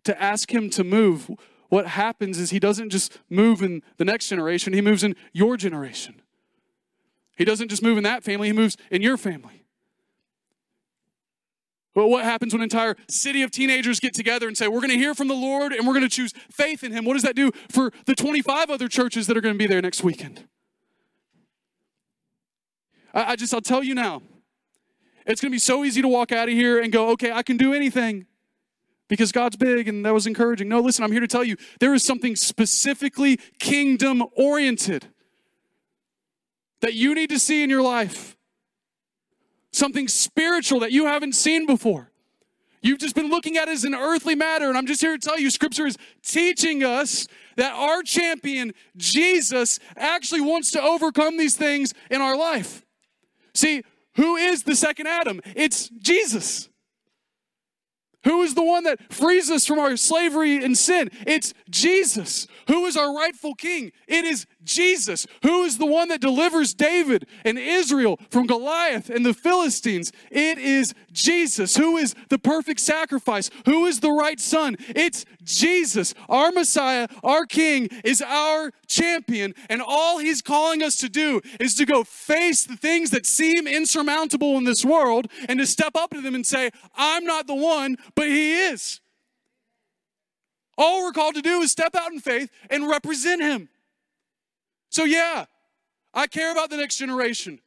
to 0.04 0.20
ask 0.20 0.52
Him 0.52 0.70
to 0.70 0.84
move, 0.84 1.30
what 1.68 1.86
happens 1.86 2.38
is 2.38 2.50
He 2.50 2.58
doesn't 2.58 2.90
just 2.90 3.18
move 3.30 3.62
in 3.62 3.82
the 3.96 4.04
next 4.04 4.28
generation, 4.28 4.72
He 4.72 4.80
moves 4.80 5.02
in 5.02 5.16
your 5.32 5.56
generation. 5.56 6.20
He 7.36 7.44
doesn't 7.44 7.68
just 7.68 7.82
move 7.82 7.96
in 7.98 8.04
that 8.04 8.22
family, 8.22 8.48
He 8.48 8.52
moves 8.52 8.76
in 8.90 9.02
your 9.02 9.16
family. 9.16 9.62
But 11.94 12.08
what 12.08 12.24
happens 12.24 12.54
when 12.54 12.60
an 12.60 12.64
entire 12.64 12.96
city 13.08 13.42
of 13.42 13.50
teenagers 13.50 14.00
get 14.00 14.14
together 14.14 14.48
and 14.48 14.56
say, 14.56 14.66
We're 14.68 14.80
going 14.80 14.90
to 14.90 14.98
hear 14.98 15.14
from 15.14 15.28
the 15.28 15.34
Lord 15.34 15.72
and 15.72 15.86
we're 15.86 15.92
going 15.92 16.08
to 16.08 16.14
choose 16.14 16.32
faith 16.50 16.82
in 16.82 16.92
Him? 16.92 17.04
What 17.04 17.14
does 17.14 17.22
that 17.22 17.36
do 17.36 17.52
for 17.68 17.92
the 18.06 18.14
25 18.14 18.70
other 18.70 18.88
churches 18.88 19.26
that 19.26 19.36
are 19.36 19.40
going 19.40 19.54
to 19.54 19.58
be 19.58 19.66
there 19.66 19.82
next 19.82 20.02
weekend? 20.02 20.46
I, 23.12 23.32
I 23.32 23.36
just, 23.36 23.52
I'll 23.52 23.60
tell 23.60 23.82
you 23.82 23.94
now, 23.94 24.22
it's 25.26 25.40
going 25.40 25.50
to 25.50 25.54
be 25.54 25.58
so 25.58 25.84
easy 25.84 26.02
to 26.02 26.08
walk 26.08 26.32
out 26.32 26.48
of 26.48 26.54
here 26.54 26.80
and 26.80 26.90
go, 26.92 27.10
Okay, 27.10 27.30
I 27.30 27.42
can 27.42 27.56
do 27.56 27.74
anything 27.74 28.26
because 29.12 29.30
God's 29.30 29.56
big 29.56 29.88
and 29.88 30.06
that 30.06 30.14
was 30.14 30.26
encouraging. 30.26 30.70
No, 30.70 30.80
listen, 30.80 31.04
I'm 31.04 31.12
here 31.12 31.20
to 31.20 31.28
tell 31.28 31.44
you 31.44 31.58
there 31.80 31.92
is 31.92 32.02
something 32.02 32.34
specifically 32.34 33.38
kingdom 33.58 34.24
oriented 34.34 35.06
that 36.80 36.94
you 36.94 37.14
need 37.14 37.28
to 37.28 37.38
see 37.38 37.62
in 37.62 37.68
your 37.68 37.82
life, 37.82 38.38
something 39.70 40.08
spiritual 40.08 40.80
that 40.80 40.92
you 40.92 41.04
haven't 41.04 41.34
seen 41.34 41.66
before. 41.66 42.10
You've 42.80 43.00
just 43.00 43.14
been 43.14 43.28
looking 43.28 43.58
at 43.58 43.68
it 43.68 43.72
as 43.72 43.84
an 43.84 43.94
earthly 43.94 44.34
matter, 44.34 44.70
and 44.70 44.78
I'm 44.78 44.86
just 44.86 45.02
here 45.02 45.12
to 45.12 45.18
tell 45.18 45.38
you 45.38 45.50
Scripture 45.50 45.84
is 45.84 45.98
teaching 46.22 46.82
us 46.82 47.28
that 47.58 47.74
our 47.74 48.02
champion, 48.02 48.72
Jesus, 48.96 49.78
actually 49.94 50.40
wants 50.40 50.70
to 50.70 50.80
overcome 50.80 51.36
these 51.36 51.54
things 51.54 51.92
in 52.10 52.22
our 52.22 52.34
life. 52.34 52.82
See, 53.52 53.82
who 54.14 54.36
is 54.36 54.62
the 54.62 54.74
second 54.74 55.06
Adam? 55.06 55.42
It's 55.54 55.90
Jesus. 55.90 56.70
Who 58.24 58.42
is 58.42 58.54
the 58.54 58.62
one 58.62 58.84
that 58.84 59.12
frees 59.12 59.50
us 59.50 59.66
from 59.66 59.78
our 59.78 59.96
slavery 59.96 60.62
and 60.64 60.76
sin? 60.76 61.10
It's 61.26 61.54
Jesus. 61.68 62.46
Who 62.68 62.86
is 62.86 62.96
our 62.96 63.14
rightful 63.14 63.54
king? 63.54 63.92
It 64.06 64.24
is 64.24 64.46
Jesus. 64.64 65.26
Who 65.42 65.64
is 65.64 65.78
the 65.78 65.86
one 65.86 66.08
that 66.08 66.20
delivers 66.20 66.74
David 66.74 67.26
and 67.44 67.58
Israel 67.58 68.18
from 68.30 68.46
Goliath 68.46 69.10
and 69.10 69.24
the 69.24 69.34
Philistines? 69.34 70.12
It 70.30 70.58
is 70.58 70.94
Jesus. 71.12 71.76
Who 71.76 71.96
is 71.96 72.14
the 72.28 72.38
perfect 72.38 72.80
sacrifice? 72.80 73.50
Who 73.66 73.86
is 73.86 74.00
the 74.00 74.10
right 74.10 74.40
son? 74.40 74.76
It's 74.88 75.24
Jesus. 75.42 76.14
Our 76.28 76.52
Messiah, 76.52 77.08
our 77.22 77.46
king, 77.46 77.88
is 78.04 78.22
our 78.22 78.72
champion. 78.86 79.54
And 79.68 79.82
all 79.82 80.18
he's 80.18 80.42
calling 80.42 80.82
us 80.82 80.96
to 80.96 81.08
do 81.08 81.40
is 81.60 81.74
to 81.76 81.86
go 81.86 82.04
face 82.04 82.64
the 82.64 82.76
things 82.76 83.10
that 83.10 83.26
seem 83.26 83.66
insurmountable 83.66 84.56
in 84.58 84.64
this 84.64 84.84
world 84.84 85.28
and 85.48 85.58
to 85.58 85.66
step 85.66 85.96
up 85.96 86.10
to 86.10 86.20
them 86.20 86.34
and 86.34 86.46
say, 86.46 86.70
I'm 86.94 87.24
not 87.24 87.46
the 87.46 87.54
one, 87.54 87.96
but 88.14 88.28
he 88.28 88.54
is. 88.54 89.00
All 90.78 91.02
we're 91.02 91.12
called 91.12 91.34
to 91.34 91.42
do 91.42 91.60
is 91.60 91.70
step 91.70 91.94
out 91.94 92.12
in 92.12 92.20
faith 92.20 92.50
and 92.70 92.88
represent 92.88 93.42
him. 93.42 93.68
So, 94.92 95.04
yeah, 95.04 95.46
I 96.12 96.26
care 96.26 96.52
about 96.52 96.68
the 96.68 96.76
next 96.76 96.98
generation 96.98 97.60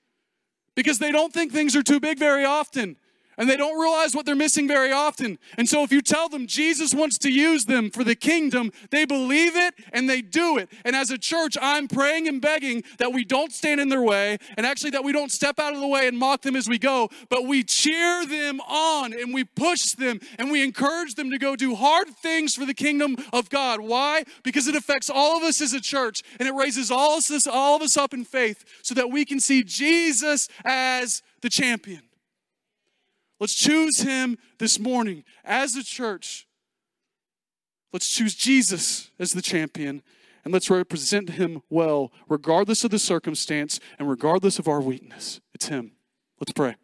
because 0.76 0.99
they 0.99 1.11
don't 1.11 1.34
think 1.34 1.51
things 1.51 1.76
are 1.76 1.82
too 1.82 1.99
big 1.99 2.19
very 2.19 2.45
often 2.45 2.97
and 3.38 3.49
they 3.49 3.57
don't 3.57 3.79
realize 3.79 4.15
what 4.15 4.25
they're 4.25 4.36
missing 4.36 4.67
very 4.67 4.91
often. 4.91 5.38
And 5.57 5.67
so, 5.67 5.83
if 5.83 5.91
you 5.91 6.01
tell 6.01 6.29
them 6.29 6.47
Jesus 6.47 6.93
wants 6.93 7.17
to 7.19 7.31
use 7.31 7.65
them 7.65 7.89
for 7.89 8.03
the 8.03 8.15
kingdom, 8.15 8.71
they 8.91 9.05
believe 9.05 9.55
it 9.55 9.75
and 9.93 10.09
they 10.09 10.21
do 10.21 10.57
it. 10.57 10.69
And 10.83 10.95
as 10.95 11.11
a 11.11 11.17
church, 11.17 11.57
I'm 11.61 11.88
praying 11.88 12.27
and 12.27 12.41
begging 12.41 12.83
that 12.97 13.13
we 13.13 13.23
don't 13.23 13.51
stand 13.51 13.79
in 13.81 13.89
their 13.89 14.01
way 14.01 14.38
and 14.57 14.65
actually 14.65 14.91
that 14.91 15.03
we 15.03 15.11
don't 15.11 15.31
step 15.31 15.59
out 15.59 15.73
of 15.73 15.79
the 15.79 15.88
way 15.88 16.07
and 16.07 16.17
mock 16.17 16.41
them 16.41 16.55
as 16.55 16.67
we 16.67 16.77
go, 16.77 17.09
but 17.29 17.45
we 17.45 17.63
cheer 17.63 18.25
them 18.25 18.59
on 18.61 19.13
and 19.13 19.33
we 19.33 19.43
push 19.43 19.91
them 19.91 20.19
and 20.38 20.51
we 20.51 20.63
encourage 20.63 21.15
them 21.15 21.31
to 21.31 21.38
go 21.38 21.55
do 21.55 21.75
hard 21.75 22.09
things 22.09 22.55
for 22.55 22.65
the 22.65 22.73
kingdom 22.73 23.17
of 23.33 23.49
God. 23.49 23.79
Why? 23.81 24.23
Because 24.43 24.67
it 24.67 24.75
affects 24.75 25.09
all 25.09 25.38
of 25.38 25.43
us 25.43 25.61
as 25.61 25.73
a 25.73 25.81
church 25.81 26.23
and 26.39 26.47
it 26.47 26.53
raises 26.53 26.91
all 26.91 27.17
of 27.17 27.29
us, 27.31 27.47
all 27.47 27.75
of 27.75 27.81
us 27.81 27.97
up 27.97 28.13
in 28.13 28.23
faith 28.23 28.63
so 28.81 28.95
that 28.95 29.09
we 29.09 29.25
can 29.25 29.39
see 29.39 29.63
Jesus 29.63 30.47
as 30.63 31.21
the 31.41 31.49
champion. 31.49 32.01
Let's 33.39 33.53
choose 33.53 34.01
him 34.01 34.38
this 34.59 34.79
morning 34.79 35.23
as 35.43 35.75
a 35.75 35.83
church. 35.83 36.47
Let's 37.91 38.09
choose 38.09 38.36
Jesus 38.36 39.11
as 39.19 39.33
the 39.33 39.41
champion 39.41 40.01
and 40.43 40.53
let's 40.53 40.69
represent 40.69 41.31
him 41.31 41.61
well, 41.69 42.11
regardless 42.29 42.83
of 42.83 42.91
the 42.91 42.99
circumstance 42.99 43.79
and 43.97 44.07
regardless 44.07 44.59
of 44.59 44.67
our 44.67 44.79
weakness. 44.79 45.41
It's 45.53 45.67
him. 45.67 45.93
Let's 46.39 46.51
pray. 46.51 46.75